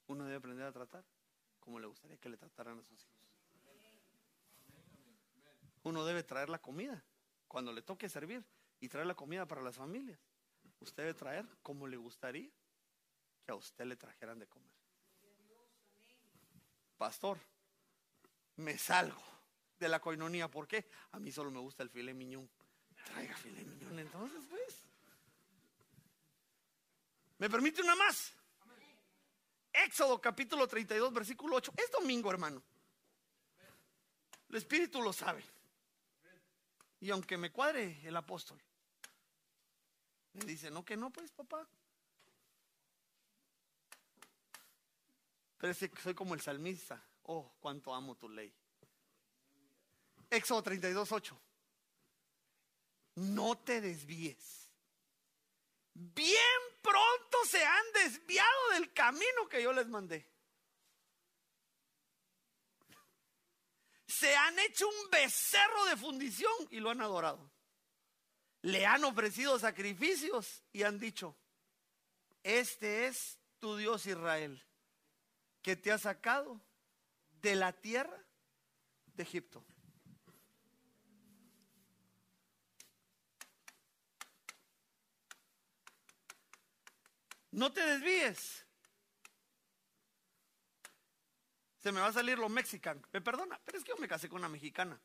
[0.08, 1.04] Uno debe aprender a tratar
[1.60, 3.20] como le gustaría que le trataran a sus hijos.
[5.82, 7.02] Uno debe traer la comida
[7.48, 8.44] cuando le toque servir
[8.80, 10.20] y traer la comida para las familias.
[10.80, 12.50] Usted debe traer como le gustaría
[13.44, 14.72] que a usted le trajeran de comer.
[16.98, 17.38] Pastor,
[18.60, 19.22] me salgo
[19.78, 20.48] de la coinonía.
[20.48, 20.88] ¿Por qué?
[21.12, 22.48] A mí solo me gusta el filet miñón.
[23.04, 24.82] Traiga filet miñón entonces, pues.
[27.38, 28.34] ¿Me permite una más?
[29.72, 31.72] Éxodo capítulo 32, versículo 8.
[31.76, 32.62] Es domingo, hermano.
[34.48, 35.44] El Espíritu lo sabe.
[37.00, 38.60] Y aunque me cuadre el apóstol,
[40.34, 41.66] me dice, no, que no, pues, papá.
[45.56, 47.02] Pero es que soy como el salmista.
[47.32, 48.52] Oh, cuánto amo tu ley.
[50.28, 51.40] Éxodo 32, 8.
[53.14, 54.72] No te desvíes.
[55.94, 60.26] Bien pronto se han desviado del camino que yo les mandé.
[64.08, 67.48] Se han hecho un becerro de fundición y lo han adorado.
[68.62, 71.36] Le han ofrecido sacrificios y han dicho,
[72.42, 74.60] este es tu Dios Israel,
[75.62, 76.60] que te ha sacado
[77.42, 78.16] de la tierra
[79.14, 79.64] de Egipto.
[87.52, 88.64] No te desvíes.
[91.78, 93.02] Se me va a salir lo mexicano.
[93.12, 95.00] Me perdona, pero es que yo me casé con una mexicana.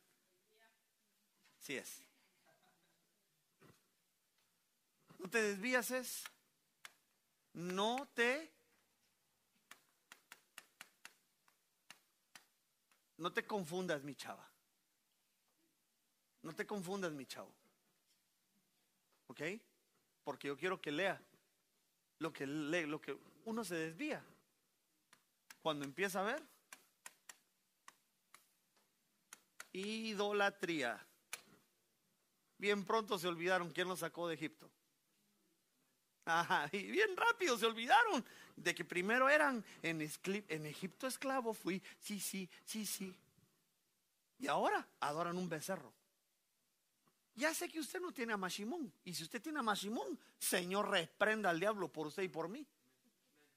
[1.59, 2.03] Sí es.
[5.17, 6.23] No te desvías es.
[7.53, 8.54] No te.
[13.17, 14.49] No te confundas, mi chava.
[16.41, 17.51] No te confundas, mi chavo.
[19.27, 19.41] ¿Ok?
[20.23, 21.21] Porque yo quiero que lea
[22.19, 24.23] lo que lee, lo que uno se desvía.
[25.61, 26.43] Cuando empieza a ver
[29.75, 31.05] idolatría.
[32.57, 34.71] Bien pronto se olvidaron quién los sacó de Egipto.
[36.25, 38.25] Ajá, y bien rápido se olvidaron
[38.55, 43.13] de que primero eran en, Egipto esclavo, fui, sí, sí, sí, sí.
[44.39, 45.93] Y ahora adoran un becerro.
[47.35, 48.91] Ya sé que usted no tiene a Mashimón.
[49.03, 52.65] Y si usted tiene a Mashimón, Señor, reprenda al diablo por usted y por mí.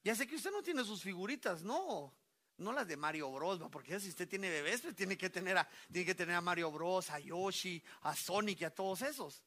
[0.03, 2.13] Ya sé que usted no tiene sus figuritas, no.
[2.57, 5.69] No las de Mario Bros, porque si usted tiene bebés, pues tiene que tener a,
[5.93, 9.45] tiene que tener a Mario Bros, a Yoshi, a Sonic y a todos esos.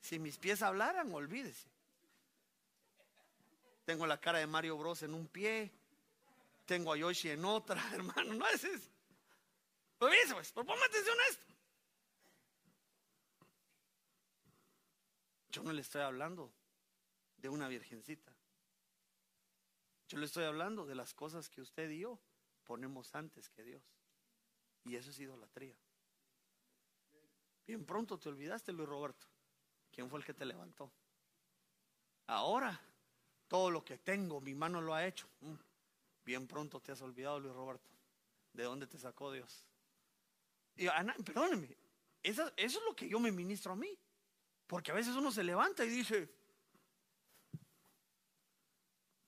[0.00, 1.71] Si mis pies hablaran, olvídese.
[3.84, 5.72] Tengo la cara de Mario Bros en un pie,
[6.64, 8.34] tengo a Yoshi en otra, hermano.
[8.34, 8.90] No es eso.
[9.98, 11.46] Pues eso, pues, ponme atención a esto.
[15.50, 16.52] Yo no le estoy hablando
[17.36, 18.32] de una virgencita.
[20.08, 22.18] Yo le estoy hablando de las cosas que usted y yo
[22.64, 23.82] ponemos antes que Dios.
[24.84, 25.76] Y eso es idolatría.
[27.66, 29.26] Bien pronto te olvidaste, Luis Roberto.
[29.90, 30.90] ¿Quién fue el que te levantó?
[32.26, 32.80] Ahora,
[33.52, 35.28] todo lo que tengo, mi mano lo ha hecho.
[35.42, 35.52] Mm.
[36.24, 37.86] Bien pronto te has olvidado, Luis Roberto.
[38.50, 39.66] ¿De dónde te sacó Dios?
[40.74, 41.76] Y Ana, perdóneme,
[42.22, 43.94] eso, es lo que yo me ministro a mí.
[44.66, 46.34] Porque a veces uno se levanta y dice,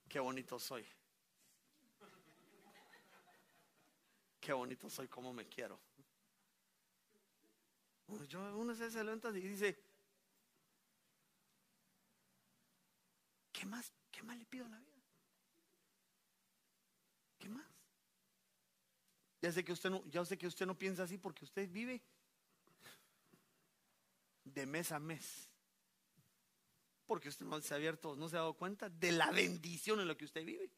[0.09, 0.86] qué bonito soy.
[4.40, 5.78] Qué bonito soy, como me quiero.
[8.26, 9.78] Yo, uno se levanta y dice,
[13.52, 13.92] ¿qué más?
[14.15, 15.03] ¿Qué más le pido a la vida?
[17.39, 17.66] ¿Qué más?
[19.43, 22.01] Ya sé que usted no, ya sé que usted no piensa así porque usted vive
[24.45, 25.49] de mes a mes.
[27.07, 30.07] Porque usted no se ha abierto, no se ha dado cuenta de la bendición en
[30.07, 30.70] la que usted vive.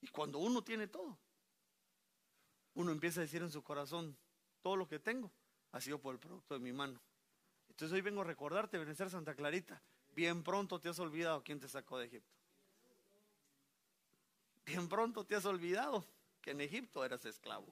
[0.00, 1.18] Y cuando uno tiene todo,
[2.74, 4.16] uno empieza a decir en su corazón,
[4.62, 5.30] todo lo que tengo
[5.72, 6.98] ha sido por el producto de mi mano.
[7.68, 9.82] Entonces hoy vengo a recordarte, Benecer Santa Clarita,
[10.16, 12.34] bien pronto te has olvidado quién te sacó de Egipto.
[14.64, 16.04] Bien pronto te has olvidado
[16.40, 17.66] que en Egipto eras esclavo.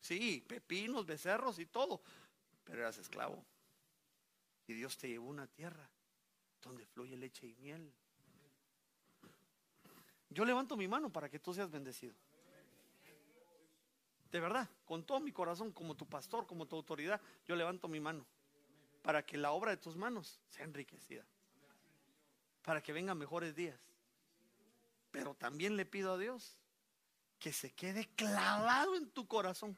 [0.00, 2.02] Sí, pepinos, becerros y todo,
[2.62, 3.42] pero eras esclavo.
[4.66, 5.88] Y Dios te llevó a una tierra
[6.62, 7.90] donde fluye leche y miel.
[10.28, 12.14] Yo levanto mi mano para que tú seas bendecido.
[14.30, 18.00] De verdad, con todo mi corazón, como tu pastor, como tu autoridad, yo levanto mi
[18.00, 18.26] mano
[19.04, 21.26] para que la obra de tus manos sea enriquecida.
[22.62, 23.78] Para que vengan mejores días.
[25.10, 26.56] Pero también le pido a Dios
[27.38, 29.76] que se quede clavado en tu corazón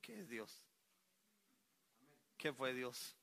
[0.00, 0.64] ¿Qué es Dios?
[2.38, 3.16] ¿Qué fue Dios?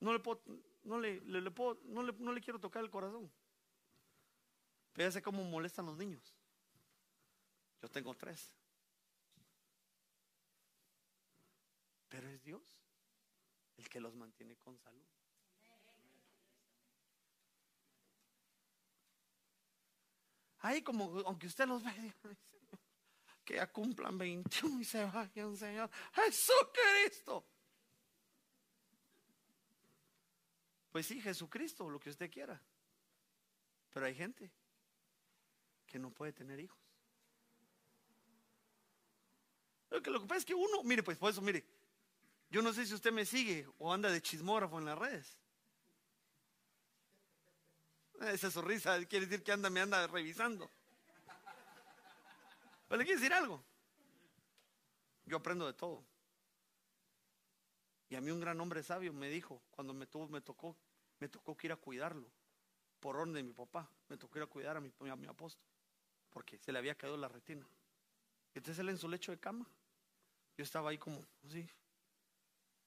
[0.00, 0.42] No le puedo,
[0.82, 3.32] no le, le, puedo, no le, quiero tocar el corazón.
[4.92, 6.34] Fíjese cómo molestan los niños.
[7.80, 8.52] Yo tengo tres.
[12.14, 12.62] Pero es Dios
[13.76, 15.04] el que los mantiene con salud.
[20.58, 22.14] Ahí como, aunque usted los ve,
[23.44, 25.90] que ya cumplan 21 y se vayan, Señor.
[26.12, 27.44] Jesucristo.
[30.92, 32.62] Pues sí, Jesucristo, lo que usted quiera.
[33.90, 34.52] Pero hay gente
[35.84, 36.78] que no puede tener hijos.
[39.90, 41.64] Lo que, lo que pasa es que uno, mire, pues por eso, mire,
[42.54, 45.36] yo no sé si usted me sigue o anda de chismógrafo en las redes.
[48.20, 50.70] Esa sonrisa quiere decir que anda, me anda revisando.
[52.86, 53.60] Pero le quiero decir algo.
[55.26, 56.04] Yo aprendo de todo.
[58.08, 60.76] Y a mí un gran hombre sabio me dijo, cuando me tuvo, me tocó,
[61.18, 62.30] me tocó que ir a cuidarlo.
[63.00, 65.66] Por orden de mi papá, me tocó ir a cuidar a mi, a mi apóstol.
[66.30, 67.66] Porque se le había caído la retina.
[68.54, 69.66] Entonces él en su lecho de cama.
[70.56, 71.68] Yo estaba ahí como, así,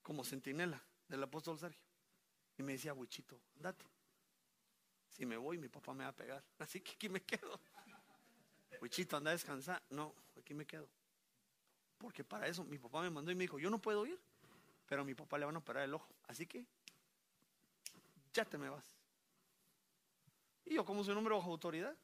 [0.08, 1.84] como centinela del apóstol Sergio.
[2.58, 3.86] Y me decía, Huichito, date.
[5.10, 6.42] Si me voy, mi papá me va a pegar.
[6.60, 7.60] Así que aquí me quedo.
[8.82, 9.84] Huichito, anda a descansar.
[9.90, 10.88] No, aquí me quedo.
[11.98, 14.18] Porque para eso mi papá me mandó y me dijo, yo no puedo ir,
[14.86, 16.08] pero a mi papá le van a operar el ojo.
[16.30, 16.66] Así que
[18.32, 18.86] ya te me vas.
[20.64, 21.98] Y yo como soy un hombre bajo autoridad,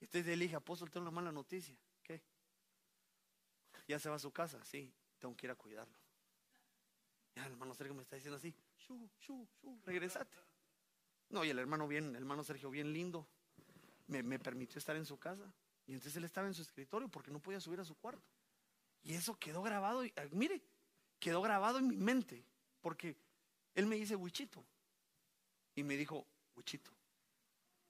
[0.00, 1.76] y usted le dije, apóstol, tengo una mala noticia.
[2.02, 2.22] ¿Qué?
[3.86, 6.03] Ya se va a su casa, sí, tengo que ir a cuidarlo.
[7.34, 8.54] Ya el hermano Sergio me está diciendo así,
[9.84, 10.36] regresate.
[11.30, 13.26] No, y el hermano bien, el hermano Sergio bien lindo,
[14.06, 15.52] me, me permitió estar en su casa.
[15.86, 18.24] Y entonces él estaba en su escritorio porque no podía subir a su cuarto.
[19.02, 20.62] Y eso quedó grabado, y, ah, mire,
[21.18, 22.46] quedó grabado en mi mente,
[22.80, 23.16] porque
[23.74, 24.64] él me dice, Huichito,
[25.74, 26.90] y me dijo, Huichito,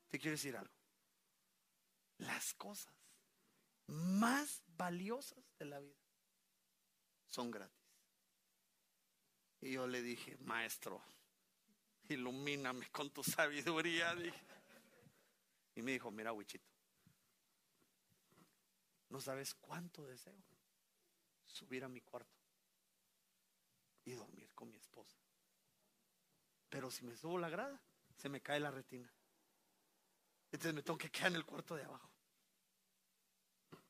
[0.09, 0.75] te quiero decir algo.
[2.19, 2.95] Las cosas
[3.87, 6.01] más valiosas de la vida
[7.27, 7.84] son gratis.
[9.65, 11.03] Y yo le dije, maestro,
[12.11, 14.15] ilumíname con tu sabiduría.
[15.75, 16.69] Y me dijo, mira, Huichito,
[19.09, 20.37] no sabes cuánto deseo
[21.47, 22.39] subir a mi cuarto
[24.05, 25.17] y dormir con mi esposa.
[26.69, 27.83] Pero si me subo la grada,
[28.19, 29.11] se me cae la retina.
[30.53, 32.13] Entonces me tengo que quedar en el cuarto de abajo.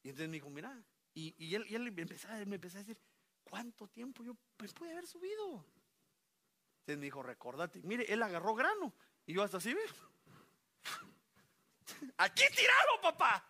[0.04, 0.84] Y entonces me dijo, mira,
[1.14, 2.96] y, él, me, empezó, a decir,
[3.44, 5.64] ¿cuánto tiempo yo me pude haber subido?
[6.80, 8.92] Entonces me dijo, recordate, mire, él agarró grano.
[9.26, 9.80] Y yo hasta así, ¿ve?
[12.18, 13.42] Aquí tirado, papá.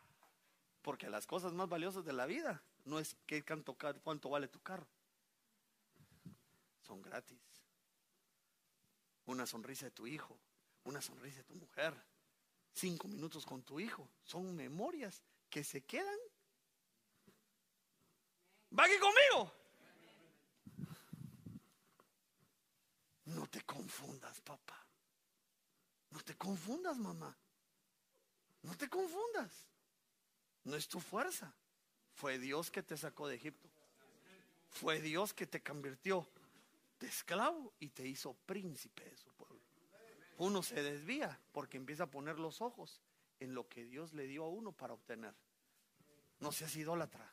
[0.83, 4.61] Porque las cosas más valiosas de la vida no es qué canto, cuánto vale tu
[4.61, 4.87] carro.
[6.83, 7.41] Son gratis.
[9.27, 10.39] Una sonrisa de tu hijo,
[10.85, 11.95] una sonrisa de tu mujer,
[12.73, 14.09] cinco minutos con tu hijo.
[14.23, 16.19] Son memorias que se quedan.
[18.79, 19.64] ¿Va aquí conmigo?
[23.35, 24.85] No te confundas, papá.
[26.11, 27.37] No te confundas, mamá.
[28.63, 29.51] No te confundas.
[30.65, 31.53] No es tu fuerza.
[32.15, 33.69] Fue Dios que te sacó de Egipto.
[34.71, 36.29] Fue Dios que te convirtió
[37.01, 39.61] de esclavo y te hizo príncipe de su pueblo.
[40.39, 43.01] Uno se desvía porque empieza a poner los ojos
[43.41, 45.35] en lo que Dios le dio a uno para obtener.
[46.39, 47.33] No seas idólatra.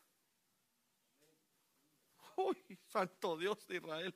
[2.37, 2.57] Uy,
[2.87, 4.15] santo Dios de Israel.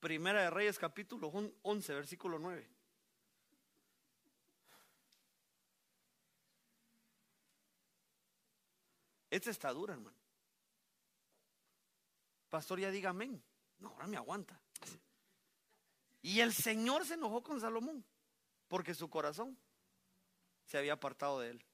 [0.00, 1.28] Primera de Reyes capítulo
[1.62, 2.68] 11, versículo 9.
[9.30, 10.16] Esta está dura, hermano.
[12.48, 13.42] Pastor, ya diga amén.
[13.78, 14.58] No, ahora me aguanta.
[16.22, 18.04] Y el Señor se enojó con Salomón
[18.68, 19.58] porque su corazón
[20.64, 21.64] se había apartado de él.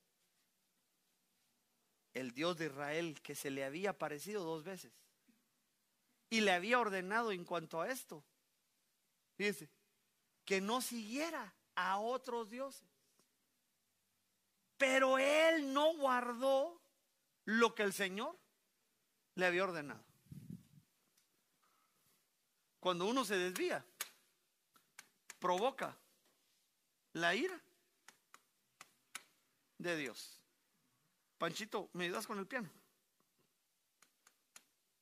[2.14, 4.92] El Dios de Israel que se le había aparecido dos veces
[6.30, 8.24] y le había ordenado en cuanto a esto,
[9.36, 9.68] fíjese,
[10.44, 12.88] que no siguiera a otros dioses.
[14.76, 16.80] Pero él no guardó
[17.44, 18.36] lo que el Señor
[19.34, 20.04] le había ordenado.
[22.80, 23.84] Cuando uno se desvía,
[25.38, 25.96] provoca
[27.12, 27.58] la ira
[29.78, 30.40] de Dios.
[31.38, 32.70] Panchito, ¿me ayudas con el piano?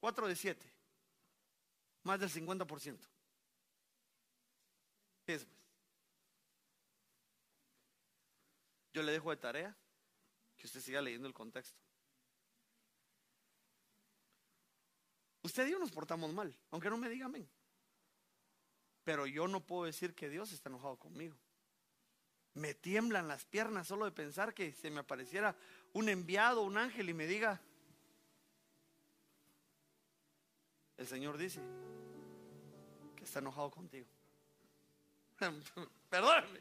[0.01, 0.72] 4 de 7.
[2.05, 2.99] Más del 50%.
[5.27, 5.49] Es, pues.
[8.93, 9.77] Yo le dejo de tarea
[10.57, 11.81] que usted siga leyendo el contexto.
[15.43, 17.49] Usted y yo nos portamos mal, aunque no me diga amén.
[19.03, 21.37] Pero yo no puedo decir que Dios está enojado conmigo.
[22.55, 25.57] Me tiemblan las piernas solo de pensar que se me apareciera
[25.95, 27.61] un enviado, un ángel y me diga,
[30.99, 31.61] el Señor dice
[33.23, 34.07] está enojado contigo.
[36.11, 36.61] Perdóname.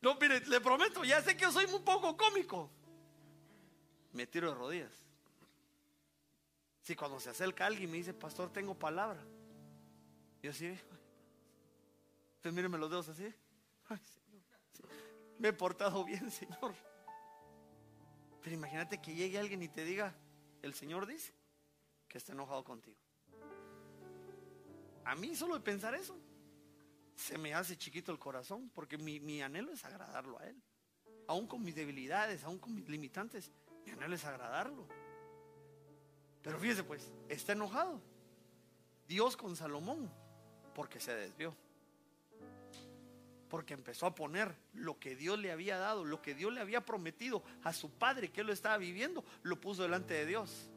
[0.00, 2.70] No, mire, le prometo, ya sé que soy un poco cómico.
[4.12, 4.92] Me tiro de rodillas.
[6.82, 9.22] Si cuando se acerca alguien y me dice, pastor, tengo palabra.
[10.42, 13.32] Yo sí, Entonces míreme los dedos así.
[13.88, 14.42] Ay, Señor.
[15.38, 16.74] Me he portado bien, Señor.
[18.42, 20.12] Pero imagínate que llegue alguien y te diga,
[20.62, 21.32] el Señor dice
[22.08, 22.98] que está enojado contigo.
[25.04, 26.16] A mí solo de pensar eso,
[27.14, 30.60] se me hace chiquito el corazón, porque mi, anhelo es agradarlo a Él.
[31.26, 33.50] Aún con mis debilidades, aún con mis limitantes,
[33.84, 34.86] mi anhelo es agradarlo.
[36.42, 38.00] Pero fíjese pues, está enojado.
[39.06, 40.10] Dios con Salomón,
[40.74, 41.54] porque se desvió.
[43.48, 46.84] Porque empezó a poner lo que Dios le había dado, lo que Dios le había
[46.84, 50.71] prometido a su padre que él lo estaba viviendo, lo puso delante de Dios.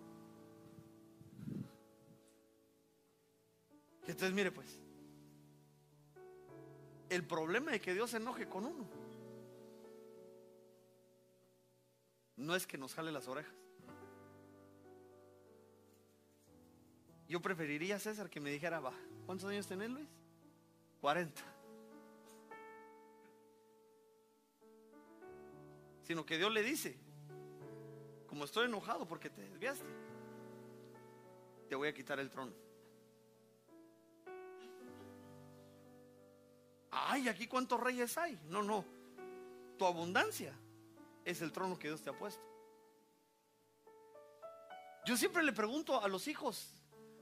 [4.12, 4.80] Entonces mire pues,
[7.10, 8.86] el problema de que Dios se enoje con uno
[12.38, 13.54] no es que nos jale las orejas.
[17.28, 18.94] Yo preferiría, César, que me dijera, va,
[19.26, 20.08] ¿cuántos años tenés, Luis?
[21.02, 21.42] 40.
[26.04, 27.00] Sino que Dios le dice,
[28.28, 29.86] como estoy enojado porque te desviaste,
[31.68, 32.65] te voy a quitar el trono.
[37.16, 38.38] Ay, aquí cuántos reyes hay.
[38.50, 38.84] No, no.
[39.78, 40.54] Tu abundancia
[41.24, 42.44] es el trono que Dios te ha puesto.
[45.06, 46.74] Yo siempre le pregunto a los hijos,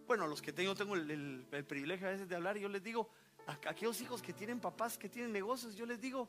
[0.08, 3.08] bueno, a los que tengo, tengo el, privilegio a veces de hablar, yo les digo,
[3.46, 6.28] a aquellos hijos que tienen papás, que tienen negocios, yo les digo,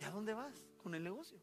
[0.00, 1.38] ¿y a dónde vas con el negocio?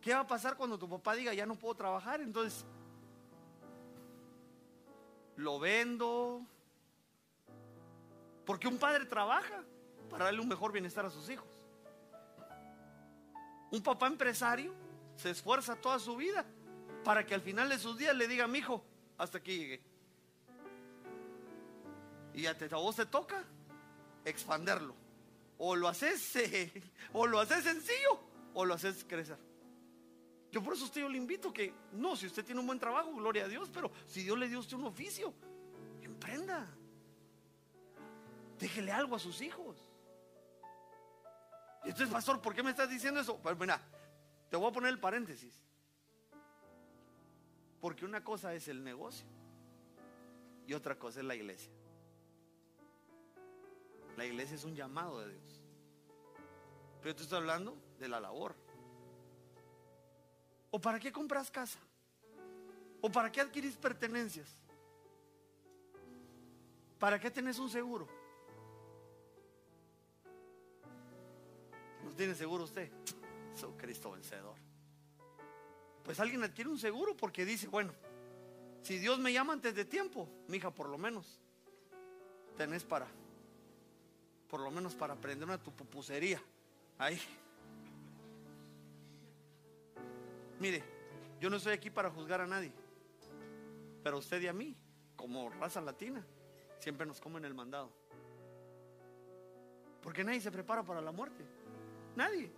[0.00, 2.20] ¿Qué va a pasar cuando tu papá diga, ya no puedo trabajar?
[2.22, 2.66] Entonces,
[5.36, 6.44] lo vendo,
[8.48, 9.62] porque un padre trabaja
[10.08, 11.46] para darle un mejor bienestar a sus hijos.
[13.70, 14.74] Un papá empresario
[15.16, 16.46] se esfuerza toda su vida
[17.04, 18.82] para que al final de sus días le diga a mi hijo,
[19.18, 19.82] hasta aquí llegué.
[22.32, 23.44] Y a, vos te toca
[24.24, 24.94] expanderlo.
[25.58, 26.32] O lo haces,
[27.12, 28.18] o lo haces sencillo,
[28.54, 29.36] o lo haces crecer.
[30.50, 33.12] Yo por eso usted yo le invito que, no, si usted tiene un buen trabajo,
[33.12, 35.34] gloria a Dios, pero si Dios le dio a usted un oficio,
[36.00, 36.66] emprenda.
[38.58, 39.76] Déjele algo a sus hijos.
[41.84, 43.38] Y entonces, pastor, ¿por qué me estás diciendo eso?
[43.38, 43.80] Pues mira,
[44.50, 45.54] te voy a poner el paréntesis.
[47.80, 49.26] Porque una cosa es el negocio
[50.66, 51.72] y otra cosa es la iglesia.
[54.16, 55.62] La iglesia es un llamado de Dios.
[57.00, 58.56] Pero tú estás hablando de la labor.
[60.70, 61.78] ¿O para qué compras casa?
[63.00, 64.56] ¿O para qué adquirís pertenencias?
[66.98, 68.08] ¿Para qué tenés un seguro?
[72.18, 72.90] Tiene seguro usted?
[73.54, 74.56] Soy Cristo vencedor.
[76.02, 77.92] Pues alguien adquiere un seguro porque dice, bueno,
[78.82, 81.40] si Dios me llama antes de tiempo, mi hija, por lo menos
[82.56, 83.06] tenés para,
[84.48, 86.42] por lo menos para aprender una tu pupusería.
[86.98, 87.20] Ahí.
[90.58, 90.82] Mire,
[91.40, 92.72] yo no estoy aquí para juzgar a nadie,
[94.02, 94.76] pero usted y a mí,
[95.14, 96.26] como raza latina,
[96.80, 97.92] siempre nos comen el mandado.
[100.02, 101.57] Porque nadie se prepara para la muerte.
[102.18, 102.50] Nadie.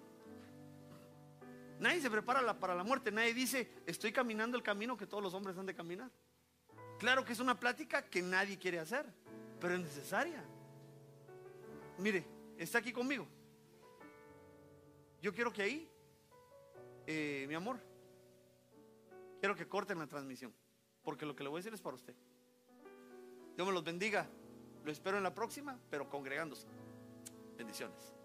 [1.80, 3.12] Nadie se prepara para la muerte.
[3.12, 6.10] Nadie dice, estoy caminando el camino que todos los hombres han de caminar.
[6.98, 9.04] Claro que es una plática que nadie quiere hacer,
[9.60, 10.42] pero es necesaria.
[11.98, 12.24] Mire,
[12.56, 13.26] está aquí conmigo.
[15.20, 15.90] Yo quiero que ahí,
[17.06, 17.78] eh, mi amor,
[19.40, 20.54] quiero que corten la transmisión,
[21.02, 22.14] porque lo que le voy a decir es para usted.
[23.56, 24.26] Dios me los bendiga.
[24.84, 26.66] Lo espero en la próxima, pero congregándose.
[27.58, 28.19] Bendiciones.